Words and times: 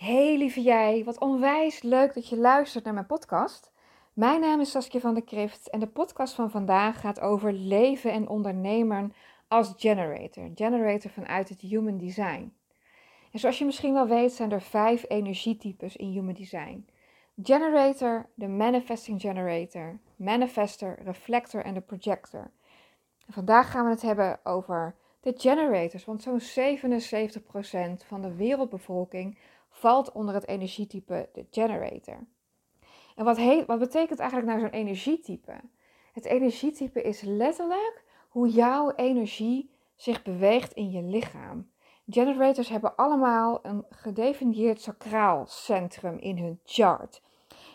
Hey 0.00 0.36
lieve 0.36 0.60
jij, 0.62 1.04
wat 1.04 1.18
onwijs 1.18 1.82
leuk 1.82 2.14
dat 2.14 2.28
je 2.28 2.36
luistert 2.36 2.84
naar 2.84 2.94
mijn 2.94 3.06
podcast. 3.06 3.72
Mijn 4.12 4.40
naam 4.40 4.60
is 4.60 4.70
Saskia 4.70 5.00
van 5.00 5.14
der 5.14 5.24
Krift 5.24 5.70
en 5.70 5.80
de 5.80 5.86
podcast 5.86 6.34
van 6.34 6.50
vandaag 6.50 7.00
gaat 7.00 7.20
over 7.20 7.52
leven 7.52 8.12
en 8.12 8.28
ondernemen 8.28 9.12
als 9.48 9.74
generator. 9.76 10.50
Generator 10.54 11.10
vanuit 11.10 11.48
het 11.48 11.60
Human 11.60 11.98
Design. 11.98 12.52
En 13.32 13.38
zoals 13.38 13.58
je 13.58 13.64
misschien 13.64 13.92
wel 13.92 14.06
weet 14.06 14.32
zijn 14.32 14.52
er 14.52 14.62
vijf 14.62 15.04
energietypes 15.08 15.96
in 15.96 16.10
Human 16.10 16.34
Design. 16.34 16.86
Generator, 17.42 18.28
de 18.34 18.48
Manifesting 18.48 19.20
Generator, 19.20 19.98
Manifester, 20.16 20.98
Reflector 21.02 21.64
en 21.64 21.74
de 21.74 21.80
Projector. 21.80 22.50
Vandaag 23.28 23.70
gaan 23.70 23.84
we 23.84 23.90
het 23.90 24.02
hebben 24.02 24.40
over 24.44 24.94
de 25.20 25.34
generators, 25.36 26.04
want 26.04 26.22
zo'n 26.22 26.40
77% 26.40 28.06
van 28.06 28.22
de 28.22 28.34
wereldbevolking 28.34 29.38
valt 29.70 30.12
onder 30.12 30.34
het 30.34 30.46
energietype 30.46 31.28
de 31.32 31.46
generator. 31.50 32.26
En 33.14 33.24
wat, 33.24 33.36
heet, 33.36 33.66
wat 33.66 33.78
betekent 33.78 34.18
eigenlijk 34.18 34.50
nou 34.50 34.60
zo'n 34.60 34.80
energietype? 34.80 35.60
Het 36.12 36.24
energietype 36.24 37.02
is 37.02 37.20
letterlijk 37.20 38.04
hoe 38.28 38.48
jouw 38.48 38.90
energie 38.90 39.70
zich 39.96 40.22
beweegt 40.22 40.72
in 40.72 40.90
je 40.90 41.02
lichaam. 41.02 41.70
Generators 42.06 42.68
hebben 42.68 42.96
allemaal 42.96 43.58
een 43.62 43.84
gedefinieerd 43.90 44.80
sacraal 44.80 45.46
centrum 45.46 46.18
in 46.18 46.38
hun 46.38 46.60
chart. 46.64 47.22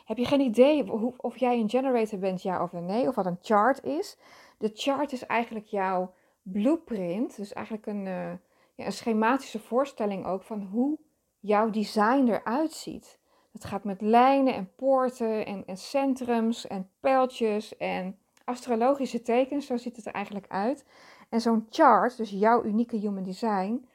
Heb 0.05 0.17
je 0.17 0.25
geen 0.25 0.39
idee 0.41 0.91
of 1.17 1.38
jij 1.38 1.59
een 1.59 1.70
generator 1.70 2.20
bent, 2.20 2.41
ja 2.41 2.64
of 2.64 2.72
nee, 2.72 3.08
of 3.08 3.16
wat 3.16 3.25
een 3.25 3.39
chart 3.41 3.84
is? 3.84 4.17
De 4.58 4.72
chart 4.73 5.12
is 5.12 5.25
eigenlijk 5.25 5.66
jouw 5.66 6.14
blueprint, 6.41 7.36
dus 7.36 7.53
eigenlijk 7.53 7.86
een, 7.86 8.05
uh, 8.05 8.31
ja, 8.75 8.86
een 8.86 8.91
schematische 8.91 9.59
voorstelling 9.59 10.25
ook 10.25 10.44
van 10.44 10.62
hoe 10.62 10.98
jouw 11.45 11.70
design 11.70 12.27
eruit 12.27 12.72
ziet. 12.72 13.20
Het 13.52 13.66
gaat 13.66 13.84
met 13.84 14.02
lijnen 14.02 14.53
en 14.53 14.72
poorten 14.75 15.45
en, 15.45 15.64
en 15.66 15.78
centrums 15.78 16.67
en 16.67 16.89
pijltjes 17.00 17.78
en 17.78 18.17
astrologische 18.44 19.22
tekens, 19.22 19.66
zo 19.66 19.78
ziet 19.78 19.95
het 19.95 20.05
er 20.05 20.14
eigenlijk 20.14 20.47
uit. 20.47 20.86
En 21.30 21.42
zo'n 21.42 21.67
chart, 21.70 22.17
dus 22.17 22.30
jouw 22.30 22.64
unieke 22.64 22.95
human 22.95 23.23
design, 23.23 23.88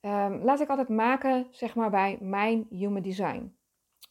um, 0.00 0.42
laat 0.42 0.60
ik 0.60 0.68
altijd 0.68 0.88
maken, 0.88 1.46
zeg 1.50 1.74
maar 1.74 1.90
bij 1.90 2.18
mijn 2.20 2.66
human 2.70 3.02
design. 3.02 3.54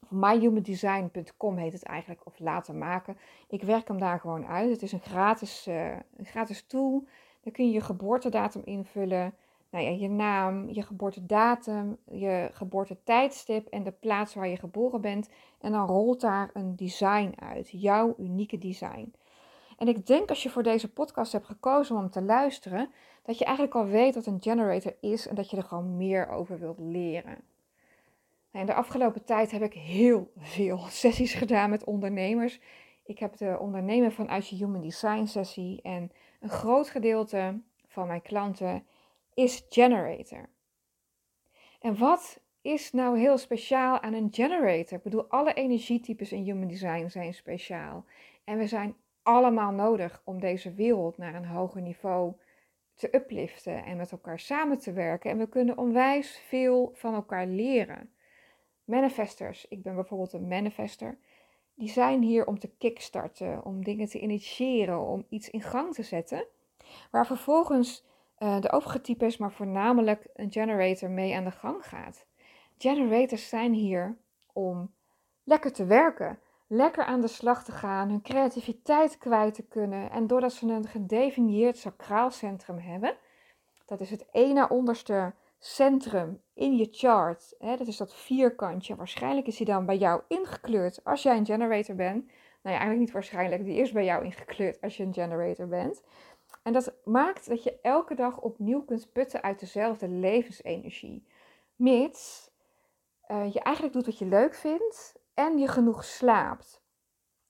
Of 0.03 0.11
myhumandesign.com 0.11 1.58
heet 1.58 1.73
het 1.73 1.83
eigenlijk, 1.83 2.25
of 2.25 2.39
laten 2.39 2.77
maken. 2.77 3.17
Ik 3.47 3.64
werk 3.64 3.88
hem 3.88 3.99
daar 3.99 4.19
gewoon 4.19 4.45
uit. 4.45 4.71
Het 4.71 4.81
is 4.81 4.92
een 4.92 4.99
gratis, 5.02 5.67
uh, 5.67 5.92
een 5.92 6.25
gratis 6.25 6.66
tool. 6.67 7.08
Daar 7.42 7.53
kun 7.53 7.66
je 7.66 7.71
je 7.71 7.81
geboortedatum 7.81 8.61
invullen 8.66 9.33
nou 9.70 9.86
ja, 9.86 9.89
je 9.89 10.09
naam, 10.09 10.70
je 10.70 10.81
geboortedatum, 10.81 11.98
je 12.12 12.50
geboortetijdstip 12.53 13.67
en 13.67 13.84
de 13.84 13.92
plaats 13.92 14.34
waar 14.34 14.48
je 14.48 14.58
geboren 14.58 15.02
bent. 15.02 15.30
En 15.61 15.72
dan 15.72 15.88
rolt 15.88 16.22
daar 16.22 16.50
een 16.53 16.76
design 16.76 17.34
uit, 17.39 17.70
jouw 17.72 18.16
unieke 18.17 18.58
design. 18.58 19.14
En 19.78 19.88
ik 19.88 20.06
denk 20.06 20.30
als 20.30 20.44
je 20.44 20.50
voor 20.50 20.64
deze 20.64 20.92
podcast 20.92 21.31
hebt 21.31 21.45
gekozen 21.45 21.95
om 21.95 22.09
te 22.09 22.22
luisteren, 22.22 22.89
dat 23.23 23.38
je 23.38 23.45
eigenlijk 23.45 23.76
al 23.76 23.86
weet 23.86 24.16
wat 24.16 24.26
een 24.26 24.42
generator 24.42 24.95
is 25.00 25.28
en 25.28 25.36
dat 25.36 25.50
je 25.50 25.58
er 25.58 25.64
gewoon 25.64 25.98
meer 25.98 26.30
over 26.30 26.59
wilt 26.59 26.80
leren. 26.80 27.38
Nou, 28.52 28.66
in 28.66 28.66
de 28.66 28.73
afgelopen 28.73 29.26
tijd 29.26 29.52
heb 29.52 29.61
ik 29.61 29.73
heel 29.73 30.31
veel 30.38 30.78
sessies 31.02 31.33
gedaan 31.33 31.70
met 31.70 31.83
ondernemers. 31.83 32.59
Ik 33.04 33.20
heb 33.20 33.38
de 33.38 33.58
ondernemer 33.59 34.11
vanuit 34.11 34.48
je 34.48 34.56
Human 34.56 34.81
Design 34.81 35.26
sessie 35.26 35.81
en 35.81 36.11
een 36.39 36.50
groot 36.50 36.89
gedeelte 36.89 37.59
van 37.88 38.08
mijn 38.08 38.22
klanten 38.22 38.83
is 39.40 39.66
generator. 39.70 40.50
En 41.80 41.98
wat 41.98 42.40
is 42.62 42.92
nou 42.92 43.20
heel 43.20 43.38
speciaal 43.38 44.00
aan 44.00 44.14
een 44.14 44.28
generator? 44.32 44.98
Ik 44.98 45.04
bedoel, 45.04 45.30
alle 45.30 45.54
energietypes 45.54 46.32
in 46.32 46.44
human 46.44 46.68
design 46.68 47.08
zijn 47.08 47.34
speciaal. 47.34 48.06
En 48.44 48.58
we 48.58 48.67
zijn 48.67 48.95
allemaal 49.23 49.72
nodig 49.72 50.22
om 50.26 50.39
deze 50.39 50.73
wereld 50.73 51.17
naar 51.17 51.36
een 51.36 51.45
hoger 51.45 51.82
niveau 51.82 52.33
te 52.95 53.16
upliften 53.16 53.83
en 53.83 53.98
met 53.98 54.11
elkaar 54.11 54.39
samen 54.39 54.78
te 54.78 54.94
werken. 54.94 55.32
En 55.32 55.38
we 55.38 55.49
kunnen 55.49 55.78
onwijs 55.78 56.38
veel 56.48 56.92
van 56.94 57.14
elkaar 57.14 57.48
leren. 57.48 58.11
Manifestors, 58.83 59.67
ik 59.67 59.83
ben 59.83 59.95
bijvoorbeeld 59.95 60.33
een 60.33 60.48
manifester, 60.48 61.17
die 61.73 61.89
zijn 61.89 62.22
hier 62.22 62.48
om 62.48 62.60
te 62.60 62.72
kickstarten, 62.78 63.66
om 63.66 63.83
dingen 63.83 64.08
te 64.08 64.20
initiëren, 64.20 64.99
om 64.99 65.26
iets 65.30 65.49
in 65.49 65.61
gang 65.61 65.94
te 65.94 66.04
zetten. 66.04 66.45
Waar 67.11 67.26
vervolgens 67.26 68.08
uh, 68.39 68.60
de 68.60 68.72
overige 68.72 69.02
types, 69.02 69.38
maar 69.38 69.52
voornamelijk 69.52 70.27
een 70.33 70.52
generator 70.52 71.10
mee 71.10 71.36
aan 71.36 71.44
de 71.44 71.52
gang 71.52 71.86
gaat. 71.86 72.26
Generators 72.77 73.50
zijn 73.50 73.73
hier 73.73 74.17
om 74.54 74.94
lekker 75.44 75.73
te 75.73 75.86
werken, 75.86 76.39
lekker 76.67 77.04
aan 77.04 77.22
de 77.22 77.28
slag 77.28 77.64
te 77.64 77.72
gaan, 77.72 78.10
hun 78.10 78.22
creativiteit 78.22 79.17
kwijt 79.17 79.54
te 79.54 79.67
kunnen. 79.67 80.11
En 80.11 80.28
doordat 80.28 80.54
ze 80.54 80.67
een 80.67 80.88
gedefinieerd 80.88 81.78
sacraal 81.78 82.32
centrum 82.32 82.78
hebben, 82.78 83.16
dat 83.86 83.99
is 83.99 84.10
het 84.10 84.26
ene 84.32 84.70
onderste 84.70 85.33
centrum 85.60 86.42
in 86.54 86.78
je 86.78 86.88
chart, 86.92 87.55
hè, 87.60 87.78
dat 87.78 87.88
is 87.88 87.98
dat 87.98 88.16
vierkantje. 88.16 88.95
Waarschijnlijk 88.95 89.48
is 89.48 89.58
die 89.58 89.66
dan 89.66 89.86
bij 89.86 89.98
jou 89.98 90.22
ingekleurd 90.28 91.04
als 91.04 91.23
jij 91.23 91.38
een 91.38 91.45
generator 91.45 91.95
bent. 91.95 92.26
Nou 92.26 92.76
ja, 92.76 92.82
eigenlijk 92.82 92.99
niet 92.99 93.11
waarschijnlijk, 93.11 93.64
die 93.64 93.78
is 93.78 93.92
bij 93.92 94.05
jou 94.05 94.23
ingekleurd 94.23 94.82
als 94.82 94.98
je 94.98 95.04
een 95.04 95.14
generator 95.14 95.67
bent. 95.67 96.04
En 96.69 96.75
dat 96.75 96.93
maakt 97.03 97.47
dat 97.47 97.63
je 97.63 97.80
elke 97.81 98.15
dag 98.15 98.39
opnieuw 98.39 98.83
kunt 98.83 99.11
putten 99.11 99.41
uit 99.41 99.59
dezelfde 99.59 100.07
levensenergie. 100.07 101.27
Mits 101.75 102.52
uh, 103.31 103.53
je 103.53 103.59
eigenlijk 103.59 103.95
doet 103.95 104.05
wat 104.05 104.17
je 104.17 104.25
leuk 104.25 104.55
vindt 104.55 105.15
en 105.33 105.57
je 105.57 105.67
genoeg 105.67 106.03
slaapt. 106.03 106.81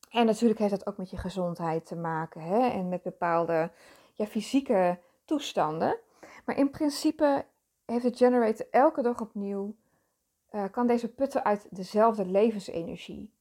En 0.10 0.26
natuurlijk 0.26 0.60
heeft 0.60 0.72
dat 0.72 0.88
ook 0.88 0.98
met 0.98 1.10
je 1.10 1.18
gezondheid 1.18 1.86
te 1.86 1.96
maken 1.96 2.42
hè? 2.42 2.68
en 2.68 2.90
met 2.90 3.02
bepaalde 3.02 3.72
ja, 4.14 4.26
fysieke 4.26 5.00
toestanden. 5.26 5.98
Maar 6.46 6.58
in 6.58 6.70
principe 6.70 7.46
heeft 7.86 8.04
de 8.04 8.16
generator 8.16 8.68
elke 8.72 9.02
dag 9.02 9.22
opnieuw, 9.22 9.76
uh, 10.52 10.64
kan 10.72 10.88
deze 10.88 11.14
putten 11.14 11.44
uit 11.44 11.68
dezelfde 11.70 12.26
levensenergie. 12.26 13.34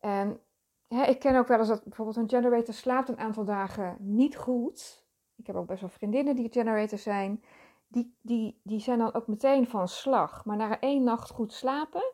En 0.00 0.40
ik 0.88 1.18
ken 1.18 1.36
ook 1.36 1.48
wel 1.48 1.58
eens 1.58 1.68
dat 1.68 1.84
bijvoorbeeld 1.84 2.16
een 2.16 2.28
generator 2.28 2.74
slaapt 2.74 3.08
een 3.08 3.18
aantal 3.18 3.44
dagen 3.44 3.96
niet 4.00 4.36
goed. 4.36 5.02
Ik 5.36 5.46
heb 5.46 5.56
ook 5.56 5.66
best 5.66 5.80
wel 5.80 5.90
vriendinnen 5.90 6.36
die 6.36 6.52
generator 6.52 6.98
zijn. 6.98 7.44
Die, 7.88 8.16
die, 8.20 8.60
die 8.62 8.80
zijn 8.80 8.98
dan 8.98 9.14
ook 9.14 9.26
meteen 9.26 9.68
van 9.68 9.88
slag. 9.88 10.44
Maar 10.44 10.56
na 10.56 10.80
één 10.80 11.04
nacht 11.04 11.30
goed 11.30 11.52
slapen, 11.52 12.12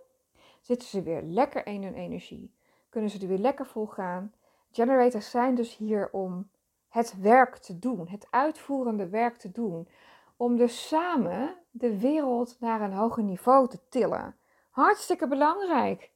zitten 0.60 0.88
ze 0.88 1.02
weer 1.02 1.22
lekker 1.22 1.66
in 1.66 1.82
hun 1.82 1.94
energie. 1.94 2.54
Kunnen 2.88 3.10
ze 3.10 3.18
er 3.18 3.28
weer 3.28 3.38
lekker 3.38 3.66
vol 3.66 3.86
gaan. 3.86 4.32
Generators 4.70 5.30
zijn 5.30 5.54
dus 5.54 5.76
hier 5.76 6.08
om 6.12 6.50
het 6.88 7.20
werk 7.20 7.56
te 7.56 7.78
doen, 7.78 8.08
het 8.08 8.26
uitvoerende 8.30 9.08
werk 9.08 9.36
te 9.36 9.50
doen. 9.50 9.88
Om 10.36 10.56
dus 10.56 10.88
samen 10.88 11.56
de 11.70 11.98
wereld 11.98 12.56
naar 12.60 12.80
een 12.80 12.92
hoger 12.92 13.22
niveau 13.22 13.68
te 13.68 13.88
tillen. 13.88 14.36
Hartstikke 14.70 15.28
belangrijk. 15.28 16.10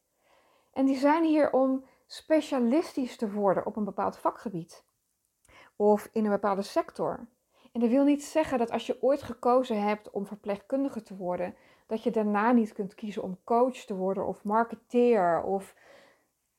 En 0.73 0.85
die 0.85 0.97
zijn 0.97 1.23
hier 1.23 1.51
om 1.51 1.85
specialistisch 2.07 3.17
te 3.17 3.31
worden 3.31 3.65
op 3.65 3.75
een 3.75 3.83
bepaald 3.83 4.17
vakgebied 4.17 4.83
of 5.75 6.09
in 6.11 6.25
een 6.25 6.31
bepaalde 6.31 6.61
sector. 6.61 7.27
En 7.71 7.81
dat 7.81 7.89
wil 7.89 8.03
niet 8.03 8.23
zeggen 8.23 8.57
dat 8.57 8.71
als 8.71 8.85
je 8.85 9.01
ooit 9.01 9.21
gekozen 9.21 9.81
hebt 9.81 10.09
om 10.09 10.25
verpleegkundige 10.25 11.03
te 11.03 11.15
worden, 11.15 11.55
dat 11.87 12.03
je 12.03 12.11
daarna 12.11 12.51
niet 12.51 12.73
kunt 12.73 12.95
kiezen 12.95 13.23
om 13.23 13.39
coach 13.43 13.77
te 13.77 13.95
worden 13.95 14.27
of 14.27 14.43
marketeer 14.43 15.43
of 15.43 15.75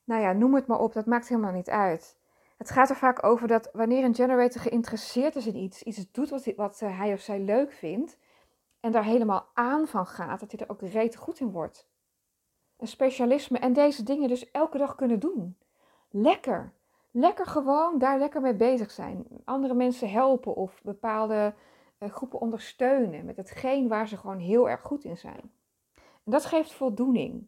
nou 0.03 0.21
ja, 0.21 0.33
noem 0.33 0.55
het 0.55 0.67
maar 0.67 0.79
op, 0.79 0.93
dat 0.93 1.05
maakt 1.05 1.27
helemaal 1.27 1.51
niet 1.51 1.69
uit. 1.69 2.17
Het 2.57 2.69
gaat 2.69 2.89
er 2.89 2.95
vaak 2.95 3.23
over 3.23 3.47
dat 3.47 3.69
wanneer 3.73 4.03
een 4.03 4.15
generator 4.15 4.61
geïnteresseerd 4.61 5.35
is 5.35 5.47
in 5.47 5.55
iets, 5.55 5.83
iets 5.83 6.11
doet 6.11 6.29
wat, 6.29 6.45
wat 6.55 6.79
hij 6.79 7.13
of 7.13 7.19
zij 7.19 7.39
leuk 7.39 7.71
vindt 7.71 8.17
en 8.79 8.91
daar 8.91 9.03
helemaal 9.03 9.47
aan 9.53 9.87
van 9.87 10.07
gaat, 10.07 10.39
dat 10.39 10.51
hij 10.51 10.59
er 10.59 10.69
ook 10.69 10.81
reet 10.81 11.15
goed 11.15 11.39
in 11.39 11.51
wordt 11.51 11.87
een 12.77 12.87
specialisme 12.87 13.59
en 13.59 13.73
deze 13.73 14.03
dingen 14.03 14.27
dus 14.27 14.51
elke 14.51 14.77
dag 14.77 14.95
kunnen 14.95 15.19
doen. 15.19 15.57
Lekker. 16.09 16.73
Lekker 17.19 17.45
gewoon 17.45 17.97
daar 17.97 18.19
lekker 18.19 18.41
mee 18.41 18.55
bezig 18.55 18.91
zijn. 18.91 19.27
Andere 19.45 19.73
mensen 19.73 20.09
helpen 20.09 20.55
of 20.55 20.81
bepaalde 20.83 21.53
uh, 21.99 22.09
groepen 22.09 22.39
ondersteunen 22.39 23.25
met 23.25 23.37
hetgeen 23.37 23.87
waar 23.87 24.07
ze 24.07 24.17
gewoon 24.17 24.39
heel 24.39 24.69
erg 24.69 24.81
goed 24.81 25.03
in 25.03 25.17
zijn. 25.17 25.51
En 25.95 26.31
dat 26.31 26.45
geeft 26.45 26.73
voldoening. 26.73 27.47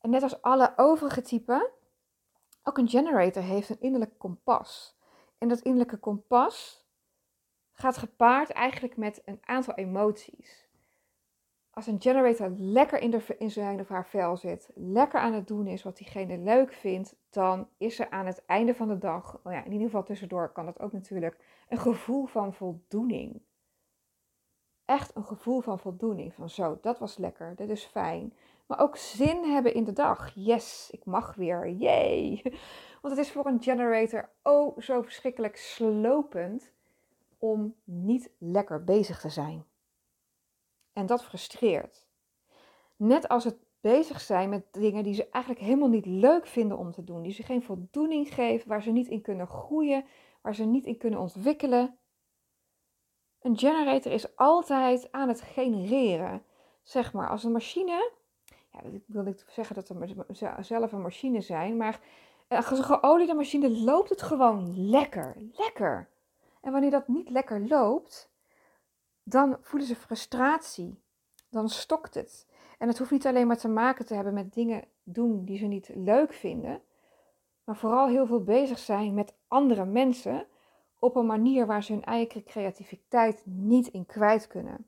En 0.00 0.10
net 0.10 0.22
als 0.22 0.42
alle 0.42 0.72
overige 0.76 1.22
typen, 1.22 1.70
ook 2.62 2.78
een 2.78 2.88
generator 2.88 3.42
heeft 3.42 3.68
een 3.68 3.80
innerlijk 3.80 4.18
kompas. 4.18 4.98
En 5.38 5.48
dat 5.48 5.60
innerlijke 5.60 5.98
kompas 5.98 6.86
gaat 7.72 7.96
gepaard 7.96 8.50
eigenlijk 8.50 8.96
met 8.96 9.22
een 9.24 9.40
aantal 9.40 9.74
emoties 9.74 10.68
als 11.74 11.86
een 11.86 12.00
generator 12.00 12.52
lekker 12.56 12.98
in, 13.00 13.10
de, 13.10 13.48
zijn 13.48 13.80
of 13.80 13.88
haar 13.88 14.06
vel 14.06 14.36
zit, 14.36 14.70
lekker 14.74 15.20
aan 15.20 15.32
het 15.32 15.46
doen 15.46 15.66
is 15.66 15.82
wat 15.82 15.96
diegene 15.96 16.38
leuk 16.38 16.72
vindt, 16.72 17.16
dan 17.30 17.68
is 17.78 17.98
er 17.98 18.10
aan 18.10 18.26
het 18.26 18.44
einde 18.46 18.74
van 18.74 18.88
de 18.88 18.98
dag, 18.98 19.40
nou 19.44 19.56
ja, 19.56 19.64
in 19.64 19.72
ieder 19.72 19.86
geval 19.86 20.02
tussendoor 20.02 20.52
kan 20.52 20.64
dat 20.64 20.80
ook 20.80 20.92
natuurlijk, 20.92 21.38
een 21.68 21.78
gevoel 21.78 22.26
van 22.26 22.54
voldoening. 22.54 23.40
echt 24.84 25.16
een 25.16 25.24
gevoel 25.24 25.60
van 25.60 25.78
voldoening. 25.78 26.34
Van 26.34 26.50
zo, 26.50 26.78
dat 26.80 26.98
was 26.98 27.16
lekker, 27.16 27.56
dit 27.56 27.70
is 27.70 27.84
fijn. 27.84 28.34
Maar 28.66 28.80
ook 28.80 28.96
zin 28.96 29.44
hebben 29.44 29.74
in 29.74 29.84
de 29.84 29.92
dag. 29.92 30.32
Yes, 30.34 30.88
ik 30.90 31.04
mag 31.04 31.34
weer. 31.34 31.68
Yay. 31.68 32.42
Want 33.02 33.16
het 33.16 33.26
is 33.26 33.32
voor 33.32 33.46
een 33.46 33.62
generator 33.62 34.30
oh 34.42 34.78
zo 34.78 35.02
verschrikkelijk 35.02 35.56
slopend 35.56 36.72
om 37.38 37.74
niet 37.84 38.30
lekker 38.38 38.84
bezig 38.84 39.20
te 39.20 39.28
zijn. 39.28 39.64
En 40.92 41.06
dat 41.06 41.24
frustreert. 41.24 42.06
Net 42.96 43.28
als 43.28 43.44
het 43.44 43.56
bezig 43.80 44.20
zijn 44.20 44.48
met 44.48 44.72
dingen 44.72 45.04
die 45.04 45.14
ze 45.14 45.28
eigenlijk 45.30 45.64
helemaal 45.64 45.88
niet 45.88 46.06
leuk 46.06 46.46
vinden 46.46 46.78
om 46.78 46.92
te 46.92 47.04
doen, 47.04 47.22
die 47.22 47.32
ze 47.32 47.42
geen 47.42 47.62
voldoening 47.62 48.34
geven, 48.34 48.68
waar 48.68 48.82
ze 48.82 48.90
niet 48.90 49.08
in 49.08 49.20
kunnen 49.22 49.46
groeien, 49.46 50.04
waar 50.40 50.54
ze 50.54 50.64
niet 50.64 50.86
in 50.86 50.98
kunnen 50.98 51.20
ontwikkelen. 51.20 51.98
Een 53.40 53.58
generator 53.58 54.12
is 54.12 54.36
altijd 54.36 55.12
aan 55.12 55.28
het 55.28 55.40
genereren. 55.40 56.42
Zeg 56.82 57.12
maar, 57.12 57.28
als 57.28 57.44
een 57.44 57.52
machine, 57.52 58.12
ja, 58.70 58.82
ik 58.82 59.02
wil 59.06 59.22
niet 59.22 59.44
zeggen 59.48 59.74
dat 59.74 59.86
ze 60.32 60.56
zelf 60.60 60.92
een 60.92 61.02
machine 61.02 61.40
zijn, 61.40 61.76
maar 61.76 62.00
als 62.48 62.70
een 62.70 62.84
geoliede 62.84 63.34
machine 63.34 63.70
loopt 63.70 64.08
het 64.08 64.22
gewoon 64.22 64.88
lekker, 64.90 65.36
lekker. 65.52 66.08
En 66.60 66.72
wanneer 66.72 66.90
dat 66.90 67.08
niet 67.08 67.30
lekker 67.30 67.66
loopt, 67.66 68.31
dan 69.22 69.56
voelen 69.60 69.88
ze 69.88 69.96
frustratie. 69.96 71.00
Dan 71.48 71.68
stokt 71.68 72.14
het. 72.14 72.46
En 72.78 72.88
het 72.88 72.98
hoeft 72.98 73.10
niet 73.10 73.26
alleen 73.26 73.46
maar 73.46 73.58
te 73.58 73.68
maken 73.68 74.06
te 74.06 74.14
hebben 74.14 74.34
met 74.34 74.54
dingen 74.54 74.84
doen 75.02 75.44
die 75.44 75.58
ze 75.58 75.66
niet 75.66 75.90
leuk 75.94 76.32
vinden, 76.32 76.82
maar 77.64 77.76
vooral 77.76 78.08
heel 78.08 78.26
veel 78.26 78.42
bezig 78.42 78.78
zijn 78.78 79.14
met 79.14 79.34
andere 79.48 79.84
mensen 79.84 80.46
op 80.98 81.16
een 81.16 81.26
manier 81.26 81.66
waar 81.66 81.82
ze 81.82 81.92
hun 81.92 82.04
eigen 82.04 82.44
creativiteit 82.44 83.42
niet 83.44 83.86
in 83.86 84.06
kwijt 84.06 84.46
kunnen. 84.46 84.86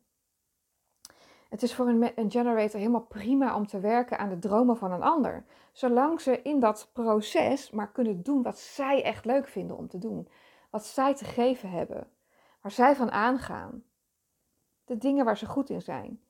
Het 1.49 1.63
is 1.63 1.75
voor 1.75 1.89
een, 1.89 2.13
een 2.15 2.31
generator 2.31 2.79
helemaal 2.79 3.07
prima 3.07 3.57
om 3.57 3.67
te 3.67 3.81
werken 3.81 4.19
aan 4.19 4.29
de 4.29 4.39
dromen 4.39 4.77
van 4.77 4.93
een 4.93 5.03
ander, 5.03 5.45
zolang 5.73 6.21
ze 6.21 6.43
in 6.43 6.61
dat 6.61 6.91
proces 6.93 7.71
maar 7.71 7.93
kunnen 7.93 8.23
doen 8.23 8.43
wat 8.43 8.59
zij 8.59 9.03
echt 9.03 9.25
leuk 9.25 9.49
vinden 9.49 9.77
om 9.77 9.89
te 9.89 9.99
doen, 9.99 10.29
wat 10.71 10.85
zij 10.85 11.15
te 11.15 11.25
geven 11.25 11.71
hebben, 11.71 12.11
waar 12.61 12.73
zij 12.73 12.97
van 12.97 13.11
aangaan, 13.11 13.85
de 14.85 14.99
dingen 14.99 15.25
waar 15.25 15.39
ze 15.39 15.47
goed 15.47 15.71
in 15.71 15.83
zijn. 15.83 16.21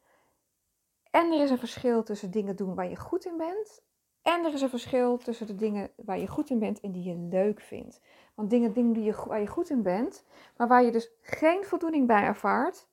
En 1.11 1.33
er 1.33 1.43
is 1.43 1.51
een 1.51 1.59
verschil 1.59 2.03
tussen 2.03 2.31
dingen 2.31 2.57
doen 2.57 2.75
waar 2.75 2.89
je 2.89 2.97
goed 2.97 3.25
in 3.25 3.37
bent. 3.37 3.83
En 4.23 4.45
er 4.45 4.53
is 4.53 4.61
een 4.61 4.69
verschil 4.69 5.17
tussen 5.17 5.47
de 5.47 5.55
dingen 5.55 5.91
waar 5.97 6.19
je 6.19 6.27
goed 6.27 6.51
in 6.51 6.59
bent 6.59 6.81
en 6.81 6.93
die 6.93 7.03
je 7.03 7.17
leuk 7.17 7.61
vindt. 7.61 8.01
Want 8.35 8.51
dingen, 8.51 8.73
dingen 8.73 8.93
die 8.93 9.05
je, 9.05 9.25
waar 9.27 9.41
je 9.41 9.47
goed 9.47 9.71
in 9.71 9.83
bent, 9.83 10.25
maar 10.57 10.69
waar 10.69 10.85
je 10.85 10.93
dus 10.93 11.11
geen 11.21 11.65
voldoening 11.65 12.07
bij 12.07 12.23
ervaart, 12.23 12.89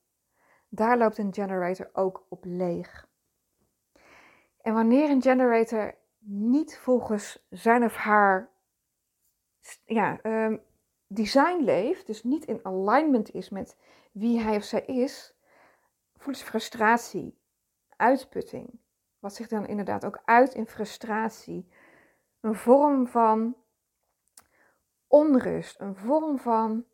daar 0.68 0.98
loopt 0.98 1.18
een 1.18 1.34
generator 1.34 1.90
ook 1.92 2.26
op 2.28 2.44
leeg. 2.44 3.08
En 4.60 4.74
wanneer 4.74 5.10
een 5.10 5.22
generator 5.22 5.94
niet 6.24 6.78
volgens 6.78 7.46
zijn 7.50 7.84
of 7.84 7.94
haar 7.94 8.50
ja, 9.84 10.20
um, 10.22 10.62
design 11.06 11.64
leeft, 11.64 12.06
dus 12.06 12.22
niet 12.22 12.44
in 12.44 12.60
alignment 12.62 13.34
is 13.34 13.48
met 13.50 13.76
wie 14.12 14.40
hij 14.40 14.56
of 14.56 14.62
zij 14.62 14.84
is, 14.84 15.34
voelt 16.22 16.36
ze 16.36 16.44
frustratie, 16.44 17.38
uitputting. 17.96 18.80
Wat 19.18 19.34
zich 19.34 19.48
dan 19.48 19.66
inderdaad 19.66 20.04
ook 20.04 20.22
uit 20.24 20.54
in 20.54 20.66
frustratie. 20.66 21.68
Een 22.40 22.54
vorm 22.54 23.06
van 23.06 23.56
onrust, 25.06 25.80
een 25.80 25.96
vorm 25.96 26.38
van 26.38 26.84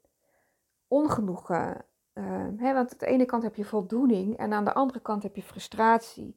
ongenoegen. 0.88 1.84
Uh, 2.14 2.46
hè, 2.56 2.72
want 2.72 2.92
aan 2.92 2.98
de 2.98 3.06
ene 3.06 3.24
kant 3.24 3.42
heb 3.42 3.54
je 3.54 3.64
voldoening 3.64 4.36
en 4.36 4.52
aan 4.52 4.64
de 4.64 4.74
andere 4.74 5.00
kant 5.00 5.22
heb 5.22 5.36
je 5.36 5.42
frustratie. 5.42 6.36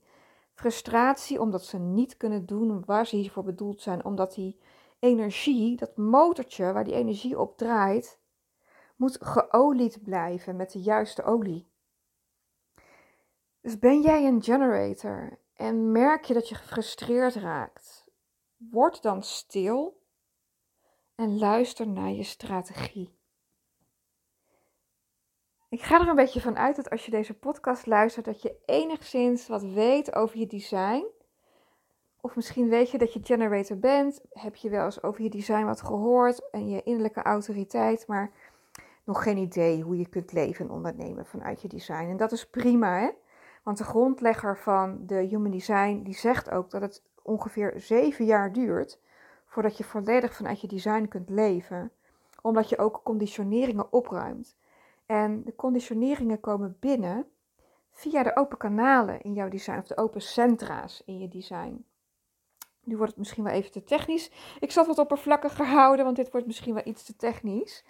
Frustratie 0.53 1.41
omdat 1.41 1.65
ze 1.65 1.77
niet 1.77 2.17
kunnen 2.17 2.45
doen 2.45 2.83
waar 2.85 3.05
ze 3.05 3.15
hiervoor 3.15 3.43
bedoeld 3.43 3.81
zijn, 3.81 4.05
omdat 4.05 4.33
die 4.33 4.59
energie, 4.99 5.77
dat 5.77 5.97
motortje 5.97 6.71
waar 6.71 6.83
die 6.83 6.93
energie 6.93 7.39
op 7.39 7.57
draait, 7.57 8.19
moet 8.95 9.17
geolied 9.21 10.03
blijven 10.03 10.55
met 10.55 10.71
de 10.71 10.81
juiste 10.81 11.23
olie. 11.23 11.70
Dus 13.61 13.79
ben 13.79 14.01
jij 14.01 14.27
een 14.27 14.43
generator 14.43 15.39
en 15.53 15.91
merk 15.91 16.23
je 16.23 16.33
dat 16.33 16.49
je 16.49 16.55
gefrustreerd 16.55 17.35
raakt? 17.35 18.09
Word 18.57 19.01
dan 19.01 19.23
stil 19.23 20.01
en 21.15 21.37
luister 21.37 21.87
naar 21.87 22.11
je 22.11 22.23
strategie. 22.23 23.19
Ik 25.69 25.81
ga 25.81 26.01
er 26.01 26.07
een 26.07 26.15
beetje 26.15 26.41
van 26.41 26.57
uit 26.57 26.75
dat 26.75 26.89
als 26.89 27.05
je 27.05 27.11
deze 27.11 27.33
podcast 27.33 27.85
luistert, 27.85 28.25
dat 28.25 28.41
je 28.41 28.55
enigszins 28.65 29.47
wat 29.47 29.63
weet 29.63 30.15
over 30.15 30.37
je 30.37 30.47
design. 30.47 31.05
Of 32.21 32.35
misschien 32.35 32.69
weet 32.69 32.89
je 32.89 32.97
dat 32.97 33.13
je 33.13 33.19
generator 33.23 33.77
bent. 33.77 34.21
Heb 34.29 34.55
je 34.55 34.69
wel 34.69 34.85
eens 34.85 35.03
over 35.03 35.23
je 35.23 35.29
design 35.29 35.63
wat 35.63 35.81
gehoord 35.81 36.49
en 36.49 36.69
je 36.69 36.83
innerlijke 36.83 37.21
autoriteit, 37.21 38.07
maar 38.07 38.31
nog 39.03 39.23
geen 39.23 39.37
idee 39.37 39.81
hoe 39.81 39.97
je 39.97 40.09
kunt 40.09 40.31
leven 40.31 40.65
en 40.65 40.71
ondernemen 40.71 41.25
vanuit 41.25 41.61
je 41.61 41.67
design. 41.67 42.09
En 42.09 42.17
dat 42.17 42.31
is 42.31 42.49
prima, 42.49 42.99
hè? 42.99 43.09
Want 43.63 43.77
de 43.77 43.83
grondlegger 43.83 44.57
van 44.57 45.05
de 45.05 45.15
Human 45.15 45.51
Design 45.51 46.01
die 46.03 46.15
zegt 46.15 46.49
ook 46.49 46.69
dat 46.69 46.81
het 46.81 47.03
ongeveer 47.21 47.73
zeven 47.75 48.25
jaar 48.25 48.53
duurt 48.53 48.99
voordat 49.45 49.77
je 49.77 49.83
volledig 49.83 50.35
vanuit 50.35 50.61
je 50.61 50.67
design 50.67 51.07
kunt 51.07 51.29
leven. 51.29 51.91
Omdat 52.41 52.69
je 52.69 52.77
ook 52.77 53.01
conditioneringen 53.03 53.93
opruimt. 53.93 54.57
En 55.05 55.43
de 55.43 55.55
conditioneringen 55.55 56.39
komen 56.39 56.77
binnen 56.79 57.25
via 57.91 58.23
de 58.23 58.35
open 58.35 58.57
kanalen 58.57 59.21
in 59.21 59.33
jouw 59.33 59.49
design 59.49 59.77
of 59.77 59.87
de 59.87 59.97
open 59.97 60.21
centra's 60.21 61.01
in 61.05 61.19
je 61.19 61.27
design. 61.27 61.85
Nu 62.83 62.97
wordt 62.97 63.11
het 63.11 63.19
misschien 63.19 63.43
wel 63.43 63.53
even 63.53 63.71
te 63.71 63.83
technisch. 63.83 64.31
Ik 64.59 64.71
zal 64.71 64.85
het 64.85 64.95
wat 64.95 65.05
oppervlakkiger 65.05 65.65
houden, 65.79 66.05
want 66.05 66.17
dit 66.17 66.31
wordt 66.31 66.47
misschien 66.47 66.73
wel 66.73 66.85
iets 66.85 67.03
te 67.03 67.15
technisch. 67.15 67.85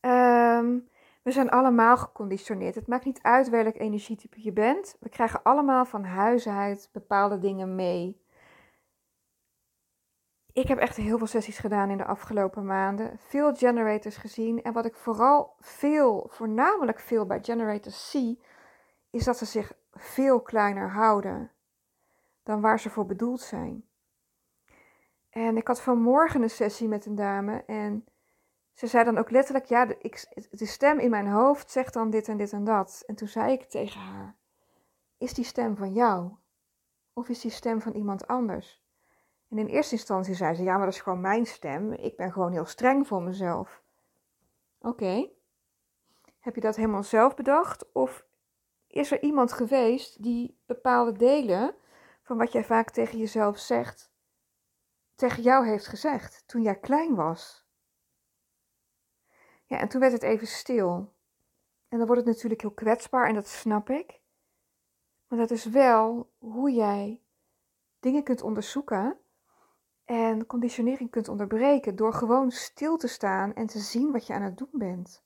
Um, 0.00 0.88
we 1.30 1.36
zijn 1.36 1.50
allemaal 1.50 1.96
geconditioneerd. 1.96 2.74
Het 2.74 2.86
maakt 2.86 3.04
niet 3.04 3.22
uit 3.22 3.48
welk 3.48 3.76
energietype 3.76 4.42
je 4.42 4.52
bent. 4.52 4.96
We 5.00 5.08
krijgen 5.08 5.42
allemaal 5.42 5.84
van 5.84 6.04
huis 6.04 6.48
uit 6.48 6.88
bepaalde 6.92 7.38
dingen 7.38 7.74
mee. 7.74 8.24
Ik 10.52 10.68
heb 10.68 10.78
echt 10.78 10.96
heel 10.96 11.18
veel 11.18 11.26
sessies 11.26 11.58
gedaan 11.58 11.90
in 11.90 11.96
de 11.96 12.04
afgelopen 12.04 12.66
maanden. 12.66 13.18
Veel 13.18 13.54
generators 13.54 14.16
gezien. 14.16 14.62
En 14.62 14.72
wat 14.72 14.84
ik 14.84 14.94
vooral 14.94 15.54
veel, 15.58 16.26
voornamelijk 16.30 17.00
veel 17.00 17.26
bij 17.26 17.38
generators 17.42 18.10
zie, 18.10 18.42
is 19.10 19.24
dat 19.24 19.38
ze 19.38 19.44
zich 19.44 19.72
veel 19.92 20.40
kleiner 20.40 20.90
houden 20.90 21.50
dan 22.42 22.60
waar 22.60 22.80
ze 22.80 22.90
voor 22.90 23.06
bedoeld 23.06 23.40
zijn. 23.40 23.84
En 25.30 25.56
ik 25.56 25.66
had 25.66 25.80
vanmorgen 25.80 26.42
een 26.42 26.50
sessie 26.50 26.88
met 26.88 27.06
een 27.06 27.14
dame 27.14 27.64
en 27.64 28.04
ze 28.80 28.86
zei 28.86 29.04
dan 29.04 29.18
ook 29.18 29.30
letterlijk, 29.30 29.64
ja, 29.64 29.86
de, 29.86 29.96
ik, 29.98 30.46
de 30.50 30.66
stem 30.66 30.98
in 30.98 31.10
mijn 31.10 31.26
hoofd 31.26 31.70
zegt 31.70 31.92
dan 31.92 32.10
dit 32.10 32.28
en 32.28 32.36
dit 32.36 32.52
en 32.52 32.64
dat. 32.64 33.02
En 33.06 33.14
toen 33.14 33.28
zei 33.28 33.52
ik 33.52 33.62
tegen 33.62 34.00
haar, 34.00 34.36
is 35.18 35.34
die 35.34 35.44
stem 35.44 35.76
van 35.76 35.92
jou? 35.92 36.30
Of 37.12 37.28
is 37.28 37.40
die 37.40 37.50
stem 37.50 37.80
van 37.80 37.92
iemand 37.92 38.26
anders? 38.26 38.84
En 39.48 39.58
in 39.58 39.66
eerste 39.66 39.94
instantie 39.94 40.34
zei 40.34 40.54
ze, 40.54 40.62
ja, 40.62 40.76
maar 40.76 40.84
dat 40.84 40.94
is 40.94 41.00
gewoon 41.00 41.20
mijn 41.20 41.46
stem. 41.46 41.92
Ik 41.92 42.16
ben 42.16 42.32
gewoon 42.32 42.52
heel 42.52 42.64
streng 42.64 43.06
voor 43.06 43.22
mezelf. 43.22 43.82
Oké. 44.78 45.30
Heb 46.38 46.54
je 46.54 46.60
dat 46.60 46.76
helemaal 46.76 47.02
zelf 47.02 47.34
bedacht? 47.34 47.92
Of 47.92 48.26
is 48.86 49.10
er 49.10 49.22
iemand 49.22 49.52
geweest 49.52 50.22
die 50.22 50.60
bepaalde 50.66 51.12
delen 51.12 51.74
van 52.22 52.38
wat 52.38 52.52
jij 52.52 52.64
vaak 52.64 52.90
tegen 52.90 53.18
jezelf 53.18 53.58
zegt, 53.58 54.12
tegen 55.14 55.42
jou 55.42 55.66
heeft 55.66 55.86
gezegd 55.86 56.42
toen 56.46 56.62
jij 56.62 56.78
klein 56.78 57.14
was? 57.14 57.68
Ja, 59.70 59.78
en 59.78 59.88
toen 59.88 60.00
werd 60.00 60.12
het 60.12 60.22
even 60.22 60.46
stil. 60.46 61.12
En 61.88 61.98
dan 61.98 62.06
wordt 62.06 62.24
het 62.24 62.34
natuurlijk 62.34 62.60
heel 62.60 62.70
kwetsbaar 62.70 63.28
en 63.28 63.34
dat 63.34 63.48
snap 63.48 63.90
ik. 63.90 64.20
Maar 65.28 65.38
dat 65.38 65.50
is 65.50 65.64
wel 65.64 66.30
hoe 66.38 66.70
jij 66.70 67.20
dingen 68.00 68.22
kunt 68.22 68.42
onderzoeken 68.42 69.18
en 70.04 70.46
conditionering 70.46 71.10
kunt 71.10 71.28
onderbreken 71.28 71.96
door 71.96 72.12
gewoon 72.12 72.50
stil 72.50 72.96
te 72.96 73.06
staan 73.08 73.54
en 73.54 73.66
te 73.66 73.78
zien 73.78 74.12
wat 74.12 74.26
je 74.26 74.32
aan 74.32 74.42
het 74.42 74.58
doen 74.58 74.70
bent. 74.72 75.22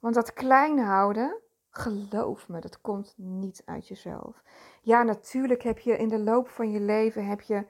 Want 0.00 0.14
dat 0.14 0.32
klein 0.32 0.78
houden, 0.78 1.40
geloof 1.70 2.48
me, 2.48 2.60
dat 2.60 2.80
komt 2.80 3.14
niet 3.16 3.62
uit 3.64 3.88
jezelf. 3.88 4.42
Ja, 4.82 5.02
natuurlijk 5.02 5.62
heb 5.62 5.78
je 5.78 5.96
in 5.96 6.08
de 6.08 6.18
loop 6.18 6.48
van 6.48 6.70
je 6.70 6.80
leven 6.80 7.26
heb 7.26 7.40
je 7.40 7.66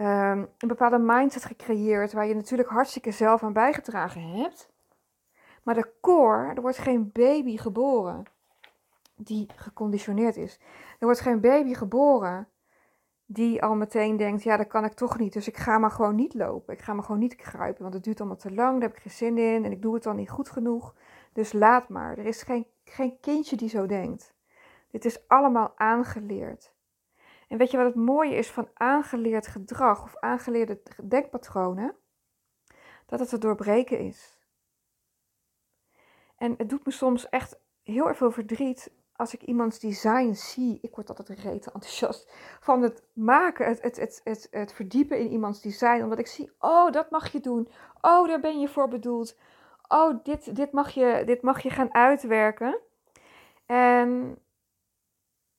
Ehm, 0.00 0.44
een 0.58 0.68
bepaalde 0.68 0.98
mindset 0.98 1.44
gecreëerd 1.44 2.12
waar 2.12 2.26
je 2.26 2.34
natuurlijk 2.34 2.68
hartstikke 2.68 3.10
zelf 3.10 3.42
aan 3.42 3.52
bijgedragen 3.52 4.22
hebt. 4.22 4.70
Maar 5.62 5.74
de 5.74 5.92
core, 6.00 6.54
er 6.54 6.60
wordt 6.60 6.78
geen 6.78 7.10
baby 7.12 7.56
geboren 7.56 8.22
die 9.16 9.46
geconditioneerd 9.56 10.36
is. 10.36 10.60
Er 10.98 11.06
wordt 11.06 11.20
geen 11.20 11.40
baby 11.40 11.74
geboren 11.74 12.48
die 13.26 13.62
al 13.62 13.74
meteen 13.74 14.16
denkt, 14.16 14.42
ja, 14.42 14.56
dat 14.56 14.66
kan 14.66 14.84
ik 14.84 14.92
toch 14.92 15.18
niet. 15.18 15.32
Dus 15.32 15.48
ik 15.48 15.56
ga 15.56 15.78
maar 15.78 15.90
gewoon 15.90 16.14
niet 16.14 16.34
lopen. 16.34 16.74
Ik 16.74 16.80
ga 16.80 16.92
maar 16.92 17.04
gewoon 17.04 17.20
niet 17.20 17.36
kruipen, 17.36 17.82
want 17.82 17.94
het 17.94 18.04
duurt 18.04 18.20
allemaal 18.20 18.38
te 18.38 18.54
lang. 18.54 18.72
Daar 18.72 18.88
heb 18.88 18.96
ik 18.96 19.02
geen 19.02 19.12
zin 19.12 19.38
in 19.38 19.64
en 19.64 19.72
ik 19.72 19.82
doe 19.82 19.94
het 19.94 20.02
dan 20.02 20.16
niet 20.16 20.30
goed 20.30 20.50
genoeg. 20.50 20.94
Dus 21.32 21.52
laat 21.52 21.88
maar. 21.88 22.18
Er 22.18 22.26
is 22.26 22.42
geen, 22.42 22.66
geen 22.84 23.20
kindje 23.20 23.56
die 23.56 23.68
zo 23.68 23.86
denkt. 23.86 24.34
Dit 24.90 25.04
is 25.04 25.28
allemaal 25.28 25.72
aangeleerd. 25.76 26.72
En 27.50 27.58
weet 27.58 27.70
je 27.70 27.76
wat 27.76 27.86
het 27.86 27.94
mooie 27.94 28.34
is 28.34 28.50
van 28.50 28.68
aangeleerd 28.74 29.46
gedrag 29.46 30.02
of 30.02 30.16
aangeleerde 30.16 30.82
denkpatronen? 31.04 31.96
Dat 33.06 33.20
het 33.20 33.28
te 33.28 33.38
doorbreken 33.38 33.98
is. 33.98 34.38
En 36.36 36.54
het 36.56 36.68
doet 36.68 36.86
me 36.86 36.92
soms 36.92 37.28
echt 37.28 37.60
heel 37.82 38.08
erg 38.08 38.16
veel 38.16 38.30
verdriet 38.30 38.92
als 39.12 39.34
ik 39.34 39.42
iemands 39.42 39.78
design 39.78 40.32
zie. 40.32 40.78
Ik 40.82 40.94
word 40.94 41.08
altijd 41.08 41.28
rete 41.28 41.72
enthousiast 41.72 42.32
van 42.60 42.82
het 42.82 43.02
maken, 43.12 43.66
het, 43.66 43.82
het, 43.82 43.96
het, 43.96 44.20
het, 44.24 44.48
het 44.50 44.72
verdiepen 44.72 45.18
in 45.18 45.30
iemands 45.30 45.60
design. 45.60 46.02
Omdat 46.02 46.18
ik 46.18 46.26
zie, 46.26 46.52
oh, 46.58 46.92
dat 46.92 47.10
mag 47.10 47.32
je 47.32 47.40
doen. 47.40 47.68
Oh, 48.00 48.28
daar 48.28 48.40
ben 48.40 48.60
je 48.60 48.68
voor 48.68 48.88
bedoeld. 48.88 49.38
Oh, 49.88 50.24
dit, 50.24 50.56
dit, 50.56 50.72
mag, 50.72 50.90
je, 50.90 51.22
dit 51.26 51.42
mag 51.42 51.62
je 51.62 51.70
gaan 51.70 51.94
uitwerken. 51.94 52.78
En 53.66 54.38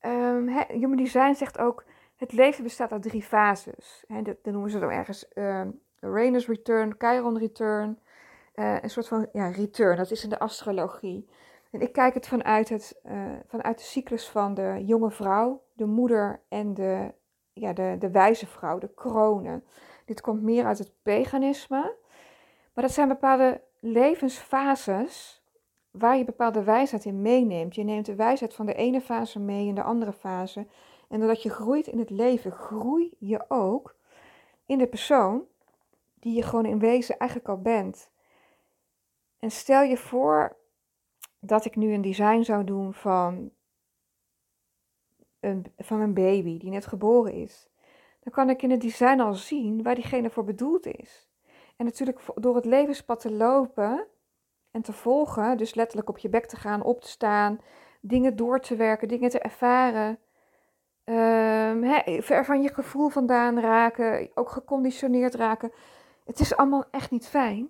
um, 0.01 0.50
Human 0.67 0.98
Design 0.98 1.34
zegt 1.34 1.58
ook, 1.58 1.84
het 2.15 2.31
leven 2.31 2.63
bestaat 2.63 2.91
uit 2.91 3.01
drie 3.01 3.24
fases. 3.24 4.03
He, 4.08 4.22
dat, 4.22 4.38
noemen 4.43 4.70
ze 4.70 4.79
dan 4.79 4.89
ergens 4.89 5.25
um, 5.36 5.81
Rainer's 6.00 6.48
Return, 6.48 6.96
Chiron 6.98 7.38
Return. 7.38 8.00
Uh, 8.55 8.81
een 8.81 8.89
soort 8.89 9.08
van 9.08 9.27
ja, 9.31 9.48
return, 9.48 9.98
dat 9.98 10.12
is 10.12 10.24
in 10.24 10.29
de 10.29 10.39
astrologie. 10.39 11.29
En 11.72 11.81
ik 11.81 11.93
kijk 11.93 12.13
het 12.13 12.27
vanuit, 12.27 12.70
het, 12.70 13.00
uh, 13.05 13.31
vanuit 13.48 13.77
de 13.77 13.84
cyclus 13.84 14.29
van 14.29 14.53
de 14.53 14.84
jonge 14.86 15.12
vrouw, 15.12 15.63
de 15.74 15.86
moeder 15.86 16.41
en 16.50 16.74
de, 16.74 17.13
ja, 17.53 17.74
de, 17.74 17.96
de 18.00 18.12
wijze 18.12 18.48
vrouw, 18.48 18.77
de 18.77 18.93
kronen. 18.93 19.63
Dit 20.05 20.22
komt 20.22 20.41
meer 20.41 20.65
uit 20.65 20.77
het 20.77 20.93
paganisme. 21.03 21.96
Maar 22.74 22.84
dat 22.84 22.93
zijn 22.93 23.08
bepaalde 23.08 23.62
levensfases 23.79 25.40
waar 25.91 26.17
je 26.17 26.24
bepaalde 26.24 26.63
wijsheid 26.63 27.05
in 27.05 27.21
meeneemt. 27.21 27.75
Je 27.75 27.83
neemt 27.83 28.05
de 28.05 28.15
wijsheid 28.15 28.53
van 28.53 28.65
de 28.65 28.74
ene 28.74 29.01
fase 29.01 29.39
mee 29.39 29.67
in 29.67 29.75
de 29.75 29.83
andere 29.83 30.13
fase. 30.13 30.67
En 31.07 31.19
doordat 31.19 31.43
je 31.43 31.50
groeit 31.50 31.88
in 31.88 32.00
het 32.00 32.10
leven, 32.10 32.51
groei 32.51 33.13
je 33.19 33.45
ook 33.48 33.95
in 34.65 34.77
de 34.77 34.88
persoon 34.88 35.43
die 36.19 36.36
je 36.36 36.43
gewoon 36.43 36.65
in 36.65 36.79
wezen 36.79 37.17
eigenlijk 37.17 37.50
al 37.50 37.62
bent. 37.62 38.10
En 39.39 39.51
stel 39.51 39.81
je 39.81 39.98
voor 39.98 40.57
dat 41.39 41.65
ik 41.65 41.75
nu 41.75 41.93
een 41.93 42.01
design 42.01 42.41
zou 42.41 42.63
doen 42.63 42.93
van 42.93 43.51
een, 45.39 45.65
van 45.77 46.00
een 46.00 46.13
baby 46.13 46.57
die 46.57 46.69
net 46.69 46.86
geboren 46.86 47.33
is. 47.33 47.69
Dan 48.19 48.33
kan 48.33 48.50
ik 48.50 48.62
in 48.62 48.71
het 48.71 48.81
design 48.81 49.19
al 49.19 49.33
zien 49.33 49.83
waar 49.83 49.95
diegene 49.95 50.29
voor 50.29 50.43
bedoeld 50.43 50.86
is. 50.86 51.29
En 51.77 51.86
natuurlijk 51.86 52.21
door 52.36 52.55
het 52.55 52.65
levenspad 52.65 53.19
te 53.19 53.31
lopen 53.31 54.07
en 54.71 54.81
te 54.81 54.93
volgen, 54.93 55.57
dus 55.57 55.75
letterlijk 55.75 56.09
op 56.09 56.17
je 56.17 56.29
bek 56.29 56.45
te 56.45 56.55
gaan, 56.55 56.83
op 56.83 57.01
te 57.01 57.07
staan, 57.07 57.59
dingen 58.01 58.35
door 58.35 58.59
te 58.59 58.75
werken, 58.75 59.07
dingen 59.07 59.29
te 59.29 59.39
ervaren. 59.39 60.19
Um, 61.03 61.83
ver 62.21 62.45
van 62.45 62.61
je 62.61 62.73
gevoel 62.73 63.09
vandaan 63.09 63.59
raken, 63.59 64.31
ook 64.33 64.49
geconditioneerd 64.49 65.33
raken. 65.33 65.71
Het 66.25 66.39
is 66.39 66.55
allemaal 66.55 66.85
echt 66.91 67.11
niet 67.11 67.27
fijn, 67.27 67.69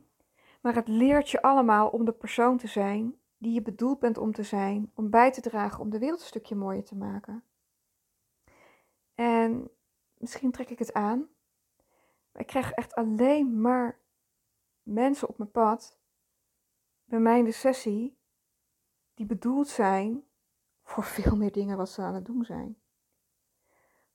maar 0.62 0.76
het 0.76 0.88
leert 0.88 1.30
je 1.30 1.42
allemaal 1.42 1.88
om 1.88 2.06
de 2.06 2.12
persoon 2.12 2.58
te 2.58 2.68
zijn 2.68 3.16
die 3.38 3.54
je 3.54 3.62
bedoeld 3.62 4.00
bent 4.00 4.18
om 4.18 4.34
te 4.34 4.44
zijn, 4.44 4.92
om 4.96 5.10
bij 5.10 5.32
te 5.32 5.42
dragen 5.42 5.80
om 5.80 5.90
de 5.90 6.00
wereld 6.00 6.20
een 6.20 6.26
stukje 6.26 6.56
mooier 6.56 6.84
te 6.84 6.96
maken. 6.96 7.44
En 9.16 9.70
misschien 10.18 10.52
trek 10.52 10.70
ik 10.70 10.80
het 10.80 10.94
aan, 10.94 11.30
ik 12.34 12.48
krijg 12.48 12.72
echt 12.72 12.96
alleen 12.96 13.62
maar 13.62 14.00
mensen 14.84 15.30
op 15.30 15.38
mijn 15.38 15.52
pad, 15.52 16.00
bij 17.12 17.20
mij 17.20 17.44
de 17.44 17.52
sessie, 17.52 18.18
die 19.14 19.26
bedoeld 19.26 19.68
zijn 19.68 20.24
voor 20.84 21.04
veel 21.04 21.36
meer 21.36 21.52
dingen 21.52 21.78
wat 21.78 21.90
ze 21.90 22.02
aan 22.02 22.14
het 22.14 22.26
doen 22.26 22.44
zijn. 22.46 22.78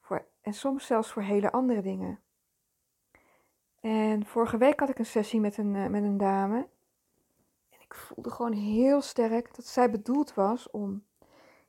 Voor, 0.00 0.26
en 0.40 0.54
soms 0.54 0.86
zelfs 0.86 1.12
voor 1.12 1.22
hele 1.22 1.52
andere 1.52 1.82
dingen. 1.82 2.20
En 3.80 4.26
vorige 4.26 4.56
week 4.56 4.80
had 4.80 4.88
ik 4.88 4.98
een 4.98 5.06
sessie 5.06 5.40
met 5.40 5.56
een, 5.56 5.74
eh, 5.74 5.86
met 5.86 6.02
een 6.02 6.16
dame. 6.16 6.56
En 7.68 7.80
ik 7.80 7.94
voelde 7.94 8.30
gewoon 8.30 8.52
heel 8.52 9.00
sterk 9.00 9.54
dat 9.56 9.66
zij 9.66 9.90
bedoeld 9.90 10.34
was 10.34 10.70
om 10.70 11.04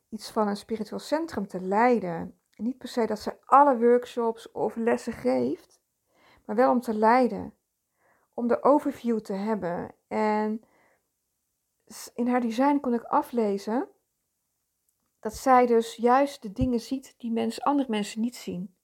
iets 0.10 0.32
van 0.32 0.48
een 0.48 0.58
spiritueel 0.58 1.00
centrum 1.00 1.48
te 1.48 1.62
leiden. 1.62 2.40
En 2.56 2.64
niet 2.64 2.78
per 2.78 2.88
se 2.88 3.06
dat 3.06 3.20
zij 3.20 3.38
alle 3.46 3.78
workshops 3.78 4.52
of 4.52 4.76
lessen 4.76 5.14
geeft, 5.14 5.82
maar 6.46 6.56
wel 6.56 6.72
om 6.72 6.82
te 6.82 6.94
leiden. 6.94 7.54
Om 8.34 8.48
de 8.48 8.64
overview 8.64 9.20
te 9.20 9.34
hebben. 9.34 9.92
En 10.08 10.64
in 12.16 12.28
haar 12.28 12.42
design 12.42 12.80
kon 12.80 12.94
ik 12.94 13.04
aflezen 13.04 13.88
dat 15.20 15.36
zij 15.36 15.66
dus 15.66 15.96
juist 15.96 16.42
de 16.42 16.52
dingen 16.52 16.80
ziet 16.80 17.16
die 17.18 17.32
mensen, 17.32 17.64
andere 17.64 17.90
mensen 17.90 18.22
niet 18.22 18.36
zien 18.36 18.76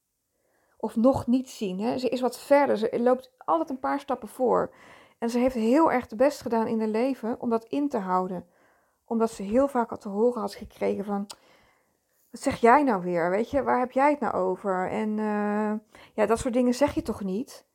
of 0.84 0.96
nog 0.96 1.28
niet 1.28 1.50
zien. 1.50 1.80
Hè. 1.80 1.98
Ze 1.98 2.10
is 2.10 2.22
wat 2.22 2.40
verder, 2.40 2.78
ze 2.78 3.00
loopt 3.00 3.32
altijd 3.38 3.70
een 3.70 3.80
paar 3.80 4.00
stappen 4.00 4.28
voor. 4.28 4.74
En 5.18 5.30
ze 5.30 5.38
heeft 5.40 5.56
heel 5.56 5.92
erg 5.92 6.08
de 6.08 6.16
best 6.16 6.42
gedaan 6.42 6.68
in 6.68 6.80
haar 6.80 6.88
leven 6.88 7.42
om 7.42 7.50
dat 7.50 7.66
in 7.66 7.90
te 7.90 7.98
houden. 7.98 8.48
Omdat 9.06 9.32
ze 9.32 9.44
heel 9.44 9.68
vaak 9.68 9.92
al 9.92 9.98
te 9.98 10.10
horen 10.10 10.42
had 10.42 10.54
gekregen 10.54 11.06
van, 11.06 11.28
wat 12.30 12.42
zeg 12.42 12.60
jij 12.60 12.84
nou 12.84 13.04
weer? 13.04 13.30
Weet 13.30 13.50
je, 13.50 13.64
waar 13.64 13.80
heb 13.80 13.92
jij 13.92 14.10
het 14.12 14.20
nou 14.20 14.34
over? 14.34 14.90
En 14.90 15.10
uh, 15.18 15.74
ja, 16.14 16.26
dat 16.26 16.40
soort 16.40 16.54
dingen 16.54 16.74
zeg 16.74 16.94
je 16.94 17.02
toch 17.02 17.24
niet? 17.24 17.66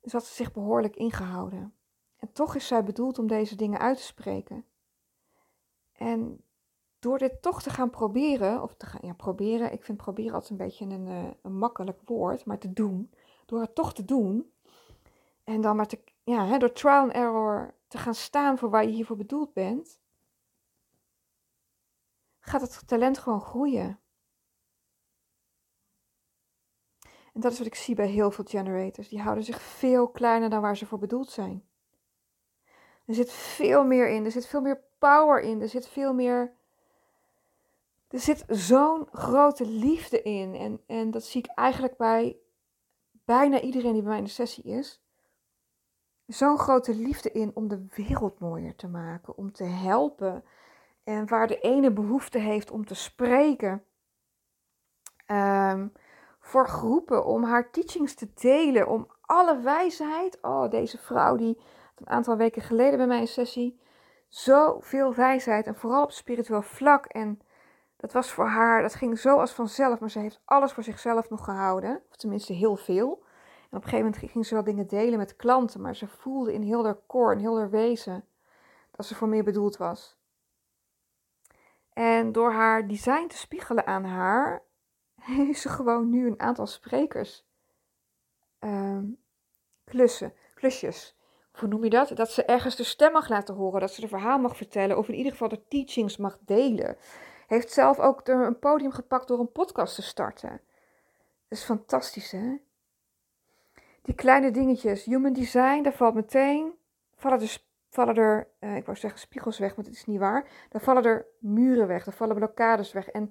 Dus 0.00 0.12
had 0.12 0.24
ze 0.24 0.34
zich 0.34 0.52
behoorlijk 0.52 0.96
ingehouden. 0.96 1.74
En 2.22 2.32
toch 2.32 2.54
is 2.54 2.66
zij 2.66 2.84
bedoeld 2.84 3.18
om 3.18 3.26
deze 3.26 3.56
dingen 3.56 3.78
uit 3.78 3.96
te 3.96 4.02
spreken. 4.02 4.64
En 5.92 6.44
door 6.98 7.18
dit 7.18 7.42
toch 7.42 7.62
te 7.62 7.70
gaan 7.70 7.90
proberen, 7.90 8.62
of 8.62 8.74
te 8.74 8.86
gaan 8.86 9.00
ja, 9.04 9.12
proberen, 9.12 9.72
ik 9.72 9.84
vind 9.84 9.98
proberen 9.98 10.32
altijd 10.32 10.50
een 10.50 10.66
beetje 10.66 10.84
een, 10.84 11.06
eh, 11.06 11.30
een 11.42 11.58
makkelijk 11.58 12.00
woord, 12.04 12.44
maar 12.44 12.58
te 12.58 12.72
doen, 12.72 13.10
door 13.46 13.60
het 13.60 13.74
toch 13.74 13.94
te 13.94 14.04
doen, 14.04 14.52
en 15.44 15.60
dan 15.60 15.76
maar 15.76 15.86
te, 15.86 15.98
ja, 16.24 16.46
hè, 16.46 16.58
door 16.58 16.72
trial 16.72 17.02
and 17.02 17.12
error 17.12 17.74
te 17.88 17.98
gaan 17.98 18.14
staan 18.14 18.58
voor 18.58 18.70
waar 18.70 18.84
je 18.84 18.90
hiervoor 18.90 19.16
bedoeld 19.16 19.52
bent, 19.52 20.00
gaat 22.40 22.60
het 22.60 22.86
talent 22.86 23.18
gewoon 23.18 23.40
groeien. 23.40 24.00
En 27.32 27.40
dat 27.40 27.52
is 27.52 27.58
wat 27.58 27.66
ik 27.66 27.74
zie 27.74 27.94
bij 27.94 28.08
heel 28.08 28.30
veel 28.30 28.44
generators. 28.44 29.08
Die 29.08 29.20
houden 29.20 29.44
zich 29.44 29.60
veel 29.60 30.08
kleiner 30.08 30.50
dan 30.50 30.60
waar 30.60 30.76
ze 30.76 30.86
voor 30.86 30.98
bedoeld 30.98 31.30
zijn. 31.30 31.70
Er 33.04 33.14
zit 33.14 33.32
veel 33.32 33.84
meer 33.84 34.08
in, 34.08 34.24
er 34.24 34.30
zit 34.30 34.46
veel 34.46 34.60
meer 34.60 34.80
power 34.98 35.40
in, 35.40 35.60
er 35.60 35.68
zit 35.68 35.88
veel 35.88 36.14
meer 36.14 36.52
er 38.12 38.20
zit 38.20 38.44
zo'n 38.48 39.08
grote 39.12 39.66
liefde 39.66 40.22
in. 40.22 40.54
En, 40.54 40.80
en 40.86 41.10
dat 41.10 41.24
zie 41.24 41.42
ik 41.42 41.50
eigenlijk 41.54 41.96
bij 41.96 42.36
bijna 43.24 43.60
iedereen 43.60 43.92
die 43.92 44.00
bij 44.02 44.10
mij 44.10 44.18
in 44.18 44.24
de 44.24 44.30
sessie 44.30 44.64
is. 44.64 45.02
Zo'n 46.26 46.58
grote 46.58 46.94
liefde 46.94 47.32
in 47.32 47.50
om 47.54 47.68
de 47.68 47.86
wereld 47.94 48.38
mooier 48.38 48.76
te 48.76 48.88
maken, 48.88 49.36
om 49.36 49.52
te 49.52 49.64
helpen. 49.64 50.44
En 51.04 51.28
waar 51.28 51.46
de 51.46 51.58
ene 51.58 51.92
behoefte 51.92 52.38
heeft 52.38 52.70
om 52.70 52.86
te 52.86 52.94
spreken. 52.94 53.84
Ehm, 55.26 55.88
voor 56.40 56.68
groepen, 56.68 57.24
om 57.26 57.44
haar 57.44 57.70
teachings 57.70 58.14
te 58.14 58.28
delen, 58.34 58.88
om 58.88 59.06
alle 59.20 59.60
wijsheid. 59.60 60.38
Oh, 60.42 60.70
deze 60.70 60.98
vrouw 60.98 61.36
die 61.36 61.60
een 61.94 62.08
aantal 62.08 62.36
weken 62.36 62.62
geleden 62.62 62.96
bij 62.96 63.06
mij 63.06 63.20
in 63.20 63.26
sessie. 63.26 63.80
Zoveel 64.28 65.14
wijsheid 65.14 65.66
en 65.66 65.74
vooral 65.74 66.02
op 66.02 66.12
spiritueel 66.12 66.62
vlak. 66.62 67.06
En 67.06 67.40
dat 67.96 68.12
was 68.12 68.30
voor 68.30 68.46
haar, 68.46 68.82
dat 68.82 68.94
ging 68.94 69.18
zo 69.18 69.36
als 69.36 69.52
vanzelf, 69.52 70.00
maar 70.00 70.10
ze 70.10 70.18
heeft 70.18 70.40
alles 70.44 70.72
voor 70.72 70.82
zichzelf 70.82 71.30
nog 71.30 71.44
gehouden. 71.44 72.02
Of 72.10 72.16
tenminste 72.16 72.52
heel 72.52 72.76
veel. 72.76 73.24
En 73.70 73.78
op 73.78 73.84
een 73.84 73.90
gegeven 73.90 74.10
moment 74.10 74.30
ging 74.30 74.46
ze 74.46 74.54
wel 74.54 74.64
dingen 74.64 74.86
delen 74.86 75.18
met 75.18 75.36
klanten, 75.36 75.80
maar 75.80 75.96
ze 75.96 76.06
voelde 76.06 76.52
in 76.52 76.62
heel 76.62 76.84
haar 76.84 76.98
core, 77.06 77.32
in 77.34 77.40
heel 77.40 77.58
haar 77.58 77.70
wezen, 77.70 78.24
dat 78.90 79.06
ze 79.06 79.14
voor 79.14 79.28
meer 79.28 79.44
bedoeld 79.44 79.76
was. 79.76 80.20
En 81.92 82.32
door 82.32 82.52
haar 82.52 82.88
design 82.88 83.26
te 83.26 83.36
spiegelen 83.36 83.86
aan 83.86 84.04
haar, 84.04 84.62
heeft 85.20 85.60
ze 85.60 85.68
gewoon 85.68 86.10
nu 86.10 86.26
een 86.26 86.40
aantal 86.40 86.66
sprekers 86.66 87.44
uh, 88.60 88.98
klussen, 89.84 90.34
klusjes. 90.54 91.16
Hoe 91.52 91.68
noem 91.68 91.84
je 91.84 91.90
dat? 91.90 92.16
Dat 92.16 92.30
ze 92.30 92.44
ergens 92.44 92.76
de 92.76 92.84
stem 92.84 93.12
mag 93.12 93.28
laten 93.28 93.54
horen, 93.54 93.80
dat 93.80 93.92
ze 93.92 94.00
de 94.00 94.08
verhaal 94.08 94.38
mag 94.38 94.56
vertellen, 94.56 94.98
of 94.98 95.08
in 95.08 95.14
ieder 95.14 95.32
geval 95.32 95.48
de 95.48 95.62
teachings 95.68 96.16
mag 96.16 96.38
delen. 96.40 96.96
Heeft 97.46 97.72
zelf 97.72 97.98
ook 97.98 98.28
een 98.28 98.58
podium 98.58 98.92
gepakt 98.92 99.28
door 99.28 99.38
een 99.40 99.52
podcast 99.52 99.94
te 99.94 100.02
starten. 100.02 100.60
Dat 101.48 101.58
is 101.58 101.64
fantastisch, 101.64 102.30
hè? 102.30 102.56
Die 104.02 104.14
kleine 104.14 104.50
dingetjes. 104.50 105.04
Human 105.04 105.32
design, 105.32 105.82
daar 105.82 105.92
valt 105.92 106.14
meteen. 106.14 106.72
Vallen 107.16 107.40
er, 107.40 107.58
vallen 107.88 108.14
er 108.16 108.48
uh, 108.60 108.76
ik 108.76 108.84
wou 108.86 108.98
zeggen 108.98 109.20
spiegels 109.20 109.58
weg, 109.58 109.76
maar 109.76 109.84
dat 109.84 109.94
is 109.94 110.04
niet 110.04 110.18
waar. 110.18 110.48
Daar 110.68 110.80
vallen 110.82 111.04
er 111.04 111.26
muren 111.38 111.86
weg, 111.86 112.04
daar 112.04 112.14
vallen 112.14 112.36
blokkades 112.36 112.92
weg. 112.92 113.08
En 113.08 113.30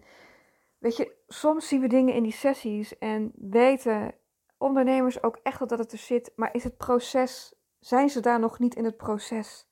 weet 0.78 0.98
je, 0.98 1.16
soms 1.28 1.68
zien 1.68 1.82
we 1.82 1.88
dingen 1.88 2.14
in 2.14 2.24
die 2.24 2.32
sessies 2.32 2.98
en 2.98 3.32
weten 3.36 4.14
ondernemers 4.58 5.24
ook 5.24 5.40
echt 5.44 5.70
dat 5.70 5.80
het 5.80 5.92
er 5.92 5.98
zit. 5.98 6.32
Maar 6.36 6.54
is 6.54 6.64
het 6.64 6.78
proces, 6.78 7.54
zijn 7.82 8.10
ze 8.10 8.20
daar 8.20 8.40
nog 8.40 8.60
niet 8.60 8.76
in 8.76 8.86
het 8.86 8.98
proces? 8.98 9.70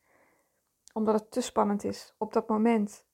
Omdat 0.94 1.14
het 1.14 1.32
te 1.32 1.42
spannend 1.42 1.84
is 1.84 2.16
op 2.18 2.34
dat 2.34 2.48
moment. 2.48 3.06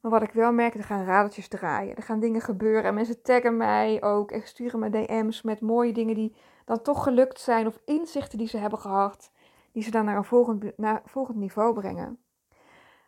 Maar 0.00 0.10
wat 0.10 0.22
ik 0.22 0.32
wel 0.32 0.52
merk, 0.52 0.74
er 0.74 0.84
gaan 0.84 1.04
radertjes 1.04 1.48
draaien. 1.48 1.96
Er 1.96 2.02
gaan 2.02 2.20
dingen 2.20 2.40
gebeuren. 2.40 2.84
En 2.84 2.94
mensen 2.94 3.22
taggen 3.22 3.56
mij 3.56 4.02
ook 4.02 4.30
en 4.30 4.46
sturen 4.46 4.78
me 4.78 4.90
DM's 4.90 5.42
met 5.42 5.60
mooie 5.60 5.92
dingen 5.92 6.14
die 6.14 6.36
dan 6.64 6.82
toch 6.82 7.02
gelukt 7.02 7.40
zijn. 7.40 7.66
Of 7.66 7.80
inzichten 7.84 8.38
die 8.38 8.48
ze 8.48 8.58
hebben 8.58 8.78
gehad. 8.78 9.32
Die 9.72 9.82
ze 9.82 9.90
dan 9.90 10.04
naar 10.04 10.16
een 10.16 10.24
volgend, 10.24 10.76
naar 10.76 11.02
volgend 11.04 11.36
niveau 11.36 11.74
brengen. 11.74 12.22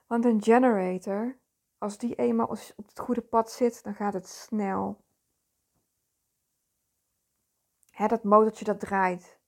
Want 0.06 0.24
een 0.24 0.42
generator, 0.42 1.38
als 1.78 1.98
die 1.98 2.14
eenmaal 2.14 2.46
op 2.76 2.86
het 2.86 3.00
goede 3.00 3.20
pad 3.20 3.50
zit, 3.50 3.82
dan 3.82 3.94
gaat 3.94 4.12
het 4.12 4.28
snel. 4.28 5.04
Hè, 7.90 8.06
dat 8.06 8.24
motortje 8.24 8.64
dat 8.64 8.80
draait. 8.80 9.39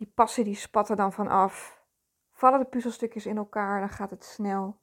Die 0.00 0.12
passen 0.14 0.44
die 0.44 0.54
spatten 0.54 0.96
dan 0.96 1.12
vanaf. 1.12 1.82
Vallen 2.30 2.58
de 2.58 2.64
puzzelstukjes 2.64 3.26
in 3.26 3.36
elkaar, 3.36 3.80
dan 3.80 3.88
gaat 3.88 4.10
het 4.10 4.24
snel. 4.24 4.80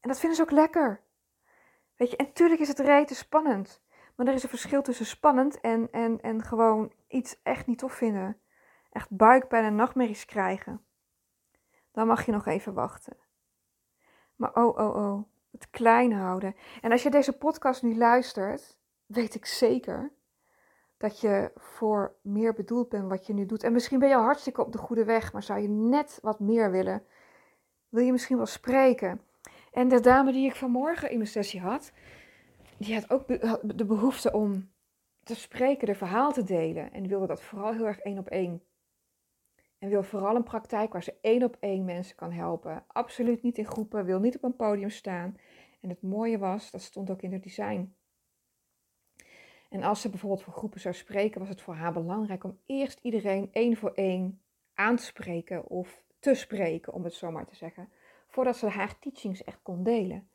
En 0.00 0.08
dat 0.08 0.18
vinden 0.18 0.36
ze 0.36 0.42
ook 0.42 0.50
lekker. 0.50 1.00
Weet 1.96 2.10
je, 2.10 2.16
en 2.16 2.32
tuurlijk 2.32 2.60
is 2.60 2.68
het 2.68 2.78
rete 2.78 3.14
spannend. 3.14 3.82
Maar 4.14 4.26
er 4.26 4.34
is 4.34 4.42
een 4.42 4.48
verschil 4.48 4.82
tussen 4.82 5.06
spannend 5.06 5.60
en, 5.60 5.88
en, 5.92 6.20
en 6.20 6.42
gewoon 6.42 6.92
iets 7.08 7.42
echt 7.42 7.66
niet 7.66 7.78
tof 7.78 7.92
vinden. 7.92 8.40
Echt 8.90 9.10
buikpijn 9.10 9.64
en 9.64 9.74
nachtmerries 9.74 10.24
krijgen. 10.24 10.84
Dan 11.92 12.06
mag 12.06 12.26
je 12.26 12.32
nog 12.32 12.46
even 12.46 12.74
wachten. 12.74 13.16
Maar 14.36 14.54
oh, 14.54 14.78
oh, 14.78 14.96
oh. 14.96 15.24
Het 15.50 15.70
klein 15.70 16.12
houden. 16.12 16.56
En 16.80 16.90
als 16.90 17.02
je 17.02 17.10
deze 17.10 17.38
podcast 17.38 17.82
nu 17.82 17.96
luistert, 17.96 18.78
weet 19.06 19.34
ik 19.34 19.46
zeker 19.46 20.12
dat 21.04 21.20
je 21.20 21.50
voor 21.56 22.16
meer 22.22 22.52
bedoeld 22.52 22.88
bent 22.88 23.08
wat 23.08 23.26
je 23.26 23.34
nu 23.34 23.46
doet. 23.46 23.62
En 23.62 23.72
misschien 23.72 23.98
ben 23.98 24.08
je 24.08 24.14
al 24.14 24.22
hartstikke 24.22 24.60
op 24.64 24.72
de 24.72 24.78
goede 24.78 25.04
weg, 25.04 25.32
maar 25.32 25.42
zou 25.42 25.60
je 25.60 25.68
net 25.68 26.18
wat 26.22 26.40
meer 26.40 26.70
willen? 26.70 27.02
Wil 27.88 28.04
je 28.04 28.12
misschien 28.12 28.36
wel 28.36 28.46
spreken? 28.46 29.20
En 29.72 29.88
de 29.88 30.00
dame 30.00 30.32
die 30.32 30.46
ik 30.46 30.54
vanmorgen 30.54 31.10
in 31.10 31.16
mijn 31.16 31.28
sessie 31.28 31.60
had, 31.60 31.92
die 32.78 32.94
had 32.94 33.10
ook 33.10 33.26
de 33.76 33.84
behoefte 33.84 34.32
om 34.32 34.70
te 35.22 35.34
spreken, 35.34 35.86
de 35.86 35.94
verhaal 35.94 36.32
te 36.32 36.44
delen. 36.44 36.92
En 36.92 37.06
wilde 37.06 37.26
dat 37.26 37.42
vooral 37.42 37.72
heel 37.72 37.86
erg 37.86 37.98
één 37.98 38.18
op 38.18 38.28
één. 38.28 38.62
En 39.78 39.88
wil 39.88 40.02
vooral 40.02 40.36
een 40.36 40.42
praktijk 40.42 40.92
waar 40.92 41.02
ze 41.02 41.18
één 41.20 41.42
op 41.42 41.56
één 41.60 41.84
mensen 41.84 42.16
kan 42.16 42.32
helpen. 42.32 42.84
Absoluut 42.86 43.42
niet 43.42 43.58
in 43.58 43.66
groepen, 43.66 44.04
wil 44.04 44.20
niet 44.20 44.36
op 44.36 44.44
een 44.44 44.56
podium 44.56 44.90
staan. 44.90 45.36
En 45.80 45.88
het 45.88 46.02
mooie 46.02 46.38
was, 46.38 46.70
dat 46.70 46.82
stond 46.82 47.10
ook 47.10 47.22
in 47.22 47.32
het 47.32 47.42
design. 47.42 47.94
En 49.74 49.82
als 49.82 50.00
ze 50.00 50.10
bijvoorbeeld 50.10 50.42
voor 50.42 50.52
groepen 50.52 50.80
zou 50.80 50.94
spreken, 50.94 51.40
was 51.40 51.48
het 51.48 51.60
voor 51.60 51.74
haar 51.74 51.92
belangrijk 51.92 52.44
om 52.44 52.60
eerst 52.66 52.98
iedereen 53.02 53.48
één 53.52 53.76
voor 53.76 53.92
één 53.92 54.42
aan 54.74 54.96
te 54.96 55.02
spreken 55.02 55.66
of 55.66 56.04
te 56.18 56.34
spreken, 56.34 56.92
om 56.92 57.04
het 57.04 57.14
zo 57.14 57.30
maar 57.30 57.46
te 57.46 57.54
zeggen 57.54 57.92
voordat 58.26 58.56
ze 58.56 58.66
haar 58.66 58.98
teachings 58.98 59.44
echt 59.44 59.62
kon 59.62 59.82
delen. 59.82 60.28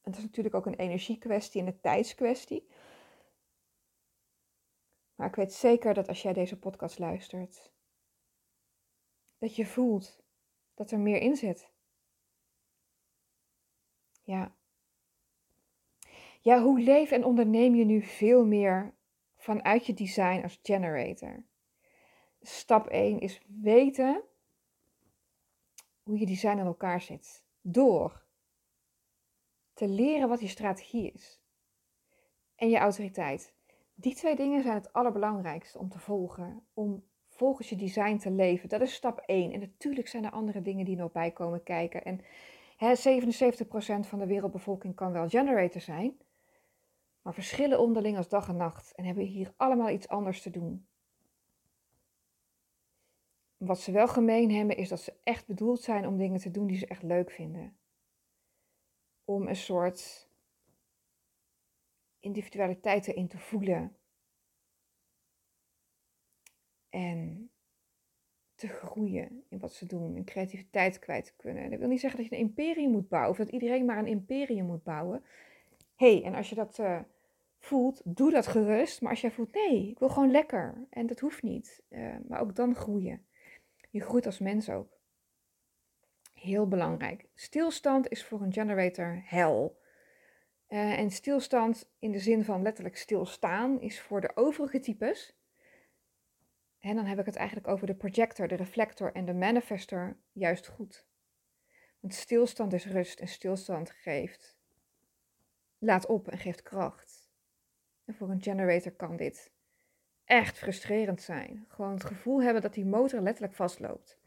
En 0.00 0.10
dat 0.10 0.16
is 0.16 0.22
natuurlijk 0.22 0.54
ook 0.54 0.66
een 0.66 0.74
energiekwestie 0.74 1.60
en 1.60 1.66
een 1.66 1.80
tijdskwestie. 1.80 2.68
Maar 5.14 5.28
ik 5.28 5.34
weet 5.34 5.52
zeker 5.52 5.94
dat 5.94 6.08
als 6.08 6.22
jij 6.22 6.32
deze 6.32 6.58
podcast 6.58 6.98
luistert, 6.98 7.72
dat 9.38 9.56
je 9.56 9.66
voelt 9.66 10.22
dat 10.74 10.90
er 10.90 10.98
meer 10.98 11.20
in 11.20 11.36
zit. 11.36 11.70
Ja. 14.22 14.57
Ja, 16.48 16.62
hoe 16.62 16.80
leef 16.80 17.10
en 17.10 17.24
onderneem 17.24 17.74
je 17.74 17.84
nu 17.84 18.02
veel 18.02 18.46
meer 18.46 18.94
vanuit 19.36 19.86
je 19.86 19.94
design 19.94 20.42
als 20.42 20.60
generator? 20.62 21.44
Stap 22.40 22.86
1 22.86 23.20
is 23.20 23.40
weten 23.46 24.22
hoe 26.02 26.18
je 26.18 26.26
design 26.26 26.58
in 26.58 26.66
elkaar 26.66 27.00
zit. 27.00 27.44
Door 27.60 28.24
te 29.74 29.88
leren 29.88 30.28
wat 30.28 30.40
je 30.40 30.48
strategie 30.48 31.12
is. 31.12 31.40
En 32.54 32.68
je 32.68 32.78
autoriteit. 32.78 33.54
Die 33.94 34.14
twee 34.14 34.36
dingen 34.36 34.62
zijn 34.62 34.74
het 34.74 34.92
allerbelangrijkste 34.92 35.78
om 35.78 35.88
te 35.88 35.98
volgen. 35.98 36.66
Om 36.74 37.04
volgens 37.28 37.68
je 37.68 37.76
design 37.76 38.16
te 38.16 38.30
leven. 38.30 38.68
Dat 38.68 38.80
is 38.80 38.94
stap 38.94 39.18
1. 39.18 39.52
En 39.52 39.60
natuurlijk 39.60 40.08
zijn 40.08 40.24
er 40.24 40.30
andere 40.30 40.62
dingen 40.62 40.84
die 40.84 40.96
nog 40.96 41.12
bij 41.12 41.30
komen 41.30 41.62
kijken. 41.62 42.04
En 42.04 42.20
hè, 42.76 42.94
77% 42.96 44.08
van 44.08 44.18
de 44.18 44.26
wereldbevolking 44.26 44.94
kan 44.94 45.12
wel 45.12 45.28
generator 45.28 45.80
zijn. 45.80 46.18
Maar 47.22 47.34
verschillen 47.34 47.80
onderling 47.80 48.16
als 48.16 48.28
dag 48.28 48.48
en 48.48 48.56
nacht. 48.56 48.94
En 48.94 49.04
hebben 49.04 49.24
hier 49.24 49.52
allemaal 49.56 49.90
iets 49.90 50.08
anders 50.08 50.42
te 50.42 50.50
doen. 50.50 50.86
Wat 53.56 53.80
ze 53.80 53.92
wel 53.92 54.08
gemeen 54.08 54.50
hebben 54.50 54.76
is 54.76 54.88
dat 54.88 55.00
ze 55.00 55.14
echt 55.22 55.46
bedoeld 55.46 55.80
zijn 55.80 56.06
om 56.06 56.16
dingen 56.16 56.40
te 56.40 56.50
doen 56.50 56.66
die 56.66 56.78
ze 56.78 56.86
echt 56.86 57.02
leuk 57.02 57.30
vinden. 57.30 57.76
Om 59.24 59.46
een 59.48 59.56
soort 59.56 60.28
individualiteit 62.20 63.08
erin 63.08 63.28
te 63.28 63.38
voelen. 63.38 63.96
En 66.88 67.50
te 68.54 68.68
groeien 68.68 69.44
in 69.48 69.58
wat 69.58 69.72
ze 69.72 69.86
doen 69.86 70.16
en 70.16 70.24
creativiteit 70.24 70.98
kwijt 70.98 71.24
te 71.24 71.36
kunnen. 71.36 71.70
dat 71.70 71.78
wil 71.78 71.88
niet 71.88 72.00
zeggen 72.00 72.20
dat 72.20 72.28
je 72.28 72.34
een 72.34 72.42
imperium 72.42 72.90
moet 72.90 73.08
bouwen 73.08 73.30
of 73.30 73.36
dat 73.36 73.48
iedereen 73.48 73.84
maar 73.84 73.98
een 73.98 74.06
imperium 74.06 74.66
moet 74.66 74.82
bouwen. 74.82 75.24
Hey, 75.98 76.24
en 76.24 76.34
als 76.34 76.48
je 76.48 76.54
dat 76.54 76.78
uh, 76.78 77.00
voelt, 77.58 78.00
doe 78.04 78.30
dat 78.30 78.46
gerust. 78.46 79.00
Maar 79.00 79.10
als 79.10 79.20
jij 79.20 79.30
voelt, 79.30 79.54
nee, 79.54 79.88
ik 79.88 79.98
wil 79.98 80.08
gewoon 80.08 80.30
lekker 80.30 80.86
en 80.90 81.06
dat 81.06 81.20
hoeft 81.20 81.42
niet. 81.42 81.82
Uh, 81.88 82.16
maar 82.28 82.40
ook 82.40 82.54
dan 82.54 82.74
groeien. 82.74 83.26
Je 83.90 84.00
groeit 84.00 84.26
als 84.26 84.38
mens 84.38 84.70
ook. 84.70 84.98
Heel 86.34 86.68
belangrijk. 86.68 87.26
Stilstand 87.34 88.08
is 88.08 88.24
voor 88.24 88.40
een 88.40 88.52
generator 88.52 89.22
hel. 89.24 89.80
Uh, 90.68 90.98
en 90.98 91.10
stilstand 91.10 91.90
in 91.98 92.12
de 92.12 92.18
zin 92.18 92.44
van 92.44 92.62
letterlijk 92.62 92.96
stilstaan 92.96 93.80
is 93.80 94.00
voor 94.00 94.20
de 94.20 94.30
overige 94.34 94.80
types. 94.80 95.36
En 96.78 96.96
dan 96.96 97.04
heb 97.04 97.18
ik 97.18 97.26
het 97.26 97.36
eigenlijk 97.36 97.68
over 97.68 97.86
de 97.86 97.94
projector, 97.94 98.48
de 98.48 98.54
reflector 98.54 99.12
en 99.12 99.24
de 99.24 99.34
manifestor 99.34 100.16
juist 100.32 100.66
goed. 100.66 101.06
Want 102.00 102.14
stilstand 102.14 102.72
is 102.72 102.86
rust 102.86 103.20
en 103.20 103.28
stilstand 103.28 103.90
geeft, 103.90 104.57
laat 105.78 106.06
op 106.06 106.28
en 106.28 106.38
geeft 106.38 106.62
kracht. 106.62 107.30
En 108.04 108.14
voor 108.14 108.30
een 108.30 108.42
generator 108.42 108.92
kan 108.92 109.16
dit 109.16 109.52
echt 110.24 110.58
frustrerend 110.58 111.22
zijn. 111.22 111.64
Gewoon 111.68 111.92
het 111.92 112.04
gevoel 112.04 112.42
hebben 112.42 112.62
dat 112.62 112.74
die 112.74 112.86
motor 112.86 113.20
letterlijk 113.20 113.54
vastloopt. 113.54 114.18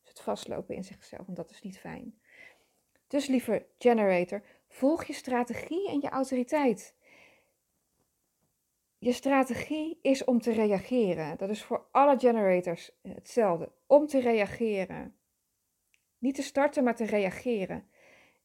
Dus 0.00 0.08
het 0.08 0.20
vastlopen 0.20 0.74
in 0.74 0.84
zichzelf, 0.84 1.28
en 1.28 1.34
dat 1.34 1.50
is 1.50 1.62
niet 1.62 1.78
fijn. 1.78 2.20
Dus 3.06 3.26
liever 3.26 3.66
generator, 3.78 4.42
volg 4.68 5.04
je 5.04 5.12
strategie 5.12 5.88
en 5.88 6.00
je 6.00 6.08
autoriteit. 6.08 6.96
Je 8.98 9.12
strategie 9.12 9.98
is 10.02 10.24
om 10.24 10.40
te 10.40 10.52
reageren. 10.52 11.38
Dat 11.38 11.48
is 11.48 11.62
voor 11.62 11.86
alle 11.90 12.18
generators 12.18 12.90
hetzelfde. 13.02 13.72
Om 13.86 14.06
te 14.06 14.20
reageren. 14.20 15.16
Niet 16.18 16.34
te 16.34 16.42
starten, 16.42 16.84
maar 16.84 16.96
te 16.96 17.04
reageren. 17.04 17.88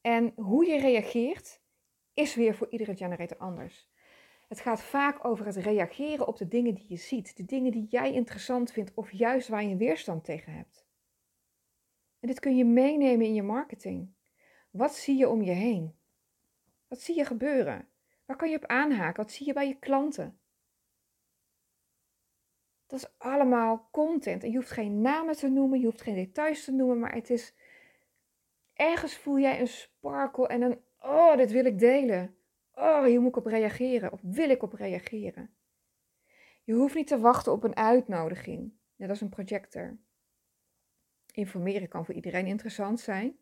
En 0.01 0.33
hoe 0.35 0.65
je 0.65 0.79
reageert, 0.79 1.61
is 2.13 2.35
weer 2.35 2.55
voor 2.55 2.69
iedere 2.69 2.95
generator 2.95 3.37
anders. 3.37 3.91
Het 4.47 4.59
gaat 4.59 4.81
vaak 4.81 5.25
over 5.25 5.45
het 5.45 5.55
reageren 5.55 6.27
op 6.27 6.37
de 6.37 6.47
dingen 6.47 6.73
die 6.73 6.85
je 6.87 6.95
ziet, 6.95 7.37
de 7.37 7.45
dingen 7.45 7.71
die 7.71 7.87
jij 7.89 8.13
interessant 8.13 8.71
vindt 8.71 8.91
of 8.93 9.11
juist 9.11 9.47
waar 9.47 9.63
je 9.63 9.75
weerstand 9.75 10.23
tegen 10.23 10.53
hebt. 10.53 10.85
En 12.19 12.27
dit 12.27 12.39
kun 12.39 12.57
je 12.57 12.65
meenemen 12.65 13.25
in 13.25 13.33
je 13.33 13.43
marketing. 13.43 14.13
Wat 14.71 14.95
zie 14.95 15.17
je 15.17 15.29
om 15.29 15.41
je 15.41 15.51
heen? 15.51 15.95
Wat 16.87 17.01
zie 17.01 17.15
je 17.15 17.25
gebeuren? 17.25 17.87
Waar 18.25 18.37
kan 18.37 18.49
je 18.49 18.55
op 18.55 18.65
aanhaken? 18.65 19.23
Wat 19.23 19.31
zie 19.31 19.45
je 19.45 19.53
bij 19.53 19.67
je 19.67 19.79
klanten? 19.79 20.39
Dat 22.87 22.99
is 22.99 23.13
allemaal 23.17 23.87
content. 23.91 24.43
En 24.43 24.49
je 24.51 24.55
hoeft 24.55 24.71
geen 24.71 25.01
namen 25.01 25.35
te 25.35 25.49
noemen, 25.49 25.79
je 25.79 25.85
hoeft 25.85 26.01
geen 26.01 26.15
details 26.15 26.63
te 26.63 26.71
noemen, 26.71 26.99
maar 26.99 27.13
het 27.13 27.29
is. 27.29 27.53
Ergens 28.73 29.17
voel 29.17 29.39
jij 29.39 29.59
een 29.59 29.67
sparkle 29.67 30.47
en 30.47 30.61
een. 30.61 30.82
Oh, 31.05 31.37
dit 31.37 31.51
wil 31.51 31.65
ik 31.65 31.79
delen. 31.79 32.35
Oh, 32.73 33.03
hier 33.03 33.19
moet 33.19 33.29
ik 33.29 33.37
op 33.37 33.45
reageren 33.45 34.11
of 34.11 34.19
wil 34.21 34.49
ik 34.49 34.63
op 34.63 34.73
reageren. 34.73 35.53
Je 36.63 36.73
hoeft 36.73 36.95
niet 36.95 37.07
te 37.07 37.19
wachten 37.19 37.51
op 37.51 37.63
een 37.63 37.75
uitnodiging, 37.75 38.73
net 38.95 39.09
als 39.09 39.21
een 39.21 39.29
projector. 39.29 39.97
Informeren 41.33 41.87
kan 41.87 42.05
voor 42.05 42.15
iedereen 42.15 42.45
interessant 42.45 42.99
zijn, 42.99 43.37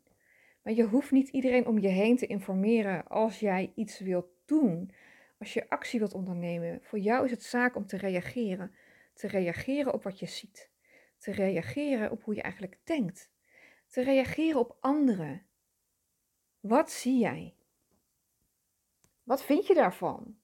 maar 0.62 0.72
je 0.72 0.84
hoeft 0.84 1.10
niet 1.10 1.28
iedereen 1.28 1.66
om 1.66 1.78
je 1.78 1.88
heen 1.88 2.16
te 2.16 2.26
informeren 2.26 3.06
als 3.06 3.40
jij 3.40 3.72
iets 3.74 3.98
wilt 3.98 4.26
doen, 4.44 4.90
als 5.38 5.54
je 5.54 5.68
actie 5.68 5.98
wilt 5.98 6.14
ondernemen. 6.14 6.80
Voor 6.82 6.98
jou 6.98 7.24
is 7.24 7.30
het 7.30 7.42
zaak 7.42 7.76
om 7.76 7.86
te 7.86 7.96
reageren, 7.96 8.74
te 9.14 9.28
reageren 9.28 9.92
op 9.92 10.02
wat 10.02 10.18
je 10.18 10.26
ziet, 10.26 10.70
te 11.18 11.32
reageren 11.32 12.10
op 12.10 12.22
hoe 12.22 12.34
je 12.34 12.42
eigenlijk 12.42 12.78
denkt, 12.84 13.30
te 13.86 14.02
reageren 14.02 14.60
op 14.60 14.76
anderen. 14.80 15.46
Wat 16.62 16.90
zie 16.90 17.18
jij? 17.18 17.54
Wat 19.22 19.44
vind 19.44 19.66
je 19.66 19.74
daarvan? 19.74 20.36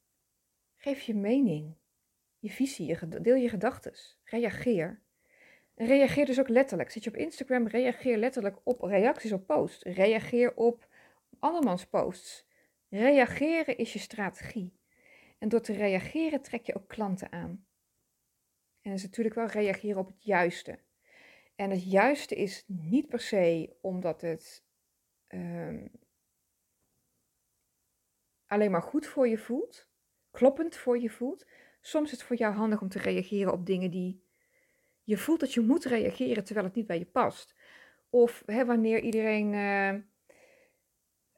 Geef 0.77 1.01
je 1.01 1.15
mening, 1.15 1.75
je 2.39 2.51
visie, 2.51 2.87
je, 2.87 3.21
deel 3.21 3.35
je 3.35 3.49
gedachten. 3.49 3.93
Reageer. 4.25 5.03
Reageer 5.75 6.27
dus 6.27 6.41
ook 6.41 6.49
letterlijk. 6.49 6.91
Zit 6.91 7.05
je 7.05 7.11
op 7.11 7.17
Instagram, 7.17 7.67
reageer 7.67 8.17
letterlijk 8.17 8.57
op 8.63 8.83
reacties 8.83 9.33
op 9.33 9.47
posts. 9.47 9.83
Reageer 9.83 10.55
op 10.55 10.89
andermans 11.39 11.87
posts. 11.87 12.47
Reageren 12.89 13.77
is 13.77 13.93
je 13.93 13.99
strategie. 13.99 14.73
En 15.39 15.49
door 15.49 15.61
te 15.61 15.73
reageren 15.73 16.43
trek 16.43 16.67
je 16.67 16.75
ook 16.75 16.89
klanten 16.89 17.33
aan. 17.33 17.67
En 18.81 18.91
dat 18.91 18.99
is 18.99 19.03
natuurlijk 19.03 19.35
wel 19.35 19.47
reageren 19.47 20.01
op 20.01 20.07
het 20.07 20.25
juiste. 20.25 20.79
En 21.57 21.71
het 21.71 21.91
juiste 21.91 22.35
is 22.35 22.65
niet 22.67 23.09
per 23.09 23.21
se 23.21 23.77
omdat 23.81 24.21
het 24.21 24.65
ehm, 25.27 25.87
alleen 28.49 28.71
maar 28.71 28.83
goed 28.83 29.07
voor 29.07 29.29
je 29.29 29.39
voelt, 29.39 29.89
kloppend 30.31 30.77
voor 30.77 30.99
je 30.99 31.11
voelt. 31.11 31.47
Soms 31.81 32.05
is 32.05 32.11
het 32.11 32.23
voor 32.23 32.37
jou 32.37 32.55
handig 32.55 32.81
om 32.81 32.89
te 32.89 32.99
reageren 32.99 33.53
op 33.53 33.67
dingen 33.67 33.91
die 33.91 34.23
je 35.03 35.17
voelt 35.17 35.41
dat 35.41 35.55
je 35.55 35.61
moet 35.61 35.85
reageren 35.85 36.45
terwijl 36.45 36.67
het 36.67 36.75
niet 36.75 36.87
bij 36.87 36.99
je 36.99 37.07
past. 37.07 37.55
Of 38.11 38.43
hè, 38.47 38.65
wanneer 38.65 39.01
iedereen 39.01 39.53
uh, 39.53 39.93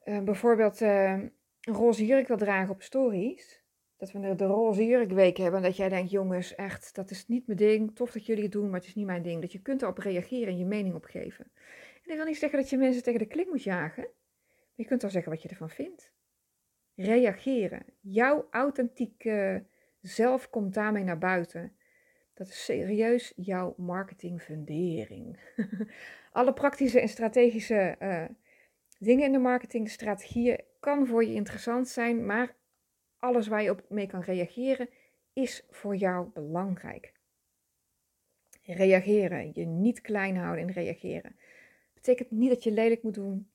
uh, 0.05 0.23
bijvoorbeeld 0.23 0.81
uh, 0.81 1.11
een 1.11 1.73
roze 1.73 2.05
jurk 2.05 2.27
wil 2.27 2.37
dragen 2.37 2.73
op 2.73 2.81
stories. 2.81 3.63
Dat 3.97 4.11
we 4.11 4.35
de 4.35 4.45
roze 4.45 4.85
jurkweek 4.85 5.37
hebben. 5.37 5.59
En 5.59 5.65
dat 5.65 5.77
jij 5.77 5.89
denkt, 5.89 6.11
jongens, 6.11 6.55
echt, 6.55 6.95
dat 6.95 7.11
is 7.11 7.27
niet 7.27 7.47
mijn 7.47 7.57
ding. 7.57 7.95
Tof 7.95 8.11
dat 8.11 8.25
jullie 8.25 8.43
het 8.43 8.51
doen, 8.51 8.69
maar 8.69 8.79
het 8.79 8.87
is 8.87 8.95
niet 8.95 9.05
mijn 9.05 9.21
ding. 9.21 9.41
Dat 9.41 9.51
je 9.51 9.61
kunt 9.61 9.81
erop 9.81 9.97
reageren 9.97 10.47
en 10.47 10.57
je 10.57 10.65
mening 10.65 10.95
opgeven. 10.95 11.51
En 11.95 12.01
dat 12.03 12.15
wil 12.15 12.25
niet 12.25 12.37
zeggen 12.37 12.59
dat 12.59 12.69
je 12.69 12.77
mensen 12.77 13.03
tegen 13.03 13.19
de 13.19 13.25
klik 13.25 13.49
moet 13.49 13.63
jagen. 13.63 14.03
Maar 14.03 14.73
je 14.75 14.85
kunt 14.85 15.01
wel 15.01 15.11
zeggen 15.11 15.31
wat 15.31 15.41
je 15.41 15.49
ervan 15.49 15.69
vindt. 15.69 16.13
Reageren. 16.95 17.85
Jouw 17.99 18.47
authentieke 18.51 19.65
zelf 20.01 20.49
komt 20.49 20.73
daarmee 20.73 21.03
naar 21.03 21.17
buiten. 21.17 21.75
Dat 22.33 22.47
is 22.47 22.65
serieus 22.65 23.33
jouw 23.35 23.73
marketingfundering. 23.77 25.39
Alle 26.31 26.53
praktische 26.53 26.99
en 26.99 27.09
strategische 27.09 27.95
uh, 27.99 28.25
dingen 28.99 29.25
in 29.25 29.31
de 29.31 29.37
marketing, 29.37 29.89
strategieën, 29.89 30.61
kan 30.79 31.07
voor 31.07 31.25
je 31.25 31.33
interessant 31.33 31.87
zijn, 31.87 32.25
maar 32.25 32.55
alles 33.17 33.47
waar 33.47 33.61
je 33.61 33.69
op 33.69 33.85
mee 33.89 34.07
kan 34.07 34.21
reageren, 34.21 34.89
is 35.33 35.65
voor 35.69 35.95
jou 35.95 36.29
belangrijk. 36.33 37.13
Reageren, 38.61 39.51
je 39.53 39.65
niet 39.65 40.01
klein 40.01 40.37
houden 40.37 40.67
in 40.67 40.73
reageren. 40.73 41.35
Betekent 41.93 42.31
niet 42.31 42.49
dat 42.49 42.63
je 42.63 42.71
lelijk 42.71 43.03
moet 43.03 43.13
doen, 43.13 43.50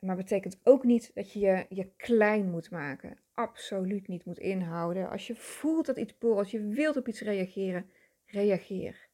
maar 0.00 0.16
betekent 0.16 0.60
ook 0.62 0.84
niet 0.84 1.10
dat 1.14 1.32
je 1.32 1.38
je, 1.40 1.66
je 1.68 1.90
klein 1.96 2.50
moet 2.50 2.70
maken. 2.70 3.18
Absoluut 3.34 4.08
niet 4.08 4.24
moet 4.24 4.38
inhouden. 4.38 5.10
Als 5.10 5.26
je 5.26 5.36
voelt 5.36 5.86
dat 5.86 5.96
iets 5.98 6.18
borrelt, 6.18 6.40
als 6.40 6.50
je 6.50 6.66
wilt 6.66 6.96
op 6.96 7.08
iets 7.08 7.20
reageren, 7.20 7.90
reageer. 8.26 9.08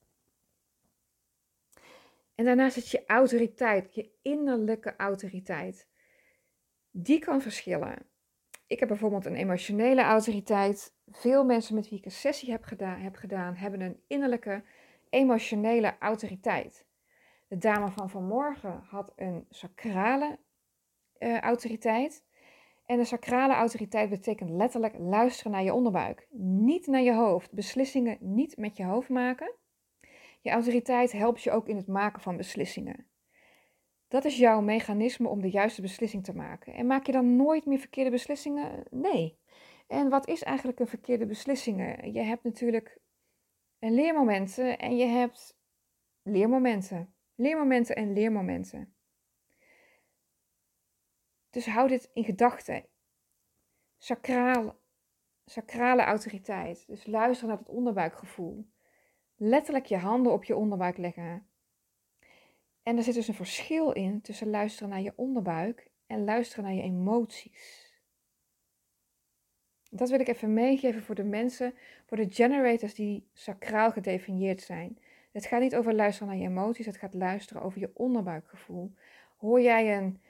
En 2.34 2.44
daarnaast 2.44 2.76
is 2.76 2.90
je 2.90 3.04
autoriteit, 3.06 3.94
je 3.94 4.10
innerlijke 4.22 4.96
autoriteit. 4.96 5.88
Die 6.90 7.18
kan 7.18 7.42
verschillen. 7.42 8.06
Ik 8.66 8.78
heb 8.78 8.88
bijvoorbeeld 8.88 9.24
een 9.26 9.36
emotionele 9.36 10.02
autoriteit. 10.02 10.94
Veel 11.06 11.44
mensen 11.44 11.74
met 11.74 11.88
wie 11.88 11.98
ik 11.98 12.04
een 12.04 12.10
sessie 12.10 12.50
heb 12.50 12.64
gedaan, 12.64 13.00
heb 13.00 13.16
gedaan 13.16 13.54
hebben 13.54 13.80
een 13.80 14.00
innerlijke 14.06 14.62
emotionele 15.10 15.96
autoriteit. 15.98 16.86
De 17.48 17.58
dame 17.58 17.90
van 17.90 18.10
vanmorgen 18.10 18.82
had 18.88 19.12
een 19.16 19.46
sacrale 19.50 20.38
uh, 21.18 21.40
autoriteit. 21.40 22.24
En 22.86 22.98
de 22.98 23.04
sacrale 23.04 23.54
autoriteit 23.54 24.10
betekent 24.10 24.50
letterlijk 24.50 24.94
luisteren 24.98 25.52
naar 25.52 25.62
je 25.62 25.74
onderbuik, 25.74 26.26
niet 26.38 26.86
naar 26.86 27.02
je 27.02 27.14
hoofd. 27.14 27.52
Beslissingen 27.52 28.16
niet 28.20 28.56
met 28.56 28.76
je 28.76 28.84
hoofd 28.84 29.08
maken. 29.08 29.54
Je 30.40 30.50
autoriteit 30.50 31.12
helpt 31.12 31.42
je 31.42 31.50
ook 31.50 31.68
in 31.68 31.76
het 31.76 31.86
maken 31.86 32.22
van 32.22 32.36
beslissingen. 32.36 33.06
Dat 34.08 34.24
is 34.24 34.36
jouw 34.36 34.60
mechanisme 34.60 35.28
om 35.28 35.40
de 35.40 35.50
juiste 35.50 35.82
beslissing 35.82 36.24
te 36.24 36.34
maken. 36.34 36.74
En 36.74 36.86
maak 36.86 37.06
je 37.06 37.12
dan 37.12 37.36
nooit 37.36 37.66
meer 37.66 37.78
verkeerde 37.78 38.10
beslissingen? 38.10 38.84
Nee. 38.90 39.38
En 39.86 40.08
wat 40.08 40.28
is 40.28 40.42
eigenlijk 40.42 40.80
een 40.80 40.86
verkeerde 40.86 41.26
beslissing? 41.26 41.98
Je 42.12 42.20
hebt 42.20 42.44
natuurlijk 42.44 42.98
leermomenten 43.78 44.78
en 44.78 44.96
je 44.96 45.06
hebt 45.06 45.58
leermomenten. 46.22 47.14
Leermomenten 47.34 47.96
en 47.96 48.12
leermomenten. 48.12 48.95
Dus 51.50 51.66
hou 51.66 51.88
dit 51.88 52.10
in 52.12 52.24
gedachten. 52.24 52.84
Sacraal, 53.98 54.78
sacrale 55.44 56.02
autoriteit. 56.02 56.86
Dus 56.86 57.06
luister 57.06 57.48
naar 57.48 57.58
het 57.58 57.68
onderbuikgevoel. 57.68 58.66
Letterlijk 59.36 59.86
je 59.86 59.96
handen 59.96 60.32
op 60.32 60.44
je 60.44 60.56
onderbuik 60.56 60.96
leggen. 60.96 61.48
En 62.82 62.96
er 62.96 63.02
zit 63.02 63.14
dus 63.14 63.28
een 63.28 63.34
verschil 63.34 63.92
in 63.92 64.20
tussen 64.20 64.50
luisteren 64.50 64.88
naar 64.88 65.00
je 65.00 65.12
onderbuik 65.16 65.90
en 66.06 66.24
luisteren 66.24 66.64
naar 66.64 66.74
je 66.74 66.82
emoties. 66.82 67.94
Dat 69.90 70.10
wil 70.10 70.20
ik 70.20 70.28
even 70.28 70.54
meegeven 70.54 71.02
voor 71.02 71.14
de 71.14 71.24
mensen, 71.24 71.74
voor 72.06 72.16
de 72.16 72.26
generators 72.30 72.94
die 72.94 73.28
sacraal 73.32 73.90
gedefinieerd 73.90 74.60
zijn. 74.60 74.98
Het 75.32 75.46
gaat 75.46 75.60
niet 75.60 75.76
over 75.76 75.94
luisteren 75.94 76.28
naar 76.28 76.42
je 76.42 76.48
emoties, 76.48 76.86
het 76.86 76.96
gaat 76.96 77.14
luisteren 77.14 77.62
over 77.62 77.80
je 77.80 77.90
onderbuikgevoel. 77.94 78.92
Hoor 79.36 79.60
jij 79.60 79.96
een 79.96 80.20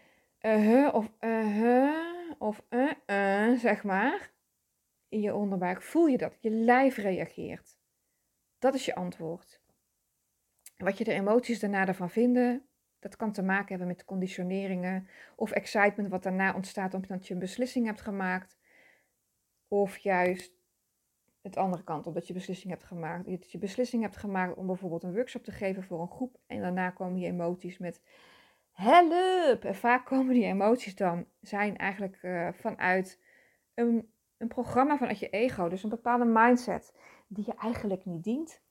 uh 0.46 0.94
of 0.94 1.10
uh 1.20 2.06
of 2.38 2.62
uh 2.70 2.92
uh, 3.06 3.58
zeg 3.58 3.84
maar, 3.84 4.32
in 5.08 5.20
je 5.20 5.34
onderbuik, 5.34 5.82
voel 5.82 6.06
je 6.06 6.18
dat. 6.18 6.36
Je 6.40 6.50
lijf 6.50 6.96
reageert. 6.96 7.78
Dat 8.58 8.74
is 8.74 8.84
je 8.84 8.94
antwoord. 8.94 9.60
Wat 10.76 10.98
je 10.98 11.04
de 11.04 11.12
emoties 11.12 11.60
daarna 11.60 11.86
ervan 11.86 12.10
vinden, 12.10 12.66
dat 12.98 13.16
kan 13.16 13.32
te 13.32 13.42
maken 13.42 13.68
hebben 13.68 13.86
met 13.86 14.04
conditioneringen 14.04 15.08
of 15.36 15.50
excitement 15.50 16.08
wat 16.08 16.22
daarna 16.22 16.54
ontstaat 16.54 16.94
omdat 16.94 17.26
je 17.26 17.34
een 17.34 17.40
beslissing 17.40 17.86
hebt 17.86 18.00
gemaakt. 18.00 18.58
Of 19.68 19.96
juist 19.96 20.52
het 21.42 21.56
andere 21.56 21.84
kant, 21.84 22.06
omdat 22.06 22.26
je 22.26 22.32
beslissing 22.32 22.72
hebt 22.72 22.84
gemaakt. 22.84 23.26
Dat 23.26 23.52
je 23.52 23.58
beslissing 23.58 24.02
hebt 24.02 24.16
gemaakt 24.16 24.56
om 24.56 24.66
bijvoorbeeld 24.66 25.02
een 25.02 25.14
workshop 25.14 25.44
te 25.44 25.52
geven 25.52 25.82
voor 25.82 26.00
een 26.00 26.10
groep. 26.10 26.38
En 26.46 26.60
daarna 26.60 26.90
komen 26.90 27.20
je 27.20 27.26
emoties 27.26 27.78
met 27.78 28.00
help. 28.76 29.64
En 29.64 29.74
vaak 29.74 30.06
komen 30.06 30.34
die 30.34 30.44
emoties 30.44 30.94
dan, 30.94 31.26
zijn 31.40 31.76
eigenlijk 31.76 32.22
uh, 32.22 32.48
vanuit 32.52 33.20
een, 33.74 34.10
een 34.36 34.48
programma 34.48 34.96
vanuit 34.96 35.18
je 35.18 35.28
ego. 35.28 35.68
Dus 35.68 35.82
een 35.82 35.90
bepaalde 35.90 36.24
mindset 36.24 36.94
die 37.28 37.44
je 37.46 37.54
eigenlijk 37.54 38.04
niet 38.04 38.24
dient. 38.24 38.64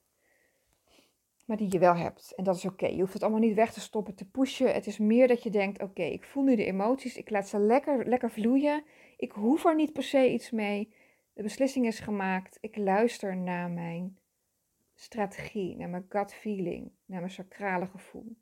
Maar 1.44 1.56
die 1.56 1.72
je 1.72 1.78
wel 1.78 1.96
hebt. 1.96 2.32
En 2.34 2.44
dat 2.44 2.56
is 2.56 2.64
oké. 2.64 2.86
Je 2.86 3.00
hoeft 3.00 3.12
het 3.12 3.22
allemaal 3.22 3.40
niet 3.40 3.54
weg 3.54 3.72
te 3.72 3.80
stoppen, 3.80 4.14
te 4.14 4.28
pushen. 4.28 4.74
Het 4.74 4.86
is 4.86 4.98
meer 4.98 5.28
dat 5.28 5.42
je 5.42 5.50
denkt, 5.50 5.82
oké, 5.82 6.02
ik 6.02 6.24
voel 6.24 6.42
nu 6.42 6.56
de 6.56 6.64
emoties. 6.64 7.16
Ik 7.16 7.30
laat 7.30 7.48
ze 7.48 7.58
lekker, 7.58 8.08
lekker 8.08 8.30
vloeien. 8.30 8.84
Ik 9.16 9.32
hoef 9.32 9.64
er 9.64 9.74
niet 9.74 9.92
per 9.92 10.02
se 10.02 10.32
iets 10.32 10.50
mee. 10.50 10.94
De 11.32 11.42
beslissing 11.42 11.86
is 11.86 12.00
gemaakt. 12.00 12.58
Ik 12.60 12.76
luister 12.76 13.36
naar 13.36 13.70
mijn 13.70 14.18
strategie, 14.94 15.76
naar 15.76 15.88
mijn 15.88 16.06
gut 16.08 16.34
feeling, 16.34 16.90
naar 17.04 17.20
mijn 17.20 17.32
sacrale 17.32 17.86
gevoel. 17.86 18.36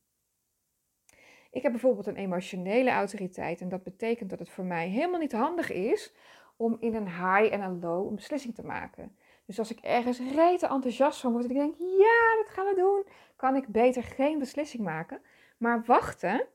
Ik 1.54 1.62
heb 1.62 1.72
bijvoorbeeld 1.72 2.06
een 2.06 2.16
emotionele 2.16 2.90
autoriteit 2.90 3.60
en 3.60 3.68
dat 3.68 3.82
betekent 3.82 4.30
dat 4.30 4.38
het 4.38 4.50
voor 4.50 4.64
mij 4.64 4.88
helemaal 4.88 5.20
niet 5.20 5.32
handig 5.32 5.72
is 5.72 6.12
om 6.56 6.76
in 6.80 6.94
een 6.94 7.08
high 7.08 7.52
en 7.52 7.60
een 7.60 7.80
low 7.80 8.08
een 8.08 8.14
beslissing 8.14 8.54
te 8.54 8.64
maken. 8.64 9.16
Dus 9.46 9.58
als 9.58 9.70
ik 9.70 9.78
ergens 9.78 10.18
rete 10.18 10.66
enthousiast 10.66 11.20
van 11.20 11.32
word 11.32 11.44
en 11.44 11.50
ik 11.50 11.56
denk, 11.56 11.74
ja, 11.78 12.36
dat 12.42 12.48
gaan 12.48 12.66
we 12.66 12.74
doen, 12.76 13.06
kan 13.36 13.56
ik 13.56 13.68
beter 13.68 14.02
geen 14.02 14.38
beslissing 14.38 14.82
maken, 14.82 15.20
maar 15.56 15.84
wachten 15.84 16.46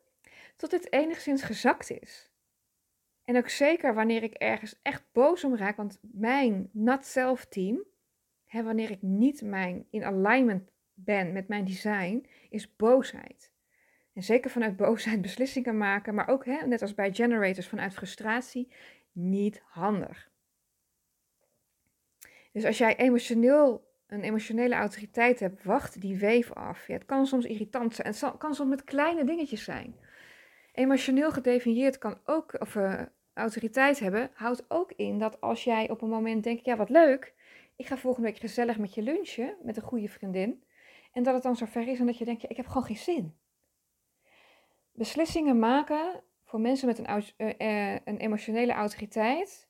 tot 0.55 0.71
het 0.71 0.91
enigszins 0.91 1.43
gezakt 1.43 1.89
is. 1.89 2.31
En 3.25 3.37
ook 3.37 3.49
zeker 3.49 3.93
wanneer 3.93 4.23
ik 4.23 4.33
ergens 4.33 4.79
echt 4.81 5.03
boos 5.11 5.43
om 5.43 5.55
raak, 5.55 5.77
want 5.77 5.99
mijn 6.01 6.69
not-self 6.73 7.45
team, 7.45 7.83
hè, 8.45 8.63
wanneer 8.63 8.91
ik 8.91 9.01
niet 9.01 9.41
mijn, 9.41 9.87
in 9.89 10.03
alignment 10.03 10.71
ben 10.93 11.33
met 11.33 11.47
mijn 11.47 11.65
design, 11.65 12.25
is 12.49 12.75
boosheid. 12.75 13.48
En 14.19 14.25
zeker 14.25 14.51
vanuit 14.51 14.75
boosheid 14.77 15.21
beslissingen 15.21 15.77
maken, 15.77 16.15
maar 16.15 16.27
ook, 16.27 16.45
hè, 16.45 16.67
net 16.67 16.81
als 16.81 16.93
bij 16.93 17.13
generators, 17.13 17.67
vanuit 17.67 17.93
frustratie, 17.93 18.71
niet 19.11 19.61
handig. 19.65 20.29
Dus 22.51 22.65
als 22.65 22.77
jij 22.77 22.95
emotioneel, 22.95 23.87
een 24.07 24.21
emotionele 24.21 24.75
autoriteit 24.75 25.39
hebt, 25.39 25.63
wacht 25.63 26.01
die 26.01 26.17
weef 26.17 26.53
af. 26.53 26.87
Ja, 26.87 26.93
het 26.93 27.05
kan 27.05 27.27
soms 27.27 27.45
irritant 27.45 27.95
zijn. 27.95 28.07
Het 28.07 28.37
kan 28.37 28.55
soms 28.55 28.69
met 28.69 28.83
kleine 28.83 29.23
dingetjes 29.23 29.63
zijn. 29.63 29.95
Emotioneel 30.73 31.31
gedefinieerd 31.31 31.97
kan 31.97 32.17
ook, 32.25 32.61
of 32.61 32.75
uh, 32.75 33.01
autoriteit 33.33 33.99
hebben, 33.99 34.29
houdt 34.33 34.65
ook 34.67 34.91
in 34.91 35.19
dat 35.19 35.41
als 35.41 35.63
jij 35.63 35.89
op 35.89 36.01
een 36.01 36.09
moment 36.09 36.43
denkt, 36.43 36.65
ja 36.65 36.75
wat 36.75 36.89
leuk, 36.89 37.33
ik 37.75 37.85
ga 37.85 37.97
volgende 37.97 38.27
week 38.29 38.39
gezellig 38.39 38.77
met 38.77 38.93
je 38.93 39.01
lunchen 39.01 39.55
met 39.63 39.77
een 39.77 39.83
goede 39.83 40.09
vriendin. 40.09 40.63
En 41.13 41.23
dat 41.23 41.33
het 41.33 41.43
dan 41.43 41.55
zover 41.55 41.87
is 41.87 41.99
en 41.99 42.05
dat 42.05 42.17
je 42.17 42.25
denkt, 42.25 42.41
ja, 42.41 42.49
ik 42.49 42.57
heb 42.57 42.67
gewoon 42.67 42.83
geen 42.83 42.97
zin. 42.97 43.39
Beslissingen 44.99 45.59
maken 45.59 46.23
voor 46.43 46.59
mensen 46.59 46.87
met 46.87 46.97
een, 46.97 47.23
uh, 47.37 47.93
een 47.93 48.17
emotionele 48.17 48.73
autoriteit 48.73 49.67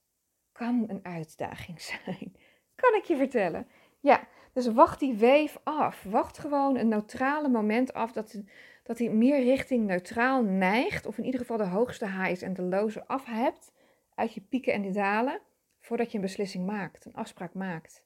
kan 0.52 0.84
een 0.88 1.06
uitdaging 1.06 1.82
zijn. 1.92 2.36
Kan 2.76 2.96
ik 2.96 3.04
je 3.04 3.18
vertellen. 3.18 3.68
Ja, 4.00 4.28
dus 4.54 4.68
wacht 4.68 5.00
die 5.00 5.14
weef 5.14 5.58
af. 5.64 6.04
Wacht 6.04 6.38
gewoon 6.38 6.78
een 6.78 6.88
neutrale 6.88 7.50
moment 7.50 7.94
af 7.94 8.12
dat, 8.12 8.42
dat 8.84 8.98
die 8.98 9.10
meer 9.10 9.44
richting 9.44 9.86
neutraal 9.86 10.44
neigt, 10.44 11.06
of 11.06 11.18
in 11.18 11.26
ieder 11.26 11.40
geval 11.40 11.58
de 11.58 11.68
hoogste 11.68 12.06
highs 12.06 12.42
en 12.42 12.54
de 12.54 12.62
loze 12.62 13.08
af 13.08 13.26
hebt 13.26 13.72
uit 14.16 14.34
je 14.34 14.42
pieken 14.42 14.74
en 14.74 14.82
die 14.82 14.92
dalen, 14.92 15.42
voordat 15.80 16.12
je 16.12 16.18
een 16.18 16.24
beslissing 16.24 16.66
maakt, 16.66 17.06
een 17.06 17.16
afspraak 17.16 17.54
maakt. 17.54 18.04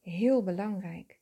Heel 0.00 0.42
belangrijk. 0.42 1.19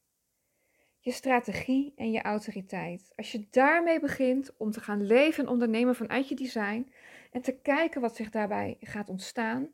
Je 1.00 1.10
strategie 1.10 1.92
en 1.96 2.10
je 2.10 2.22
autoriteit. 2.22 3.12
Als 3.16 3.32
je 3.32 3.46
daarmee 3.50 4.00
begint 4.00 4.56
om 4.56 4.70
te 4.70 4.80
gaan 4.80 5.06
leven 5.06 5.44
en 5.44 5.50
ondernemen 5.50 5.94
vanuit 5.94 6.28
je 6.28 6.34
design 6.34 6.92
en 7.30 7.42
te 7.42 7.58
kijken 7.60 8.00
wat 8.00 8.16
zich 8.16 8.30
daarbij 8.30 8.76
gaat 8.80 9.08
ontstaan, 9.08 9.72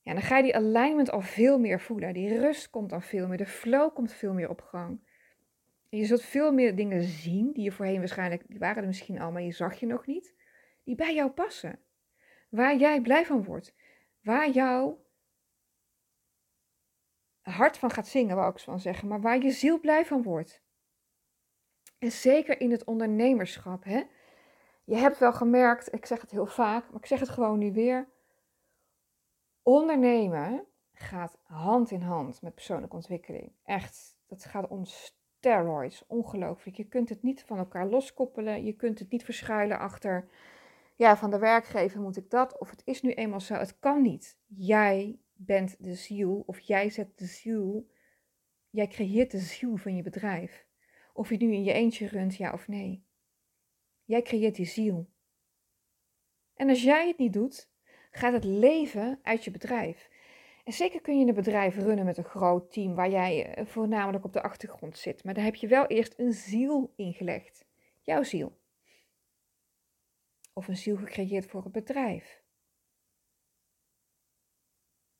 ja, 0.00 0.12
dan 0.12 0.22
ga 0.22 0.36
je 0.36 0.42
die 0.42 0.56
alignment 0.56 1.10
al 1.10 1.20
veel 1.20 1.58
meer 1.58 1.80
voelen. 1.80 2.14
Die 2.14 2.38
rust 2.38 2.70
komt 2.70 2.90
dan 2.90 3.02
veel 3.02 3.28
meer, 3.28 3.36
de 3.36 3.46
flow 3.46 3.94
komt 3.94 4.12
veel 4.12 4.32
meer 4.32 4.48
op 4.48 4.60
gang. 4.60 5.00
En 5.90 5.98
je 5.98 6.04
zult 6.04 6.22
veel 6.22 6.52
meer 6.52 6.76
dingen 6.76 7.02
zien 7.02 7.52
die 7.52 7.64
je 7.64 7.72
voorheen 7.72 7.98
waarschijnlijk, 7.98 8.42
die 8.48 8.58
waren 8.58 8.82
er 8.82 8.88
misschien 8.88 9.20
al, 9.20 9.32
maar 9.32 9.42
je 9.42 9.52
zag 9.52 9.80
je 9.80 9.86
nog 9.86 10.06
niet, 10.06 10.34
die 10.84 10.94
bij 10.94 11.14
jou 11.14 11.30
passen. 11.30 11.78
Waar 12.48 12.76
jij 12.76 13.00
blij 13.00 13.26
van 13.26 13.44
wordt. 13.44 13.74
Waar 14.22 14.50
jouw 14.50 15.03
hart 17.52 17.78
van 17.78 17.90
gaat 17.90 18.06
zingen, 18.06 18.36
wou 18.36 18.50
ik 18.50 18.58
van 18.58 18.80
zeggen, 18.80 19.08
maar 19.08 19.20
waar 19.20 19.42
je 19.42 19.50
ziel 19.50 19.80
blij 19.80 20.06
van 20.06 20.22
wordt. 20.22 20.62
En 21.98 22.12
zeker 22.12 22.60
in 22.60 22.70
het 22.70 22.84
ondernemerschap, 22.84 23.84
hè. 23.84 24.02
Je 24.84 24.96
hebt 24.96 25.18
wel 25.18 25.32
gemerkt, 25.32 25.94
ik 25.94 26.06
zeg 26.06 26.20
het 26.20 26.30
heel 26.30 26.46
vaak, 26.46 26.90
maar 26.90 27.00
ik 27.00 27.06
zeg 27.06 27.20
het 27.20 27.28
gewoon 27.28 27.58
nu 27.58 27.72
weer. 27.72 28.08
Ondernemen 29.62 30.66
gaat 30.92 31.38
hand 31.42 31.90
in 31.90 32.02
hand 32.02 32.42
met 32.42 32.54
persoonlijke 32.54 32.96
ontwikkeling. 32.96 33.52
Echt, 33.64 34.16
dat 34.26 34.44
gaat 34.44 34.68
om 34.68 34.84
steroids. 34.84 36.06
Ongelooflijk. 36.06 36.76
Je 36.76 36.84
kunt 36.84 37.08
het 37.08 37.22
niet 37.22 37.44
van 37.44 37.58
elkaar 37.58 37.86
loskoppelen. 37.86 38.64
Je 38.64 38.72
kunt 38.72 38.98
het 38.98 39.10
niet 39.10 39.24
verschuilen 39.24 39.78
achter, 39.78 40.28
ja, 40.96 41.16
van 41.16 41.30
de 41.30 41.38
werkgever 41.38 42.00
moet 42.00 42.16
ik 42.16 42.30
dat. 42.30 42.58
Of 42.58 42.70
het 42.70 42.82
is 42.84 43.02
nu 43.02 43.12
eenmaal 43.12 43.40
zo. 43.40 43.54
Het 43.54 43.78
kan 43.78 44.02
niet. 44.02 44.38
Jij 44.46 45.18
bent 45.36 45.84
de 45.84 45.94
ziel, 45.94 46.42
of 46.46 46.58
jij 46.58 46.90
zet 46.90 47.18
de 47.18 47.26
ziel, 47.26 47.90
jij 48.70 48.86
creëert 48.86 49.30
de 49.30 49.38
ziel 49.38 49.76
van 49.76 49.96
je 49.96 50.02
bedrijf. 50.02 50.66
Of 51.12 51.28
je 51.28 51.36
nu 51.36 51.52
in 51.52 51.64
je 51.64 51.72
eentje 51.72 52.08
runt, 52.08 52.36
ja 52.36 52.52
of 52.52 52.68
nee. 52.68 53.04
Jij 54.04 54.22
creëert 54.22 54.54
die 54.54 54.66
ziel. 54.66 55.08
En 56.54 56.68
als 56.68 56.82
jij 56.82 57.08
het 57.08 57.18
niet 57.18 57.32
doet, 57.32 57.70
gaat 58.10 58.32
het 58.32 58.44
leven 58.44 59.18
uit 59.22 59.44
je 59.44 59.50
bedrijf. 59.50 60.10
En 60.64 60.72
zeker 60.72 61.00
kun 61.00 61.18
je 61.18 61.26
een 61.26 61.34
bedrijf 61.34 61.76
runnen 61.76 62.04
met 62.04 62.16
een 62.16 62.24
groot 62.24 62.72
team 62.72 62.94
waar 62.94 63.10
jij 63.10 63.54
eh, 63.54 63.66
voornamelijk 63.66 64.24
op 64.24 64.32
de 64.32 64.42
achtergrond 64.42 64.98
zit. 64.98 65.24
Maar 65.24 65.34
daar 65.34 65.44
heb 65.44 65.54
je 65.54 65.66
wel 65.66 65.86
eerst 65.86 66.18
een 66.18 66.32
ziel 66.32 66.92
ingelegd. 66.96 67.66
Jouw 68.00 68.22
ziel. 68.22 68.60
Of 70.52 70.68
een 70.68 70.76
ziel 70.76 70.96
gecreëerd 70.96 71.46
voor 71.46 71.62
het 71.62 71.72
bedrijf. 71.72 72.43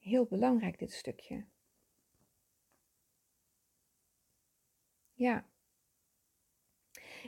Heel 0.05 0.27
belangrijk 0.27 0.79
dit 0.79 0.93
stukje. 0.93 1.45
Ja. 5.13 5.45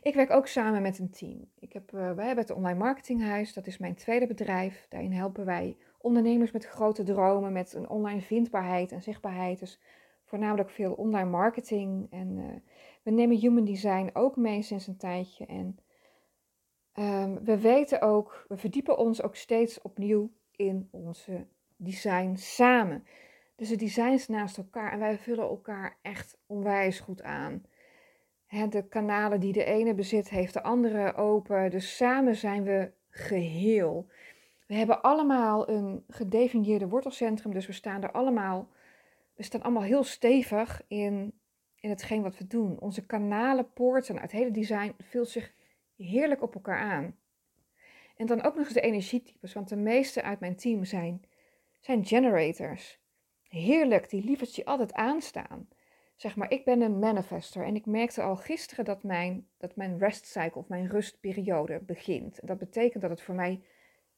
Ik 0.02 0.14
werk 0.14 0.30
ook 0.30 0.46
samen 0.46 0.82
met 0.82 0.98
een 0.98 1.10
team. 1.10 1.50
Ik 1.58 1.72
heb, 1.72 1.92
uh, 1.92 2.12
wij 2.12 2.26
hebben 2.26 2.44
het 2.44 2.54
Online 2.54 2.78
Marketinghuis, 2.78 3.52
dat 3.52 3.66
is 3.66 3.78
mijn 3.78 3.94
tweede 3.94 4.26
bedrijf. 4.26 4.86
Daarin 4.88 5.12
helpen 5.12 5.44
wij 5.44 5.76
ondernemers 5.98 6.50
met 6.50 6.66
grote 6.66 7.02
dromen, 7.02 7.52
met 7.52 7.72
een 7.72 7.88
online 7.88 8.20
vindbaarheid 8.20 8.92
en 8.92 9.02
zichtbaarheid. 9.02 9.58
Dus 9.58 9.80
voornamelijk 10.24 10.70
veel 10.70 10.92
online 10.92 11.30
marketing. 11.30 12.10
En 12.10 12.36
uh, 12.36 12.54
we 13.02 13.10
nemen 13.10 13.36
human 13.36 13.64
design 13.64 14.10
ook 14.12 14.36
mee 14.36 14.62
sinds 14.62 14.86
een 14.86 14.96
tijdje. 14.96 15.46
En 15.46 15.78
um, 16.94 17.44
we 17.44 17.60
weten 17.60 18.00
ook, 18.00 18.44
we 18.48 18.56
verdiepen 18.56 18.98
ons 18.98 19.22
ook 19.22 19.36
steeds 19.36 19.82
opnieuw 19.82 20.30
in 20.50 20.88
onze 20.90 21.46
design 21.76 22.34
samen. 22.36 23.04
Dus 23.56 23.68
de 23.68 23.76
designs 23.76 24.28
naast 24.28 24.56
elkaar 24.56 24.92
en 24.92 24.98
wij 24.98 25.18
vullen 25.18 25.48
elkaar 25.48 25.96
echt 26.02 26.38
onwijs 26.46 27.00
goed 27.00 27.22
aan. 27.22 27.64
de 28.68 28.88
kanalen 28.88 29.40
die 29.40 29.52
de 29.52 29.64
ene 29.64 29.94
bezit, 29.94 30.28
heeft 30.28 30.52
de 30.52 30.62
andere 30.62 31.14
open. 31.14 31.70
Dus 31.70 31.96
samen 31.96 32.36
zijn 32.36 32.62
we 32.62 32.90
geheel. 33.08 34.06
We 34.66 34.74
hebben 34.74 35.02
allemaal 35.02 35.68
een 35.68 36.04
gedefinieerde 36.08 36.88
wortelcentrum, 36.88 37.52
dus 37.52 37.66
we 37.66 37.72
staan 37.72 38.02
er 38.02 38.12
allemaal, 38.12 38.68
we 39.34 39.42
staan 39.42 39.62
allemaal 39.62 39.82
heel 39.82 40.04
stevig 40.04 40.82
in, 40.88 41.32
in 41.80 41.90
hetgeen 41.90 42.22
wat 42.22 42.38
we 42.38 42.46
doen. 42.46 42.80
Onze 42.80 43.06
kanalen, 43.06 43.72
poorten, 43.72 44.18
het 44.18 44.32
hele 44.32 44.50
design 44.50 44.94
vult 45.02 45.28
zich 45.28 45.52
heerlijk 45.96 46.42
op 46.42 46.54
elkaar 46.54 46.78
aan. 46.78 47.16
En 48.16 48.26
dan 48.26 48.42
ook 48.42 48.54
nog 48.54 48.64
eens 48.64 48.74
de 48.74 48.80
energietypes, 48.80 49.52
want 49.52 49.68
de 49.68 49.76
meeste 49.76 50.22
uit 50.22 50.40
mijn 50.40 50.56
team 50.56 50.84
zijn 50.84 51.24
zijn 51.86 52.04
generators. 52.04 53.00
Heerlijk, 53.48 54.10
die 54.10 54.24
lievertje 54.24 54.64
altijd 54.64 54.92
aanstaan. 54.92 55.68
Zeg 56.16 56.36
maar, 56.36 56.50
ik 56.50 56.64
ben 56.64 56.80
een 56.80 56.98
manifester 56.98 57.64
en 57.64 57.74
ik 57.74 57.86
merkte 57.86 58.22
al 58.22 58.36
gisteren 58.36 58.84
dat 58.84 59.02
mijn, 59.02 59.48
dat 59.56 59.76
mijn 59.76 59.98
rest 59.98 60.26
cycle 60.26 60.60
of 60.60 60.68
mijn 60.68 60.88
rustperiode 60.88 61.80
begint. 61.80 62.46
Dat 62.46 62.58
betekent 62.58 63.02
dat 63.02 63.10
het 63.10 63.22
voor 63.22 63.34
mij, 63.34 63.62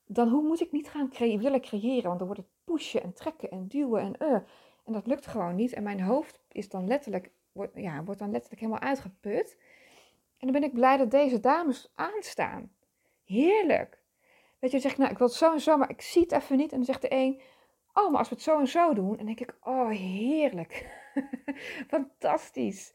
dan 0.07 0.29
hoe 0.29 0.43
moet 0.43 0.61
ik 0.61 0.73
niet 0.73 0.89
gaan 0.89 1.11
willen 1.19 1.61
creëren, 1.61 2.03
want 2.03 2.19
dan 2.19 2.27
wordt 2.27 2.43
het 2.43 2.51
pushen 2.65 3.03
en 3.03 3.13
trekken 3.13 3.51
en 3.51 3.67
duwen 3.67 4.03
en 4.03 4.15
uh. 4.29 4.39
En 4.85 4.93
dat 4.93 5.07
lukt 5.07 5.27
gewoon 5.27 5.55
niet 5.55 5.73
en 5.73 5.83
mijn 5.83 6.01
hoofd 6.01 6.41
is 6.49 6.69
dan 6.69 6.87
letterlijk, 6.87 7.31
wordt, 7.53 7.73
ja, 7.75 8.05
wordt 8.05 8.21
dan 8.21 8.31
letterlijk 8.31 8.61
helemaal 8.61 8.89
uitgeput. 8.89 9.57
En 10.39 10.53
dan 10.53 10.61
ben 10.61 10.69
ik 10.69 10.75
blij 10.75 10.97
dat 10.97 11.11
deze 11.11 11.41
dames 11.41 11.93
aanstaan. 11.95 12.73
Heerlijk. 13.25 14.03
Weet 14.59 14.71
je, 14.71 14.81
dan 14.81 14.91
zeg 14.91 14.99
nou, 14.99 15.11
ik 15.11 15.19
wil 15.19 15.27
het 15.27 15.37
zo 15.37 15.53
en 15.53 15.61
zo, 15.61 15.77
maar 15.77 15.91
ik 15.91 16.01
zie 16.01 16.23
het 16.23 16.33
even 16.33 16.57
niet. 16.57 16.71
En 16.71 16.77
dan 16.77 16.87
zegt 16.87 17.03
de 17.03 17.13
een, 17.13 17.41
oh, 17.99 18.11
maar 18.11 18.19
als 18.19 18.29
we 18.29 18.35
het 18.35 18.45
zo 18.45 18.59
en 18.59 18.69
zo 18.69 18.95
doen, 18.95 19.17
dan 19.17 19.27
denk 19.27 19.41
ik, 19.41 19.57
oh, 19.63 19.91
heerlijk. 19.91 20.87
Fantastisch. 21.89 22.93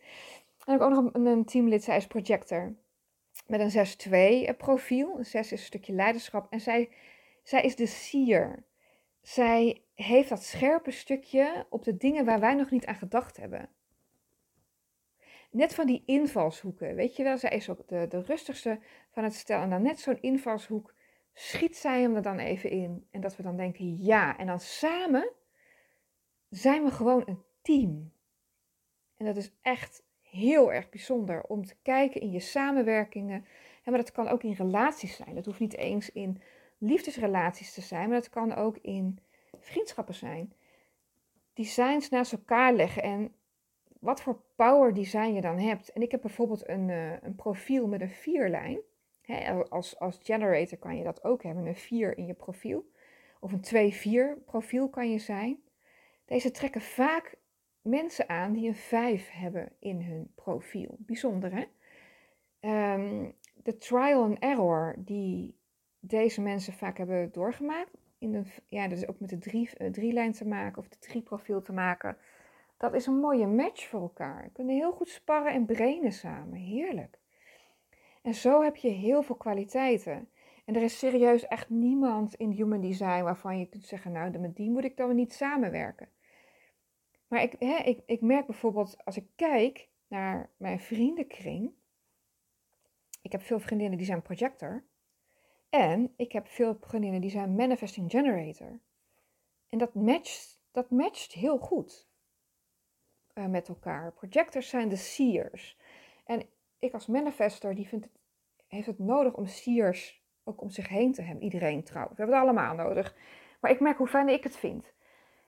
En 0.65 0.71
heb 0.71 0.81
ik 0.81 0.87
ook 0.87 1.03
nog 1.03 1.13
een, 1.13 1.45
teamlid, 1.45 1.83
zij 1.83 1.97
is 1.97 2.07
projector. 2.07 2.73
Met 3.47 3.59
een 3.59 3.87
6-2 4.07 4.11
eh, 4.11 4.57
profiel. 4.57 5.17
Een 5.17 5.25
6 5.25 5.51
is 5.51 5.51
een 5.51 5.65
stukje 5.65 5.93
leiderschap. 5.93 6.47
En 6.49 6.61
zij, 6.61 6.89
zij 7.43 7.61
is 7.61 7.75
de 7.75 7.85
seer. 7.85 8.63
Zij 9.21 9.81
heeft 9.93 10.29
dat 10.29 10.43
scherpe 10.43 10.91
stukje 10.91 11.65
op 11.69 11.83
de 11.83 11.97
dingen 11.97 12.25
waar 12.25 12.39
wij 12.39 12.53
nog 12.53 12.71
niet 12.71 12.85
aan 12.85 12.95
gedacht 12.95 13.37
hebben. 13.37 13.69
Net 15.51 15.73
van 15.73 15.85
die 15.85 16.03
invalshoeken, 16.05 16.95
weet 16.95 17.15
je 17.15 17.23
wel. 17.23 17.37
Zij 17.37 17.49
is 17.49 17.69
ook 17.69 17.87
de, 17.87 18.07
de 18.07 18.21
rustigste 18.21 18.79
van 19.11 19.23
het 19.23 19.33
stel. 19.33 19.61
En 19.61 19.69
dan 19.69 19.81
net 19.81 19.99
zo'n 19.99 20.21
invalshoek 20.21 20.92
schiet 21.33 21.77
zij 21.77 22.01
hem 22.01 22.15
er 22.15 22.21
dan 22.21 22.39
even 22.39 22.69
in. 22.69 23.07
En 23.11 23.21
dat 23.21 23.35
we 23.35 23.43
dan 23.43 23.57
denken, 23.57 24.03
ja. 24.03 24.37
En 24.37 24.47
dan 24.47 24.59
samen 24.59 25.29
zijn 26.49 26.83
we 26.83 26.91
gewoon 26.91 27.23
een 27.25 27.43
team. 27.61 28.11
En 29.17 29.25
dat 29.25 29.37
is 29.37 29.51
echt 29.61 30.03
heel 30.21 30.73
erg 30.73 30.89
bijzonder 30.89 31.43
om 31.43 31.65
te 31.65 31.75
kijken 31.81 32.21
in 32.21 32.31
je 32.31 32.39
samenwerkingen. 32.39 33.45
maar 33.85 33.97
dat 33.97 34.11
kan 34.11 34.27
ook 34.27 34.43
in 34.43 34.53
relaties 34.53 35.15
zijn. 35.15 35.35
Dat 35.35 35.45
hoeft 35.45 35.59
niet 35.59 35.77
eens 35.77 36.11
in 36.11 36.41
liefdesrelaties 36.77 37.73
te 37.73 37.81
zijn, 37.81 38.09
maar 38.09 38.19
dat 38.19 38.29
kan 38.29 38.53
ook 38.53 38.77
in 38.77 39.19
vriendschappen 39.59 40.15
zijn. 40.15 40.53
Designs 41.53 42.09
naast 42.09 42.31
elkaar 42.31 42.73
leggen 42.73 43.03
en 43.03 43.33
wat 43.99 44.21
voor 44.21 44.41
power 44.55 44.93
design 44.93 45.33
je 45.33 45.41
dan 45.41 45.59
hebt. 45.59 45.89
En 45.89 46.01
ik 46.01 46.11
heb 46.11 46.21
bijvoorbeeld 46.21 46.67
een, 46.67 46.89
uh, 46.89 47.21
een 47.21 47.35
profiel 47.35 47.87
met 47.87 48.01
een 48.01 48.09
vierlijn 48.09 48.79
als, 49.69 49.99
als 49.99 50.19
generator 50.23 50.77
kan 50.77 50.97
je 50.97 51.03
dat 51.03 51.23
ook 51.23 51.43
hebben, 51.43 51.65
een 51.65 51.75
4 51.75 52.17
in 52.17 52.25
je 52.25 52.33
profiel. 52.33 52.91
Of 53.39 53.51
een 53.51 53.93
2-4 54.39 54.43
profiel 54.45 54.89
kan 54.89 55.11
je 55.11 55.19
zijn. 55.19 55.61
Deze 56.25 56.51
trekken 56.51 56.81
vaak 56.81 57.35
mensen 57.81 58.29
aan 58.29 58.53
die 58.53 58.67
een 58.67 58.75
5 58.75 59.31
hebben 59.31 59.71
in 59.79 60.01
hun 60.01 60.31
profiel. 60.35 60.95
Bijzonder 60.99 61.51
hè? 61.53 61.65
Ehm, 62.59 63.29
de 63.53 63.77
trial 63.77 64.23
and 64.23 64.39
error 64.39 64.95
die 64.97 65.57
deze 65.99 66.41
mensen 66.41 66.73
vaak 66.73 66.97
hebben 66.97 67.31
doorgemaakt. 67.31 67.91
In 68.17 68.31
de, 68.31 68.43
ja, 68.67 68.87
dus 68.87 69.07
ook 69.07 69.19
met 69.19 69.29
de 69.29 69.37
drie, 69.37 69.69
uh, 69.77 69.91
drie 69.91 70.13
lijn 70.13 70.31
te 70.31 70.47
maken 70.47 70.77
of 70.77 70.87
de 70.87 70.99
drie 70.99 71.21
profiel 71.21 71.61
te 71.61 71.73
maken. 71.73 72.17
Dat 72.77 72.93
is 72.93 73.05
een 73.05 73.19
mooie 73.19 73.47
match 73.47 73.87
voor 73.87 74.01
elkaar. 74.01 74.49
Kunnen 74.53 74.75
heel 74.75 74.91
goed 74.91 75.09
sparren 75.09 75.53
en 75.53 75.65
brainen 75.65 76.11
samen. 76.11 76.57
Heerlijk. 76.57 77.19
En 78.23 78.33
zo 78.33 78.61
heb 78.61 78.75
je 78.75 78.89
heel 78.89 79.23
veel 79.23 79.35
kwaliteiten. 79.35 80.29
En 80.65 80.75
er 80.75 80.81
is 80.81 80.97
serieus 80.97 81.47
echt 81.47 81.69
niemand 81.69 82.35
in 82.35 82.51
human 82.51 82.81
design 82.81 83.23
waarvan 83.23 83.59
je 83.59 83.65
kunt 83.65 83.85
zeggen, 83.85 84.11
nou, 84.11 84.39
met 84.39 84.55
die 84.55 84.69
moet 84.69 84.83
ik 84.83 84.97
dan 84.97 85.15
niet 85.15 85.33
samenwerken. 85.33 86.09
Maar 87.27 87.41
ik, 87.41 87.55
hè, 87.59 87.77
ik, 87.77 88.01
ik 88.05 88.21
merk 88.21 88.45
bijvoorbeeld, 88.45 89.05
als 89.05 89.17
ik 89.17 89.25
kijk 89.35 89.89
naar 90.07 90.49
mijn 90.57 90.79
vriendenkring, 90.79 91.71
ik 93.21 93.31
heb 93.31 93.41
veel 93.41 93.59
vriendinnen 93.59 93.97
die 93.97 94.07
zijn 94.07 94.21
projector. 94.21 94.83
En 95.69 96.13
ik 96.15 96.31
heb 96.31 96.47
veel 96.47 96.77
vriendinnen 96.79 97.21
die 97.21 97.29
zijn 97.29 97.55
manifesting 97.55 98.11
generator. 98.11 98.79
En 99.69 99.77
dat 99.77 99.93
matcht, 99.93 100.61
dat 100.71 100.89
matcht 100.89 101.33
heel 101.33 101.57
goed 101.57 102.07
uh, 103.33 103.45
met 103.45 103.67
elkaar. 103.67 104.11
Projectors 104.11 104.69
zijn 104.69 104.89
de 104.89 104.95
seers. 104.95 105.77
En 106.25 106.45
ik 106.83 106.93
als 106.93 107.07
manifester, 107.07 107.75
die 107.75 107.87
vindt 107.87 108.05
het, 108.05 108.19
heeft 108.67 108.87
het 108.87 108.99
nodig 108.99 109.33
om 109.33 109.45
siers 109.45 110.23
ook 110.43 110.61
om 110.61 110.69
zich 110.69 110.87
heen 110.87 111.13
te 111.13 111.21
hebben. 111.21 111.43
Iedereen 111.43 111.83
trouwens. 111.83 112.17
We 112.17 112.23
hebben 112.23 112.41
het 112.41 112.49
allemaal 112.49 112.75
nodig. 112.75 113.15
Maar 113.61 113.71
ik 113.71 113.79
merk 113.79 113.97
hoe 113.97 114.07
fijn 114.07 114.29
ik 114.29 114.43
het 114.43 114.55
vind. 114.55 114.93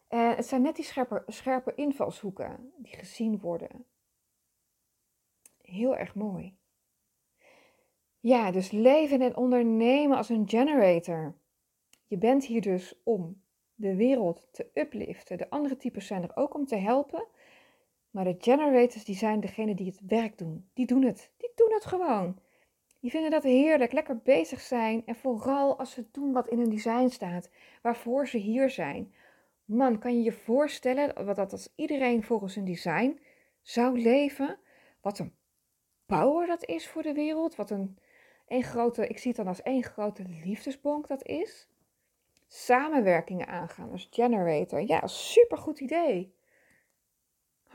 En 0.08 0.36
het 0.36 0.46
zijn 0.46 0.62
net 0.62 0.76
die 0.76 0.86
scherpe, 0.86 1.24
scherpe 1.28 1.76
invalshoeken 1.76 2.74
die 2.78 2.96
gezien 2.96 3.40
worden. 3.40 3.86
Heel 5.62 5.98
erg 5.98 6.16
mooi. 6.16 6.58
Ja, 8.20 8.52
dus 8.52 8.72
leven 8.72 9.22
en 9.22 9.36
ondernemen 9.36 10.18
als 10.18 10.30
een 10.30 10.50
generator. 10.50 11.36
Je 12.08 12.18
bent 12.18 12.46
hier 12.46 12.62
dus 12.62 13.02
om 13.04 13.44
de 13.74 13.96
wereld 13.96 14.48
te 14.52 14.70
upliften. 14.74 15.38
De 15.38 15.50
andere 15.50 15.78
types 15.78 16.08
zijn 16.08 16.24
er 16.24 16.36
ook 16.36 16.54
om 16.54 16.66
te 16.66 16.76
helpen. 16.76 17.28
Maar 18.16 18.24
de 18.24 18.36
generators 18.38 19.04
die 19.04 19.16
zijn 19.16 19.40
degene 19.40 19.76
die 19.76 19.86
het 19.86 20.00
werk 20.08 20.38
doen. 20.38 20.70
Die 20.74 20.86
doen 20.86 21.04
het. 21.04 21.32
Die 21.38 21.52
doen 21.56 21.74
het 21.74 21.86
gewoon. 21.86 22.40
Die 23.00 23.12
vinden 23.12 23.32
dat 23.32 23.44
heerlijk, 23.44 23.92
lekker 23.92 24.18
bezig 24.18 24.62
zijn. 24.62 25.06
En 25.06 25.16
vooral 25.16 25.80
als 25.80 25.92
ze 25.92 26.06
doen 26.12 26.32
wat 26.32 26.48
in 26.48 26.60
hun 26.60 26.70
design 26.70 27.08
staat, 27.08 27.50
waarvoor 27.82 28.28
ze 28.28 28.38
hier 28.38 28.70
zijn. 28.70 29.14
Man, 29.66 30.00
kan 30.00 30.18
je 30.18 30.24
je 30.24 30.32
voorstellen 30.32 31.26
wat 31.26 31.36
dat 31.36 31.52
als 31.52 31.74
iedereen 31.76 32.24
volgens 32.24 32.56
hun 32.56 32.66
design 32.66 33.20
zou 33.62 34.02
leven? 34.02 34.58
Wat 35.02 35.20
een 35.20 35.36
power 36.06 36.48
dat 36.48 36.66
is 36.66 36.88
voor 36.88 37.04
de 37.04 37.14
wereld. 37.14 37.56
Wat 37.56 37.70
een, 37.70 37.98
een 38.48 38.64
grote, 38.64 39.08
ik 39.08 39.18
zie 39.18 39.28
het 39.28 39.38
dan 39.38 39.48
als 39.48 39.62
één 39.62 39.84
grote 39.84 40.24
liefdesbonk 40.44 41.08
dat 41.08 41.26
is. 41.26 41.68
Samenwerkingen 42.48 43.48
aangaan 43.48 43.92
als 43.92 44.08
generator. 44.12 44.82
Ja, 44.82 45.08
super 45.08 45.58
goed 45.58 45.80
idee. 45.80 46.35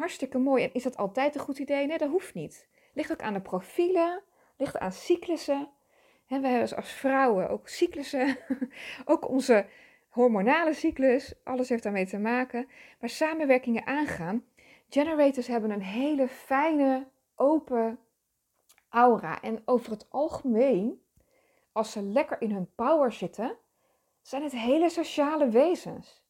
Hartstikke 0.00 0.38
mooi. 0.38 0.64
En 0.64 0.72
is 0.72 0.82
dat 0.82 0.96
altijd 0.96 1.34
een 1.34 1.40
goed 1.40 1.58
idee? 1.58 1.86
Nee, 1.86 1.98
dat 1.98 2.10
hoeft 2.10 2.34
niet. 2.34 2.68
Ligt 2.94 3.12
ook 3.12 3.22
aan 3.22 3.32
de 3.32 3.40
profielen, 3.40 4.22
ligt 4.56 4.78
aan 4.78 4.92
cyclussen. 4.92 5.68
En 6.26 6.40
we 6.40 6.48
hebben 6.48 6.76
als 6.76 6.92
vrouwen 6.92 7.48
ook 7.48 7.68
cyclussen, 7.68 8.38
ook 9.04 9.28
onze 9.28 9.66
hormonale 10.08 10.72
cyclus, 10.72 11.34
alles 11.44 11.68
heeft 11.68 11.82
daarmee 11.82 12.06
te 12.06 12.18
maken. 12.18 12.68
Maar 13.00 13.08
samenwerkingen 13.08 13.86
aangaan. 13.86 14.44
Generators 14.88 15.46
hebben 15.46 15.70
een 15.70 15.82
hele 15.82 16.28
fijne, 16.28 17.06
open 17.34 17.98
aura. 18.88 19.40
En 19.40 19.62
over 19.64 19.90
het 19.90 20.06
algemeen, 20.10 21.02
als 21.72 21.92
ze 21.92 22.02
lekker 22.02 22.40
in 22.40 22.50
hun 22.50 22.70
power 22.74 23.12
zitten, 23.12 23.56
zijn 24.22 24.42
het 24.42 24.52
hele 24.52 24.88
sociale 24.90 25.48
wezens. 25.48 26.22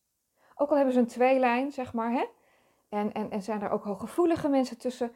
Ook 0.55 0.71
al 0.71 0.77
hebben 0.77 0.95
ze 0.95 1.01
een 1.01 1.07
tweelijn, 1.07 1.73
zeg 1.73 1.93
maar, 1.93 2.13
hè? 2.13 2.25
En, 2.91 3.13
en, 3.13 3.43
zijn 3.43 3.63
er 3.63 3.71
ook 3.71 3.85
hooggevoelige 3.85 4.49
mensen 4.49 4.79
tussen. 4.79 5.13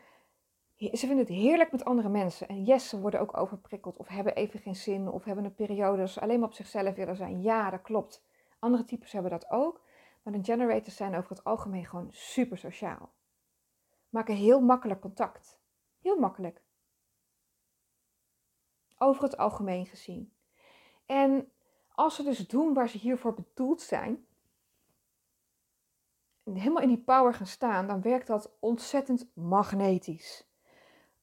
Ze 0.76 0.96
vinden 0.96 1.18
het 1.18 1.28
heerlijk 1.28 1.72
met 1.72 1.84
andere 1.84 2.08
mensen. 2.08 2.48
En 2.48 2.64
yes, 2.64 2.88
ze 2.88 3.00
worden 3.00 3.20
ook 3.20 3.36
overprikkeld 3.36 3.96
of 3.96 4.08
hebben 4.08 4.34
even 4.34 4.60
geen 4.60 4.76
zin 4.76 5.08
of 5.08 5.24
hebben 5.24 5.44
een 5.44 5.54
periode 5.54 5.98
dat 5.98 6.10
ze 6.10 6.20
alleen 6.20 6.38
maar 6.38 6.48
op 6.48 6.54
zichzelf 6.54 6.94
willen 6.94 7.16
zijn. 7.16 7.42
Ja, 7.42 7.70
dat 7.70 7.82
klopt. 7.82 8.24
Andere 8.58 8.84
types 8.84 9.12
hebben 9.12 9.30
dat 9.30 9.50
ook. 9.50 9.82
Maar 10.22 10.32
de 10.32 10.44
generators 10.44 10.96
zijn 10.96 11.16
over 11.16 11.30
het 11.30 11.44
algemeen 11.44 11.86
gewoon 11.86 12.08
super 12.10 12.58
sociaal. 12.58 13.12
Maken 14.08 14.34
heel 14.34 14.60
makkelijk 14.60 15.00
contact. 15.00 15.60
Heel 16.00 16.18
makkelijk. 16.18 16.62
Over 18.98 19.22
het 19.22 19.36
algemeen 19.36 19.86
gezien. 19.86 20.32
En 21.06 21.52
als 21.88 22.14
ze 22.14 22.22
dus 22.22 22.48
doen 22.48 22.74
waar 22.74 22.88
ze 22.88 22.98
hiervoor 22.98 23.34
bedoeld 23.34 23.82
zijn, 23.82 24.26
helemaal 26.52 26.82
in 26.82 26.88
die 26.88 27.02
power 27.02 27.34
gaan 27.34 27.46
staan, 27.46 27.86
dan 27.86 28.02
werkt 28.02 28.26
dat 28.26 28.56
ontzettend 28.60 29.30
magnetisch. 29.34 30.46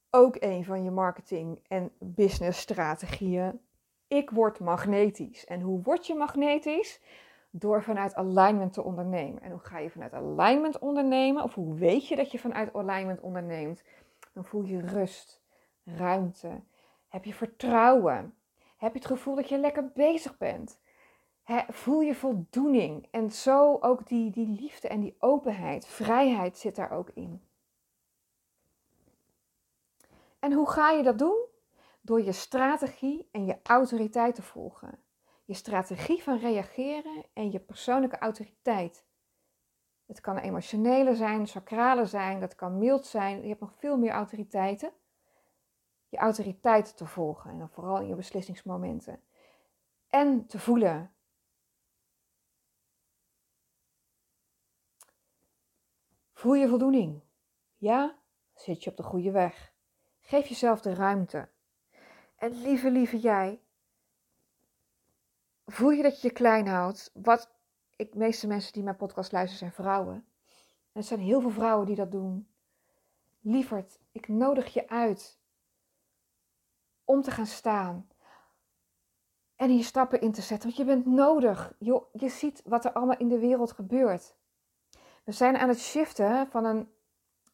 Ook 0.10 0.36
een 0.40 0.66
van 0.66 0.84
je 0.84 0.92
marketing- 0.92 1.60
en 1.68 1.92
businessstrategieën. 2.00 3.60
Ik 4.08 4.30
word 4.30 4.60
magnetisch. 4.60 5.46
En 5.46 5.62
hoe 5.62 5.82
word 5.82 6.08
je 6.08 6.16
magnetisch? 6.16 7.02
Door 7.50 7.84
vanuit 7.84 8.16
alignment 8.16 8.74
te 8.74 8.84
ondernemen. 8.84 9.42
En 9.42 9.52
hoe 9.52 9.60
ga 9.60 9.80
je 9.80 9.90
vanuit 9.90 10.14
alignment 10.14 10.80
ondernemen? 10.80 11.44
Of 11.44 11.54
hoe 11.54 11.76
weet 11.76 12.08
je 12.08 12.16
dat 12.16 12.32
je 12.32 12.40
vanuit 12.40 12.74
alignment 12.74 13.20
onderneemt? 13.20 13.84
Dan 14.34 14.46
voel 14.46 14.64
je 14.64 14.82
rust, 14.82 15.42
ruimte. 15.84 16.62
Heb 17.08 17.26
je 17.26 17.34
vertrouwen? 17.34 18.34
Heb 18.78 18.94
je 18.94 19.00
het 19.00 19.08
gevoel 19.08 19.36
dat 19.36 19.50
je 19.50 19.58
lekker 19.58 19.92
bezig 19.94 20.38
bent? 20.38 20.80
Voel 21.70 22.02
je 22.02 22.16
voldoening. 22.16 23.08
En 23.12 23.32
zo 23.32 23.78
ook 23.80 24.08
die, 24.08 24.32
die 24.32 24.48
liefde 24.48 24.88
en 24.88 25.00
die 25.00 25.16
openheid, 25.20 25.86
vrijheid 25.86 26.58
zit 26.58 26.76
daar 26.76 26.92
ook 26.92 27.10
in. 27.10 27.42
En 30.40 30.54
hoe 30.54 30.70
ga 30.70 30.90
je 30.90 31.04
dat 31.04 31.18
doen? 31.18 31.46
Door 32.02 32.22
je 32.22 32.32
strategie 32.32 33.28
en 33.32 33.46
je 33.46 33.58
autoriteit 33.64 34.36
te 34.36 34.42
volgen. 34.42 35.00
Je 35.46 35.54
strategie 35.54 36.24
van 36.24 36.38
reageren 36.38 37.26
en 37.34 37.52
je 37.52 37.60
persoonlijke 37.60 38.18
autoriteit. 38.18 39.06
Het 40.06 40.22
kan 40.22 40.38
emotionele 40.38 41.16
zijn, 41.16 41.48
sacrale 41.48 42.06
zijn, 42.06 42.40
dat 42.40 42.56
kan 42.56 42.78
mild 42.78 43.06
zijn. 43.06 43.42
Je 43.42 43.48
hebt 43.48 43.60
nog 43.60 43.74
veel 43.78 43.98
meer 43.98 44.12
autoriteiten. 44.12 44.92
Je 46.10 46.18
autoriteit 46.18 46.98
te 46.98 47.06
volgen 47.06 47.52
en 47.52 47.58
dan 47.58 47.70
vooral 47.70 48.00
in 48.00 48.08
je 48.08 48.16
beslissingsmomenten. 48.16 49.22
En 50.08 50.46
te 50.46 50.60
voelen 50.60 51.12
Voel 56.42 56.54
je 56.54 56.68
voldoening? 56.68 57.22
Ja? 57.78 58.18
Zit 58.54 58.84
je 58.84 58.90
op 58.90 58.98
de 58.98 59.04
goede 59.04 59.32
weg? 59.32 59.74
Geef 60.20 60.48
jezelf 60.48 60.82
de 60.82 60.94
ruimte. 60.94 61.50
En 62.36 62.62
lieve, 62.62 62.92
lieve 62.92 63.20
jij, 63.20 63.62
voel 65.66 65.90
je 65.90 66.04
dat 66.04 66.22
je 66.22 66.28
je 66.28 66.34
klein 66.34 66.68
houdt? 66.68 67.12
Wat, 67.14 67.52
ik, 67.96 68.12
de 68.12 68.18
meeste 68.18 68.48
mensen 68.48 68.74
die 68.74 68.84
mijn 68.84 68.96
podcast 68.96 69.32
luisteren 69.32 69.60
zijn 69.60 69.86
vrouwen. 69.86 70.16
En 70.92 71.02
er 71.02 71.04
zijn 71.04 71.20
heel 71.20 71.42
veel 71.42 71.50
vrouwen 71.50 71.86
die 71.86 71.96
dat 71.96 72.12
doen. 72.12 72.48
Lieverd, 73.40 74.00
ik 74.12 74.28
nodig 74.28 74.74
je 74.74 74.90
uit 74.90 75.40
om 77.06 77.22
te 77.22 77.32
gaan 77.32 77.46
staan. 77.46 78.10
En 79.56 79.70
hier 79.70 79.84
stappen 79.84 80.22
in 80.22 80.32
te 80.32 80.42
zetten, 80.42 80.68
want 80.68 80.80
je 80.80 80.86
bent 80.86 81.06
nodig. 81.06 81.74
Je 82.12 82.30
ziet 82.30 82.62
wat 82.66 82.86
er 82.86 82.94
allemaal 82.94 83.18
in 83.18 83.28
de 83.28 83.40
wereld 83.40 83.72
gebeurt. 83.72 84.40
We 85.24 85.32
zijn 85.32 85.58
aan 85.58 85.70
het 85.70 85.80
shiften 85.80 86.48
van 86.50 86.66
een 86.66 86.90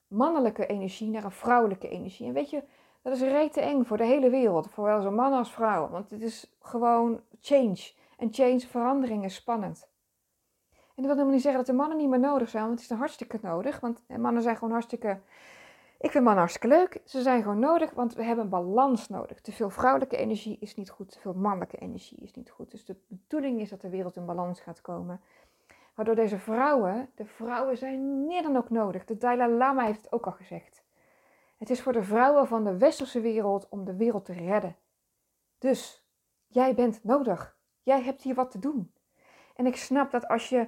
mannelijke 0.08 0.66
energie 0.66 1.10
naar 1.10 1.24
een 1.24 1.32
vrouwelijke 1.32 1.90
energie. 1.90 2.28
En 2.28 2.34
weet 2.34 2.50
je, 2.50 2.64
dat 3.02 3.14
is 3.14 3.22
rete 3.22 3.62
eng 3.62 3.84
voor 3.84 3.98
de 3.98 4.06
hele 4.06 4.30
wereld, 4.30 4.70
voor 4.70 4.90
zowel 4.90 5.12
man 5.12 5.34
als 5.34 5.52
vrouw. 5.52 5.90
Want 5.90 6.10
het 6.10 6.22
is 6.22 6.56
gewoon 6.62 7.22
change. 7.42 7.92
En 8.18 8.34
change, 8.34 8.60
verandering 8.60 9.24
is 9.26 9.36
spannend. 9.36 9.88
En 10.70 11.04
dat 11.04 11.06
wil 11.06 11.12
helemaal 11.12 11.34
niet 11.34 11.42
zeggen 11.42 11.66
dat 11.66 11.70
de 11.70 11.78
mannen 11.82 11.98
niet 11.98 12.10
meer 12.10 12.20
nodig 12.20 12.50
zijn, 12.50 12.66
want 12.66 12.82
het 12.82 12.92
is 12.92 12.98
hartstikke 12.98 13.40
nodig. 13.42 13.80
Want 13.80 14.02
mannen 14.08 14.42
zijn 14.42 14.56
gewoon 14.56 14.74
hartstikke. 14.74 15.20
Ik 16.00 16.12
vind 16.12 16.24
mannen 16.24 16.44
hartstikke 16.44 16.68
leuk. 16.68 17.02
Ze 17.06 17.22
zijn 17.22 17.42
gewoon 17.42 17.60
nodig, 17.60 17.92
want 17.92 18.14
we 18.14 18.24
hebben 18.24 18.44
een 18.44 18.50
balans 18.50 19.08
nodig. 19.08 19.42
Te 19.42 19.52
veel 19.52 19.70
vrouwelijke 19.70 20.18
energie 20.18 20.58
is 20.60 20.76
niet 20.76 20.90
goed, 20.90 21.12
te 21.12 21.20
veel 21.20 21.34
mannelijke 21.34 21.78
energie 21.78 22.18
is 22.18 22.34
niet 22.34 22.50
goed. 22.50 22.72
Dus 22.72 22.86
de 22.86 22.96
bedoeling 23.08 23.60
is 23.60 23.70
dat 23.70 23.82
de 23.82 23.90
wereld 23.90 24.16
in 24.16 24.26
balans 24.26 24.60
gaat 24.60 24.82
komen. 24.82 25.22
Waardoor 25.98 26.16
deze 26.16 26.40
vrouwen, 26.40 27.10
de 27.16 27.26
vrouwen 27.26 27.78
zijn 27.78 28.26
meer 28.26 28.42
dan 28.42 28.58
ook 28.58 28.70
nodig. 28.70 29.06
De 29.06 29.18
Dalai 29.18 29.52
Lama 29.52 29.86
heeft 29.86 30.02
het 30.02 30.12
ook 30.12 30.26
al 30.26 30.32
gezegd. 30.32 30.84
Het 31.58 31.70
is 31.70 31.82
voor 31.82 31.94
de 31.94 32.04
vrouwen 32.04 32.48
van 32.48 32.64
de 32.64 32.78
westerse 32.78 33.22
wereld 33.22 33.70
om 33.70 33.86
de 33.86 33.96
wereld 33.96 34.26
te 34.26 34.34
redden. 34.34 34.76
Dus 35.58 36.06
jij 36.48 36.76
bent 36.76 37.04
nodig. 37.04 37.58
Jij 37.84 38.02
hebt 38.02 38.22
hier 38.22 38.36
wat 38.36 38.52
te 38.52 38.60
doen. 38.60 38.92
En 39.56 39.66
ik 39.66 39.76
snap 39.76 40.12
dat 40.12 40.28
als 40.28 40.50
je 40.50 40.68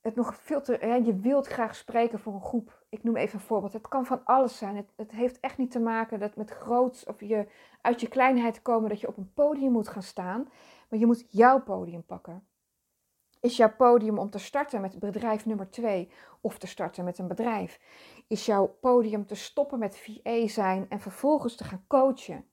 het 0.00 0.14
nog 0.14 0.34
veel 0.34 0.62
te. 0.62 1.00
je 1.04 1.16
wilt 1.16 1.46
graag 1.46 1.74
spreken 1.74 2.18
voor 2.18 2.34
een 2.34 2.40
groep. 2.42 2.84
Ik 2.88 3.02
noem 3.02 3.16
even 3.16 3.38
een 3.38 3.44
voorbeeld. 3.44 3.72
Het 3.72 3.88
kan 3.88 4.06
van 4.06 4.24
alles 4.24 4.58
zijn. 4.58 4.76
Het, 4.76 4.92
het 4.96 5.10
heeft 5.10 5.40
echt 5.40 5.58
niet 5.58 5.70
te 5.70 5.80
maken 5.80 6.18
dat 6.18 6.36
met 6.36 6.50
groots 6.50 7.04
of 7.04 7.20
je 7.20 7.46
uit 7.80 8.00
je 8.00 8.08
kleinheid 8.08 8.62
komen 8.62 8.88
dat 8.88 9.00
je 9.00 9.08
op 9.08 9.16
een 9.16 9.32
podium 9.34 9.72
moet 9.72 9.88
gaan 9.88 10.02
staan. 10.02 10.48
Maar 10.88 10.98
je 10.98 11.06
moet 11.06 11.26
jouw 11.28 11.62
podium 11.62 12.04
pakken 12.04 12.48
is 13.40 13.56
jouw 13.56 13.74
podium 13.76 14.18
om 14.18 14.30
te 14.30 14.38
starten 14.38 14.80
met 14.80 14.98
bedrijf 14.98 15.46
nummer 15.46 15.70
2 15.70 16.10
of 16.40 16.58
te 16.58 16.66
starten 16.66 17.04
met 17.04 17.18
een 17.18 17.28
bedrijf? 17.28 17.80
Is 18.26 18.46
jouw 18.46 18.66
podium 18.80 19.26
te 19.26 19.34
stoppen 19.34 19.78
met 19.78 19.98
VA 19.98 20.48
zijn 20.48 20.86
en 20.88 21.00
vervolgens 21.00 21.56
te 21.56 21.64
gaan 21.64 21.84
coachen? 21.86 22.44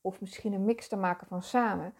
Of 0.00 0.20
misschien 0.20 0.52
een 0.52 0.64
mix 0.64 0.88
te 0.88 0.96
maken 0.96 1.26
van 1.26 1.42
samen? 1.42 1.94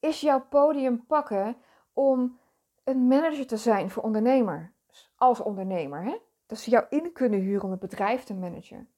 Is 0.00 0.20
jouw 0.20 0.46
podium 0.48 1.06
pakken 1.06 1.56
om 1.92 2.38
een 2.84 3.06
manager 3.06 3.46
te 3.46 3.56
zijn 3.56 3.90
voor 3.90 4.02
ondernemers? 4.02 5.10
Als 5.16 5.40
ondernemer, 5.40 6.04
hè? 6.04 6.18
Dat 6.46 6.58
ze 6.58 6.70
jou 6.70 6.86
in 6.88 7.12
kunnen 7.12 7.40
huren 7.40 7.64
om 7.64 7.70
het 7.70 7.80
bedrijf 7.80 8.24
te 8.24 8.34
managen. 8.34 8.88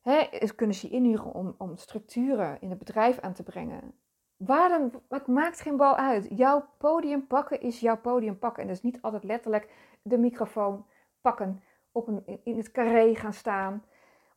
Hè? 0.00 0.28
Kunnen 0.56 0.76
ze 0.76 0.86
je 0.86 0.94
inhuren 0.94 1.32
om, 1.32 1.54
om 1.58 1.76
structuren 1.76 2.60
in 2.60 2.70
het 2.70 2.78
bedrijf 2.78 3.18
aan 3.18 3.32
te 3.32 3.42
brengen? 3.42 3.99
Waar 4.46 4.80
het 5.08 5.26
maakt 5.26 5.60
geen 5.60 5.76
bal 5.76 5.96
uit. 5.96 6.26
Jouw 6.30 6.68
podium 6.78 7.26
pakken 7.26 7.60
is 7.60 7.80
jouw 7.80 7.96
podium 7.96 8.38
pakken. 8.38 8.62
En 8.62 8.68
dat 8.68 8.76
is 8.76 8.82
niet 8.82 9.02
altijd 9.02 9.24
letterlijk 9.24 9.70
de 10.02 10.18
microfoon 10.18 10.86
pakken, 11.20 11.62
op 11.92 12.06
een, 12.06 12.40
in 12.44 12.56
het 12.56 12.70
carré 12.70 13.14
gaan 13.14 13.32
staan 13.32 13.84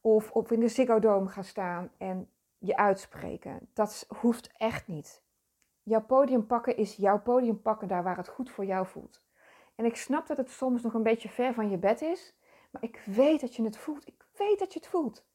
Of 0.01 0.31
op 0.31 0.51
in 0.51 0.59
de 0.59 0.67
Ziggo 0.67 1.25
gaan 1.25 1.43
staan 1.43 1.91
en 1.97 2.29
je 2.57 2.75
uitspreken. 2.75 3.69
Dat 3.73 4.05
hoeft 4.19 4.51
echt 4.57 4.87
niet. 4.87 5.23
Jouw 5.83 6.01
podium 6.05 6.47
pakken 6.47 6.77
is 6.77 6.95
jouw 6.95 7.21
podium 7.21 7.61
pakken 7.61 7.87
daar 7.87 8.03
waar 8.03 8.17
het 8.17 8.27
goed 8.27 8.49
voor 8.51 8.65
jou 8.65 8.87
voelt. 8.87 9.21
En 9.75 9.85
ik 9.85 9.95
snap 9.95 10.27
dat 10.27 10.37
het 10.37 10.49
soms 10.49 10.81
nog 10.81 10.93
een 10.93 11.03
beetje 11.03 11.29
ver 11.29 11.53
van 11.53 11.69
je 11.69 11.77
bed 11.77 12.01
is, 12.01 12.35
maar 12.71 12.83
ik 12.83 13.01
weet 13.05 13.41
dat 13.41 13.55
je 13.55 13.63
het 13.63 13.77
voelt. 13.77 14.07
Ik 14.07 14.25
weet 14.37 14.59
dat 14.59 14.73
je 14.73 14.79
het 14.79 14.87
voelt. 14.87 15.25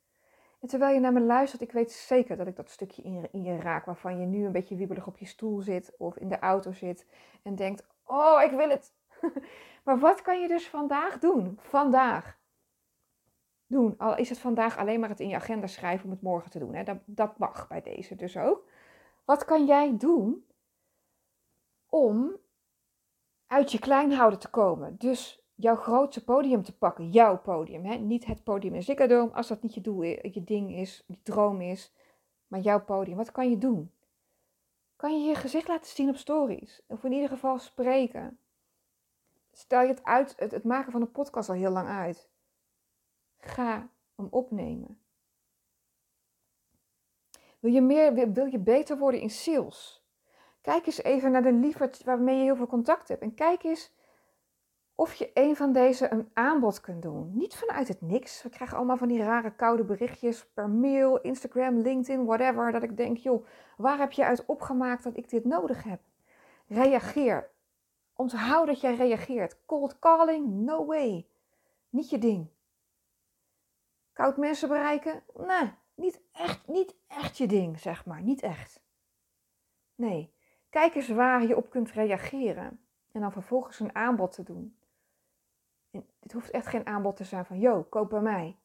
En 0.61 0.69
terwijl 0.69 0.95
je 0.95 1.01
naar 1.01 1.13
me 1.13 1.21
luistert, 1.21 1.63
ik 1.63 1.73
weet 1.73 1.93
zeker 1.93 2.37
dat 2.37 2.47
ik 2.47 2.57
dat 2.57 2.71
stukje 2.71 3.03
in, 3.03 3.29
in 3.33 3.43
je 3.43 3.57
raak 3.57 3.85
waarvan 3.85 4.21
je 4.21 4.27
nu 4.27 4.45
een 4.47 4.53
beetje 4.53 4.77
wiebelig 4.77 5.07
op 5.07 5.19
je 5.19 5.27
stoel 5.27 5.61
zit 5.61 5.95
of 5.99 6.17
in 6.17 6.29
de 6.29 6.39
auto 6.39 6.73
zit 6.73 7.07
en 7.43 7.55
denkt: 7.55 7.87
Oh, 8.05 8.43
ik 8.43 8.51
wil 8.51 8.69
het. 8.69 8.93
maar 9.85 9.99
wat 9.99 10.23
kan 10.23 10.41
je 10.41 10.49
dus 10.49 10.69
vandaag 10.69 11.19
doen? 11.19 11.59
Vandaag. 11.61 12.39
Doen. 13.67 13.95
Al 13.99 14.17
is 14.17 14.29
het 14.29 14.39
vandaag 14.39 14.77
alleen 14.77 15.01
maar 15.01 15.09
het 15.09 15.21
in 15.21 15.29
je 15.29 15.35
agenda 15.35 15.67
schrijven 15.67 16.05
om 16.05 16.11
het 16.11 16.23
morgen 16.23 16.51
te 16.51 16.59
doen. 16.59 16.75
Hè? 16.75 16.83
Dat, 16.83 16.99
dat 17.05 17.39
mag 17.39 17.69
bij 17.69 17.83
deze 17.83 18.15
dus 18.15 18.37
ook. 18.37 18.69
Wat 19.25 19.45
kan 19.45 19.67
jij 19.67 19.97
doen 19.97 20.47
om 21.89 22.37
uit 23.47 23.73
je 23.73 23.79
kleinhouden 23.79 24.39
te 24.39 24.51
komen? 24.51 24.97
Dus 24.99 25.38
jouw 25.59 25.77
grootste 25.77 26.25
podium 26.25 26.63
te 26.63 26.77
pakken. 26.77 27.11
Jouw 27.11 27.39
podium. 27.39 27.85
Hè? 27.85 27.95
Niet 27.95 28.25
het 28.25 28.45
podium 28.45 28.75
in 28.75 28.83
Ziggo 28.83 29.29
als 29.29 29.49
dat 29.49 29.63
niet 29.63 29.75
je 29.75 29.81
doel, 29.81 30.03
je 30.03 30.43
ding 30.45 30.75
is, 30.75 31.05
je 31.07 31.19
droom 31.23 31.61
is. 31.61 31.93
Maar 32.49 32.61
jouw 32.61 32.85
podium. 32.85 33.17
Wat 33.17 33.33
kan 33.33 33.51
je 33.51 33.59
doen? 33.59 33.93
Kan 34.97 35.21
je 35.23 35.29
je 35.29 35.35
gezicht 35.35 35.69
laten 35.69 35.91
zien 35.91 36.09
op 36.09 36.17
stories? 36.17 36.83
Of 36.87 37.05
in 37.05 37.13
ieder 37.13 37.29
geval 37.29 37.59
spreken? 37.59 38.39
Stel 39.53 39.81
je 39.81 39.89
het 39.89 40.05
uit, 40.05 40.35
het, 40.37 40.65
maken 40.65 40.93
van 40.93 41.01
een 41.01 41.11
podcast 41.11 41.49
al 41.49 41.55
heel 41.55 41.71
lang 41.71 41.89
uit. 41.89 42.31
Ga 43.39 43.89
hem 44.17 44.27
opnemen. 44.31 45.01
Wil 47.59 47.73
je, 47.73 47.81
meer, 47.81 48.33
wil 48.33 48.47
je 48.47 48.59
beter 48.59 48.99
worden 48.99 49.21
in 49.21 49.31
sales? 49.31 50.05
Kijk 50.61 50.87
eens 50.87 51.03
even 51.03 51.31
naar 51.31 51.43
de 51.43 51.53
liefert 51.53 52.05
waarmee 52.05 52.37
je 52.37 52.43
heel 52.43 52.57
veel 52.57 52.67
contact 52.67 53.09
hebt. 53.09 53.23
En 53.23 53.35
kijk 53.35 53.63
eens 53.63 53.93
of 54.99 55.15
je 55.15 55.31
een 55.35 55.57
van 55.57 55.73
deze 55.73 56.13
een 56.13 56.31
aanbod 56.33 56.81
kunt 56.81 57.03
doen. 57.03 57.31
Niet 57.37 57.55
vanuit 57.55 57.89
het 57.89 58.01
niks. 58.01 58.43
We 58.43 58.49
krijgen 58.49 58.77
allemaal 58.77 58.97
van 58.97 59.09
die 59.09 59.23
rare 59.23 59.51
koude 59.51 59.85
berichtjes 59.85 60.47
per 60.47 60.69
mail, 60.69 61.21
Instagram, 61.21 61.79
LinkedIn, 61.79 62.25
whatever. 62.25 62.73
Dat 62.73 62.83
ik 62.83 62.97
denk, 62.97 63.17
joh, 63.17 63.47
waar 63.77 63.99
heb 63.99 64.13
je 64.13 64.25
uit 64.25 64.47
opgemaakt 64.47 65.03
dat 65.03 65.17
ik 65.17 65.31
dit 65.31 65.45
nodig 65.45 65.83
heb? 65.83 66.01
Reageer. 66.67 67.51
Onthoud 68.17 68.67
dat 68.67 68.81
jij 68.81 68.95
reageert. 68.95 69.57
Cold 69.67 69.99
calling, 69.99 70.49
no 70.49 70.87
way. 70.87 71.27
Niet 71.89 72.11
je 72.11 72.19
ding. 72.19 72.49
Koud 74.13 74.37
mensen 74.37 74.69
bereiken? 74.69 75.23
Nee, 75.37 75.73
niet 75.95 76.21
echt, 76.33 76.69
niet 76.69 76.95
echt 77.07 77.39
je 77.39 77.47
ding, 77.47 77.81
zeg 77.81 78.07
maar. 78.07 78.23
Niet 78.23 78.43
echt. 78.43 78.81
Nee, 79.95 80.33
kijk 80.71 80.95
eens 80.95 81.09
waar 81.09 81.47
je 81.47 81.57
op 81.57 81.71
kunt 81.71 81.91
reageren. 81.91 82.81
En 83.13 83.21
dan 83.21 83.33
vervolgens 83.33 83.81
een 83.81 83.95
aanbod 83.95 84.33
te 84.33 84.43
doen. 84.43 84.78
Dit 85.91 86.33
hoeft 86.33 86.51
echt 86.51 86.67
geen 86.67 86.87
aanbod 86.87 87.17
te 87.17 87.25
zijn 87.25 87.45
van, 87.45 87.59
yo, 87.59 87.83
koop 87.83 88.11
bij 88.11 88.21
mij. 88.21 88.59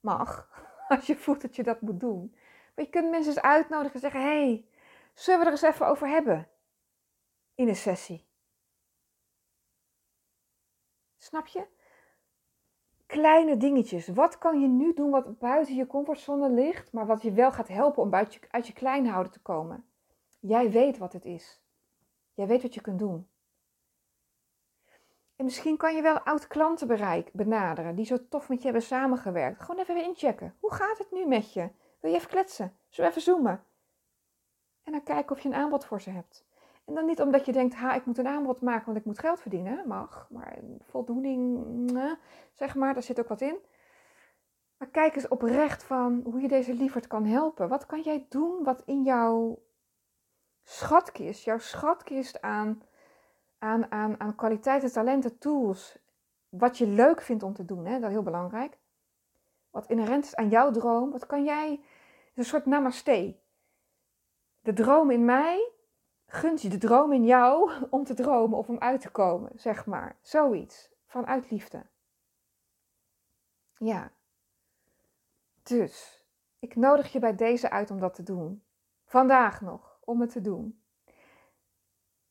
Mag, 0.00 0.48
als 0.88 1.06
je 1.06 1.16
voelt 1.16 1.40
dat 1.40 1.56
je 1.56 1.62
dat 1.62 1.80
moet 1.80 2.00
doen. 2.00 2.34
Maar 2.74 2.84
je 2.84 2.90
kunt 2.90 3.10
mensen 3.10 3.32
eens 3.32 3.42
uitnodigen 3.42 3.94
en 3.94 4.00
zeggen, 4.00 4.22
hey, 4.22 4.66
zullen 5.14 5.40
we 5.40 5.46
er 5.46 5.52
eens 5.52 5.62
even 5.62 5.86
over 5.86 6.08
hebben? 6.08 6.48
In 7.54 7.68
een 7.68 7.76
sessie. 7.76 8.26
Snap 11.16 11.46
je? 11.46 11.66
kleine 13.12 13.56
dingetjes. 13.56 14.08
Wat 14.08 14.38
kan 14.38 14.60
je 14.60 14.68
nu 14.68 14.94
doen 14.94 15.10
wat 15.10 15.38
buiten 15.38 15.74
je 15.74 15.86
comfortzone 15.86 16.50
ligt, 16.50 16.92
maar 16.92 17.06
wat 17.06 17.22
je 17.22 17.32
wel 17.32 17.52
gaat 17.52 17.68
helpen 17.68 18.02
om 18.02 18.14
uit 18.14 18.34
je, 18.34 18.40
uit 18.50 18.66
je 18.66 18.72
kleinhouden 18.72 19.32
te 19.32 19.40
komen? 19.40 19.84
Jij 20.40 20.70
weet 20.70 20.98
wat 20.98 21.12
het 21.12 21.24
is. 21.24 21.60
Jij 22.34 22.46
weet 22.46 22.62
wat 22.62 22.74
je 22.74 22.80
kunt 22.80 22.98
doen. 22.98 23.28
En 25.42 25.48
misschien 25.48 25.76
kan 25.76 25.94
je 25.94 26.02
wel 26.02 26.18
oud-klanten 26.18 26.86
bereik, 26.86 27.32
benaderen 27.32 27.94
die 27.94 28.04
zo 28.04 28.16
tof 28.28 28.48
met 28.48 28.58
je 28.58 28.64
hebben 28.64 28.82
samengewerkt. 28.82 29.60
Gewoon 29.60 29.80
even 29.80 30.04
inchecken. 30.04 30.54
Hoe 30.60 30.72
gaat 30.72 30.98
het 30.98 31.10
nu 31.10 31.26
met 31.26 31.52
je? 31.52 31.68
Wil 32.00 32.10
je 32.10 32.16
even 32.16 32.28
kletsen? 32.28 32.76
We 32.90 33.02
even 33.02 33.20
zoomen? 33.20 33.64
En 34.82 34.92
dan 34.92 35.02
kijken 35.02 35.36
of 35.36 35.42
je 35.42 35.48
een 35.48 35.54
aanbod 35.54 35.84
voor 35.84 36.00
ze 36.00 36.10
hebt. 36.10 36.44
En 36.84 36.94
dan 36.94 37.06
niet 37.06 37.20
omdat 37.20 37.46
je 37.46 37.52
denkt, 37.52 37.74
ha, 37.74 37.94
ik 37.94 38.04
moet 38.06 38.18
een 38.18 38.26
aanbod 38.26 38.60
maken, 38.60 38.84
want 38.84 38.98
ik 38.98 39.04
moet 39.04 39.18
geld 39.18 39.40
verdienen. 39.40 39.88
Mag, 39.88 40.26
maar 40.30 40.58
voldoening, 40.80 41.64
zeg 42.52 42.74
maar, 42.74 42.94
daar 42.94 43.02
zit 43.02 43.20
ook 43.20 43.28
wat 43.28 43.40
in. 43.40 43.58
Maar 44.76 44.88
kijk 44.88 45.16
eens 45.16 45.28
oprecht 45.28 45.82
van 45.84 46.20
hoe 46.24 46.40
je 46.40 46.48
deze 46.48 46.74
lieverd 46.74 47.06
kan 47.06 47.24
helpen. 47.24 47.68
Wat 47.68 47.86
kan 47.86 48.00
jij 48.00 48.26
doen 48.28 48.64
wat 48.64 48.82
in 48.84 49.02
jouw 49.02 49.62
schatkist, 50.62 51.44
jouw 51.44 51.58
schatkist 51.58 52.42
aan, 52.42 52.82
aan, 53.62 53.90
aan, 54.18 54.34
kwaliteiten, 54.34 54.92
talenten, 54.92 55.38
tools, 55.38 55.98
wat 56.48 56.78
je 56.78 56.86
leuk 56.86 57.22
vindt 57.22 57.42
om 57.42 57.54
te 57.54 57.64
doen, 57.64 57.86
hè? 57.86 57.92
dat 57.98 58.08
is 58.08 58.14
heel 58.14 58.22
belangrijk. 58.22 58.78
Wat 59.70 59.86
inherent 59.86 60.24
is 60.24 60.34
aan 60.34 60.48
jouw 60.48 60.70
droom, 60.70 61.10
wat 61.10 61.26
kan 61.26 61.44
jij, 61.44 61.84
een 62.34 62.44
soort 62.44 62.66
namaste. 62.66 63.36
De 64.60 64.72
droom 64.72 65.10
in 65.10 65.24
mij 65.24 65.72
gunt 66.26 66.62
je 66.62 66.68
de 66.68 66.78
droom 66.78 67.12
in 67.12 67.24
jou 67.24 67.72
om 67.90 68.04
te 68.04 68.14
dromen 68.14 68.58
of 68.58 68.68
om 68.68 68.78
uit 68.78 69.00
te 69.00 69.10
komen, 69.10 69.50
zeg 69.54 69.86
maar. 69.86 70.16
Zoiets. 70.20 70.90
Vanuit 71.06 71.50
liefde. 71.50 71.86
Ja. 73.76 74.12
Dus, 75.62 76.24
ik 76.58 76.76
nodig 76.76 77.12
je 77.12 77.18
bij 77.18 77.34
deze 77.34 77.70
uit 77.70 77.90
om 77.90 78.00
dat 78.00 78.14
te 78.14 78.22
doen. 78.22 78.62
Vandaag 79.04 79.60
nog, 79.60 79.98
om 80.04 80.20
het 80.20 80.30
te 80.30 80.40
doen. 80.40 80.82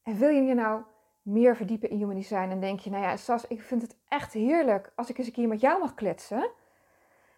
En 0.01 0.17
wil 0.17 0.29
je 0.29 0.41
je 0.41 0.53
nou 0.53 0.84
meer 1.32 1.55
verdiepen 1.55 1.89
in 1.89 1.97
human 1.97 2.15
design 2.15 2.49
en 2.49 2.59
denk 2.59 2.79
je, 2.79 2.89
nou 2.89 3.03
ja, 3.03 3.17
Sas, 3.17 3.47
ik 3.47 3.61
vind 3.61 3.82
het 3.82 3.97
echt 4.07 4.34
heerlijk 4.34 4.91
als 4.95 5.09
ik 5.09 5.17
eens 5.17 5.27
een 5.27 5.34
keer 5.34 5.47
met 5.47 5.61
jou 5.61 5.79
mag 5.79 5.93
kletsen. 5.93 6.49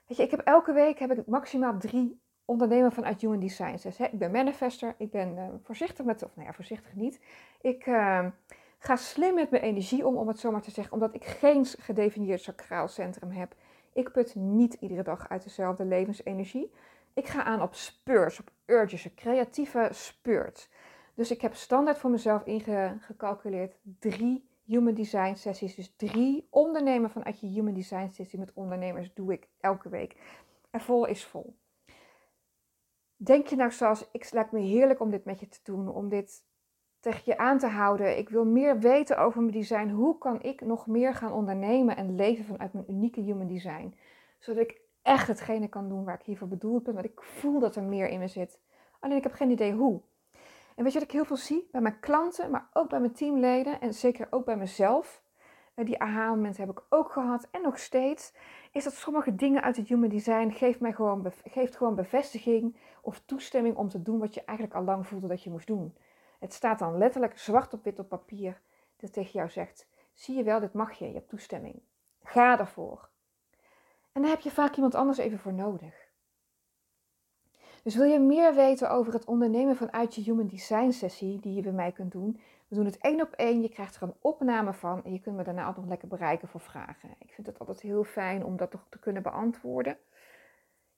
Weet 0.07 0.17
je, 0.17 0.23
ik 0.23 0.31
heb 0.31 0.39
elke 0.39 0.73
week 0.73 0.99
heb 0.99 1.11
ik 1.11 1.27
maximaal 1.27 1.77
drie 1.77 2.21
ondernemer 2.45 2.91
vanuit 2.91 3.21
Human 3.21 3.39
Design 3.39 3.77
zegt, 3.77 3.99
ik 3.99 4.19
ben 4.19 4.31
manifester, 4.31 4.95
ik 4.97 5.11
ben 5.11 5.37
uh, 5.37 5.47
voorzichtig 5.63 6.05
met, 6.05 6.23
of 6.23 6.35
nou 6.35 6.47
ja, 6.47 6.53
voorzichtig 6.53 6.93
niet. 6.93 7.19
Ik 7.61 7.85
uh, 7.85 8.25
ga 8.77 8.95
slim 8.95 9.33
met 9.33 9.49
mijn 9.49 9.63
energie 9.63 10.07
om, 10.07 10.17
om 10.17 10.27
het 10.27 10.39
zo 10.39 10.51
maar 10.51 10.61
te 10.61 10.71
zeggen, 10.71 10.93
omdat 10.93 11.15
ik 11.15 11.25
geen 11.25 11.65
gedefinieerd 11.65 12.41
sacraal 12.41 12.87
centrum 12.87 13.31
heb. 13.31 13.55
Ik 13.93 14.11
put 14.11 14.35
niet 14.35 14.73
iedere 14.73 15.03
dag 15.03 15.29
uit 15.29 15.43
dezelfde 15.43 15.85
levensenergie. 15.85 16.71
Ik 17.13 17.27
ga 17.27 17.43
aan 17.43 17.61
op 17.61 17.75
spurs, 17.75 18.39
op 18.39 18.51
urges, 18.65 19.07
creatieve 19.15 19.89
spurt. 19.91 20.69
Dus 21.14 21.32
ik 21.32 21.41
heb 21.41 21.53
standaard 21.53 21.97
voor 21.97 22.09
mezelf 22.09 22.45
ingecalculeerd 22.45 23.76
drie 23.99 24.49
Human 24.66 24.93
Design 24.93 25.36
sessies. 25.36 25.76
Dus 25.76 25.93
drie 25.95 26.47
ondernemen 26.49 27.09
vanuit 27.09 27.39
je 27.39 27.47
Human 27.47 27.74
Design 27.74 28.09
sessie 28.11 28.39
met 28.39 28.53
ondernemers 28.53 29.14
doe 29.14 29.34
ik 29.34 29.49
elke 29.59 29.89
week. 29.89 30.16
En 30.70 30.82
vol 30.82 31.05
is 31.05 31.26
vol. 31.26 31.55
Denk 33.16 33.47
je 33.47 33.55
nou 33.55 33.72
zoals, 33.72 34.09
ik 34.11 34.32
lijkt 34.32 34.51
me 34.51 34.59
heerlijk 34.59 34.99
om 34.99 35.09
dit 35.09 35.26
met 35.26 35.39
je 35.39 35.47
te 35.47 35.59
doen, 35.64 35.89
om 35.89 36.09
dit 36.09 36.45
tegen 36.99 37.22
je 37.26 37.38
aan 37.38 37.57
te 37.57 37.68
houden. 37.68 38.18
Ik 38.18 38.30
wil 38.30 38.45
meer 38.45 38.80
weten 38.80 39.18
over 39.18 39.41
mijn 39.41 39.53
design. 39.53 39.89
Hoe 39.89 40.18
kan 40.18 40.41
ik 40.41 40.61
nog 40.61 40.88
meer 40.88 41.14
gaan 41.14 41.32
ondernemen 41.32 41.97
en 41.97 42.16
leven 42.16 42.45
vanuit 42.45 42.74
mijn 42.74 42.91
unieke 42.91 43.22
human 43.22 43.47
design? 43.47 43.95
Zodat 44.39 44.64
ik 44.64 44.82
echt 45.01 45.28
hetgene 45.28 45.68
kan 45.68 45.89
doen 45.89 46.03
waar 46.03 46.20
ik 46.20 46.26
hiervoor 46.26 46.47
bedoeld 46.47 46.84
ben, 46.84 46.93
want 46.93 47.05
ik 47.05 47.22
voel 47.22 47.59
dat 47.59 47.76
er 47.76 47.84
meer 47.84 48.07
in 48.07 48.20
me 48.20 48.28
zit. 48.28 48.59
Alleen 48.99 49.18
ik 49.18 49.24
heb 49.24 49.34
geen 49.34 49.51
idee 49.51 49.74
hoe. 49.74 50.01
En 50.76 50.84
weet 50.84 50.93
je 50.93 50.99
wat 50.99 51.07
ik 51.07 51.13
heel 51.13 51.26
veel 51.26 51.38
zie? 51.38 51.67
Bij 51.71 51.82
mijn 51.82 51.99
klanten, 51.99 52.51
maar 52.51 52.67
ook 52.74 52.89
bij 52.89 52.99
mijn 52.99 53.13
teamleden 53.13 53.82
en 53.82 53.93
zeker 53.93 54.28
ook 54.30 54.45
bij 54.45 54.57
mezelf. 54.57 55.24
Eh, 55.74 55.86
die 55.86 55.99
aha-momenten 55.99 56.61
heb 56.65 56.78
ik 56.78 56.84
ook 56.89 57.11
gehad 57.11 57.47
en 57.51 57.61
nog 57.61 57.80
steeds 57.80 58.34
is 58.71 58.84
dat 58.84 58.93
sommige 58.93 59.36
dingen 59.36 59.61
uit 59.61 59.78
het 59.78 59.88
human 59.88 60.09
design 60.09 60.49
geeft 60.49 60.80
mij 60.80 60.93
gewoon, 60.93 61.32
geeft 61.43 61.76
gewoon 61.78 61.95
bevestiging 61.95 62.78
of 63.01 63.21
toestemming 63.26 63.76
om 63.76 63.89
te 63.89 64.01
doen 64.01 64.19
wat 64.19 64.34
je 64.34 64.43
eigenlijk 64.45 64.78
al 64.78 64.84
lang 64.84 65.07
voelde 65.07 65.28
dat 65.28 65.43
je 65.43 65.49
moest 65.49 65.67
doen. 65.67 65.95
Het 66.39 66.53
staat 66.53 66.80
dan 66.80 66.97
letterlijk 66.97 67.38
zwart 67.38 67.74
op 67.74 67.84
wit 67.84 67.99
op 67.99 68.09
papier 68.09 68.61
dat 68.97 69.13
tegen 69.13 69.32
jou 69.32 69.49
zegt: 69.49 69.88
zie 70.13 70.36
je 70.36 70.43
wel, 70.43 70.59
dit 70.59 70.74
mag 70.74 70.93
je, 70.93 71.07
je 71.07 71.13
hebt 71.13 71.30
toestemming. 71.30 71.82
Ga 72.24 72.59
ervoor. 72.59 73.09
En 74.11 74.21
daar 74.21 74.32
heb 74.32 74.39
je 74.39 74.51
vaak 74.51 74.76
iemand 74.76 74.95
anders 74.95 75.17
even 75.17 75.39
voor 75.39 75.53
nodig. 75.53 76.03
Dus 77.84 77.95
wil 77.95 78.05
je 78.05 78.19
meer 78.19 78.55
weten 78.55 78.89
over 78.89 79.13
het 79.13 79.25
ondernemen 79.25 79.75
vanuit 79.75 80.15
je 80.15 80.21
Human 80.21 80.47
Design 80.47 80.91
sessie 80.91 81.39
die 81.39 81.53
je 81.53 81.61
bij 81.61 81.71
mij 81.71 81.91
kunt 81.91 82.11
doen? 82.11 82.39
We 82.67 82.75
doen 82.75 82.86
het 82.86 82.97
één 82.97 83.21
op 83.21 83.31
één. 83.31 83.61
Je 83.61 83.69
krijgt 83.69 83.95
er 83.95 84.03
een 84.03 84.15
opname 84.21 84.73
van 84.73 85.03
en 85.03 85.13
je 85.13 85.19
kunt 85.19 85.36
me 85.36 85.43
daarna 85.43 85.67
ook 85.67 85.75
nog 85.75 85.88
lekker 85.88 86.07
bereiken 86.07 86.47
voor 86.47 86.59
vragen. 86.59 87.09
Ik 87.19 87.31
vind 87.31 87.47
het 87.47 87.59
altijd 87.59 87.81
heel 87.81 88.03
fijn 88.03 88.45
om 88.45 88.57
dat 88.57 88.71
toch 88.71 88.86
te 88.89 88.99
kunnen 88.99 89.23
beantwoorden. 89.23 89.97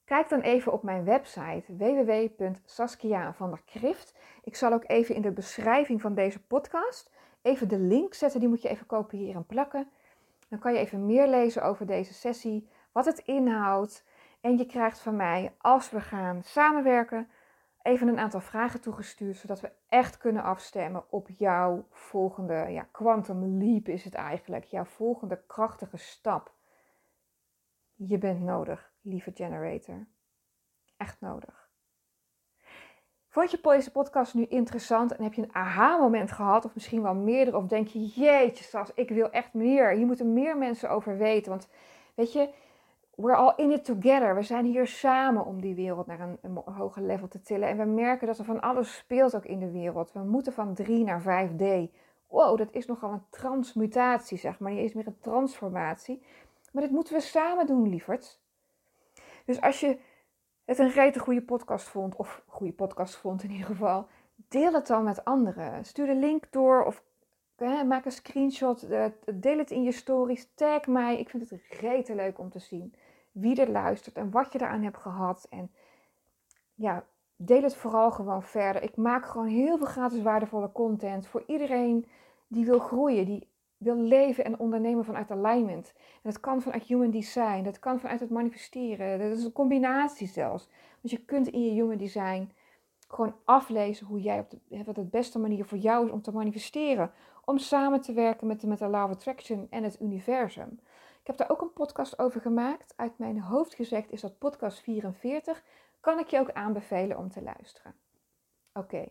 Kijk 0.03 0.29
dan 0.29 0.39
even 0.39 0.71
op 0.71 0.83
mijn 0.83 1.03
website 1.03 1.75
www.saskia.van-der-Krift. 1.77 4.13
Ik 4.43 4.55
zal 4.55 4.73
ook 4.73 4.83
even 4.87 5.15
in 5.15 5.21
de 5.21 5.31
beschrijving 5.31 6.01
van 6.01 6.13
deze 6.13 6.41
podcast 6.41 7.11
even 7.41 7.67
de 7.67 7.79
link 7.79 8.13
zetten. 8.13 8.39
Die 8.39 8.49
moet 8.49 8.61
je 8.61 8.69
even 8.69 8.85
kopiëren 8.85 9.35
en 9.35 9.45
plakken. 9.45 9.89
Dan 10.47 10.59
kan 10.59 10.73
je 10.73 10.79
even 10.79 11.05
meer 11.05 11.27
lezen 11.27 11.63
over 11.63 11.85
deze 11.85 12.13
sessie, 12.13 12.67
wat 12.91 13.05
het 13.05 13.19
inhoudt 13.19 14.03
En 14.45 14.57
je 14.57 14.65
krijgt 14.65 14.99
van 14.99 15.15
mij, 15.15 15.55
als 15.57 15.89
we 15.89 16.01
gaan 16.01 16.43
samenwerken, 16.43 17.29
even 17.81 18.07
een 18.07 18.19
aantal 18.19 18.39
vragen 18.39 18.81
toegestuurd, 18.81 19.37
zodat 19.37 19.61
we 19.61 19.71
echt 19.89 20.17
kunnen 20.17 20.43
afstemmen 20.43 21.03
op 21.09 21.29
jouw 21.29 21.85
volgende, 21.89 22.65
ja, 22.69 22.87
quantum 22.91 23.57
leap 23.57 23.87
is 23.87 24.03
het 24.03 24.13
eigenlijk, 24.13 24.63
jouw 24.63 24.83
volgende 24.83 25.41
krachtige 25.47 25.97
stap. 25.97 26.53
Je 27.95 28.17
bent 28.17 28.41
nodig, 28.41 28.91
lieve 29.01 29.31
generator. 29.33 30.07
Echt 30.97 31.21
nodig. 31.21 31.69
Vond 33.27 33.51
je 33.51 33.59
deze 33.61 33.91
podcast 33.91 34.33
nu 34.33 34.45
interessant 34.45 35.15
en 35.15 35.23
heb 35.23 35.33
je 35.33 35.41
een 35.41 35.55
aha-moment 35.55 36.31
gehad, 36.31 36.65
of 36.65 36.73
misschien 36.73 37.01
wel 37.01 37.15
meerdere, 37.15 37.57
of 37.57 37.67
denk 37.67 37.87
je, 37.87 38.05
jeetje 38.05 38.63
Sas, 38.63 38.93
ik 38.93 39.09
wil 39.09 39.29
echt 39.29 39.53
meer. 39.53 39.89
Hier 39.89 40.05
moeten 40.05 40.33
meer 40.33 40.57
mensen 40.57 40.89
over 40.89 41.17
weten, 41.17 41.51
want 41.51 41.69
weet 42.15 42.33
je, 42.33 42.53
we're 43.15 43.35
all 43.35 43.53
in 43.57 43.71
it 43.71 43.85
together. 43.85 44.35
We 44.35 44.43
zijn 44.43 44.65
hier 44.65 44.87
samen 44.87 45.45
om 45.45 45.61
die 45.61 45.75
wereld 45.75 46.07
naar 46.07 46.19
een, 46.19 46.61
hoger 46.65 47.01
level 47.01 47.27
te 47.27 47.41
tillen. 47.41 47.67
En 47.67 47.77
we 47.77 47.85
merken 47.85 48.27
dat 48.27 48.37
er 48.37 48.45
van 48.45 48.61
alles 48.61 48.95
speelt 48.95 49.35
ook 49.35 49.45
in 49.45 49.59
de 49.59 49.71
wereld. 49.71 50.11
We 50.11 50.19
moeten 50.19 50.53
van 50.53 50.73
3 50.73 51.03
naar 51.03 51.21
5D. 51.21 51.93
Wow, 52.27 52.57
dat 52.57 52.71
is 52.71 52.85
nogal 52.85 53.11
een 53.11 53.25
transmutatie, 53.29 54.37
zeg 54.37 54.59
maar. 54.59 54.71
Niet 54.71 54.79
eens 54.79 54.93
meer 54.93 55.07
een 55.07 55.19
transformatie. 55.19 56.23
Maar 56.71 56.83
dit 56.83 56.91
moeten 56.91 57.13
we 57.13 57.19
samen 57.19 57.67
doen, 57.67 57.89
lieverds. 57.89 58.43
Dus 59.45 59.61
als 59.61 59.79
je 59.79 59.99
het 60.65 60.79
een 60.79 60.89
rete 60.89 61.19
goede 61.19 61.41
podcast 61.41 61.87
vond, 61.87 62.15
of 62.15 62.43
goede 62.47 62.73
podcast 62.73 63.15
vond 63.15 63.43
in 63.43 63.51
ieder 63.51 63.65
geval, 63.65 64.07
deel 64.35 64.73
het 64.73 64.87
dan 64.87 65.03
met 65.03 65.25
anderen. 65.25 65.85
Stuur 65.85 66.05
de 66.05 66.15
link 66.15 66.51
door 66.51 66.85
of 66.85 67.03
maak 67.85 68.05
een 68.05 68.11
screenshot, 68.11 68.89
deel 69.33 69.57
het 69.57 69.71
in 69.71 69.83
je 69.83 69.91
stories, 69.91 70.51
tag 70.55 70.87
mij. 70.87 71.19
Ik 71.19 71.29
vind 71.29 71.49
het 71.49 71.61
rete 71.69 72.15
leuk 72.15 72.39
om 72.39 72.49
te 72.49 72.59
zien 72.59 72.95
wie 73.35 73.61
er 73.61 73.69
luistert 73.69 74.15
en 74.15 74.31
wat 74.31 74.53
je 74.53 74.61
eraan 74.61 74.83
hebt 74.83 74.97
gehad. 74.97 75.47
En 75.49 75.71
ja, 76.73 77.05
deel 77.35 77.61
het 77.61 77.75
vooral 77.75 78.11
gewoon 78.11 78.43
verder. 78.43 78.83
Ik 78.83 78.95
maak 78.95 79.25
gewoon 79.25 79.47
heel 79.47 79.77
veel 79.77 79.87
gratis 79.87 80.21
waardevolle 80.21 80.71
content 80.71 81.27
voor 81.27 81.43
iedereen 81.47 82.05
die 82.47 82.65
wil 82.65 82.79
groeien, 82.79 83.25
die 83.25 83.47
wil 83.77 83.95
leven 83.95 84.45
en 84.45 84.59
ondernemen 84.59 85.05
vanuit 85.05 85.31
alignment. 85.31 85.93
En 85.97 86.31
dat 86.31 86.39
kan 86.39 86.61
vanuit 86.61 86.83
human 86.83 87.11
design, 87.11 87.63
dat 87.63 87.79
kan 87.79 87.99
vanuit 87.99 88.19
het 88.19 88.29
manifesteren. 88.29 89.19
Dat 89.19 89.37
is 89.37 89.43
een 89.43 89.51
combinatie 89.51 90.27
zelfs. 90.27 90.69
Want 91.01 91.13
je 91.13 91.25
kunt 91.25 91.47
in 91.47 91.63
je 91.63 91.71
human 91.71 91.97
design 91.97 92.51
gewoon 93.07 93.35
aflezen 93.45 94.07
hoe 94.07 94.21
jij 94.21 94.39
op 94.39 94.49
de, 94.49 94.83
wat 94.83 94.95
de 94.95 95.03
beste 95.03 95.39
manier 95.39 95.65
voor 95.65 95.77
jou 95.77 96.05
is 96.05 96.11
om 96.11 96.21
te 96.21 96.31
manifesteren. 96.31 97.11
Om 97.45 97.57
samen 97.57 98.01
te 98.01 98.13
werken 98.13 98.47
met 98.47 98.61
de, 98.61 98.67
met 98.67 98.79
de 98.79 98.87
Law 98.87 99.03
of 99.03 99.11
Attraction 99.11 99.67
en 99.69 99.83
het 99.83 100.01
universum. 100.01 100.79
Ik 101.25 101.37
heb 101.37 101.47
daar 101.47 101.57
ook 101.57 101.61
een 101.61 101.73
podcast 101.73 102.19
over 102.19 102.41
gemaakt. 102.41 102.93
Uit 102.95 103.17
mijn 103.17 103.39
hoofd 103.39 103.75
gezegd 103.75 104.11
is 104.11 104.21
dat 104.21 104.37
podcast 104.37 104.79
44. 104.79 105.63
Kan 105.99 106.19
ik 106.19 106.27
je 106.27 106.39
ook 106.39 106.51
aanbevelen 106.51 107.17
om 107.17 107.29
te 107.29 107.41
luisteren. 107.41 107.95
Oké, 108.73 109.07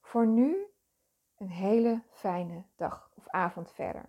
voor 0.00 0.26
nu 0.26 0.66
een 1.36 1.50
hele 1.50 2.02
fijne 2.10 2.64
dag 2.76 3.10
of 3.14 3.28
avond 3.28 3.72
verder. 3.72 4.04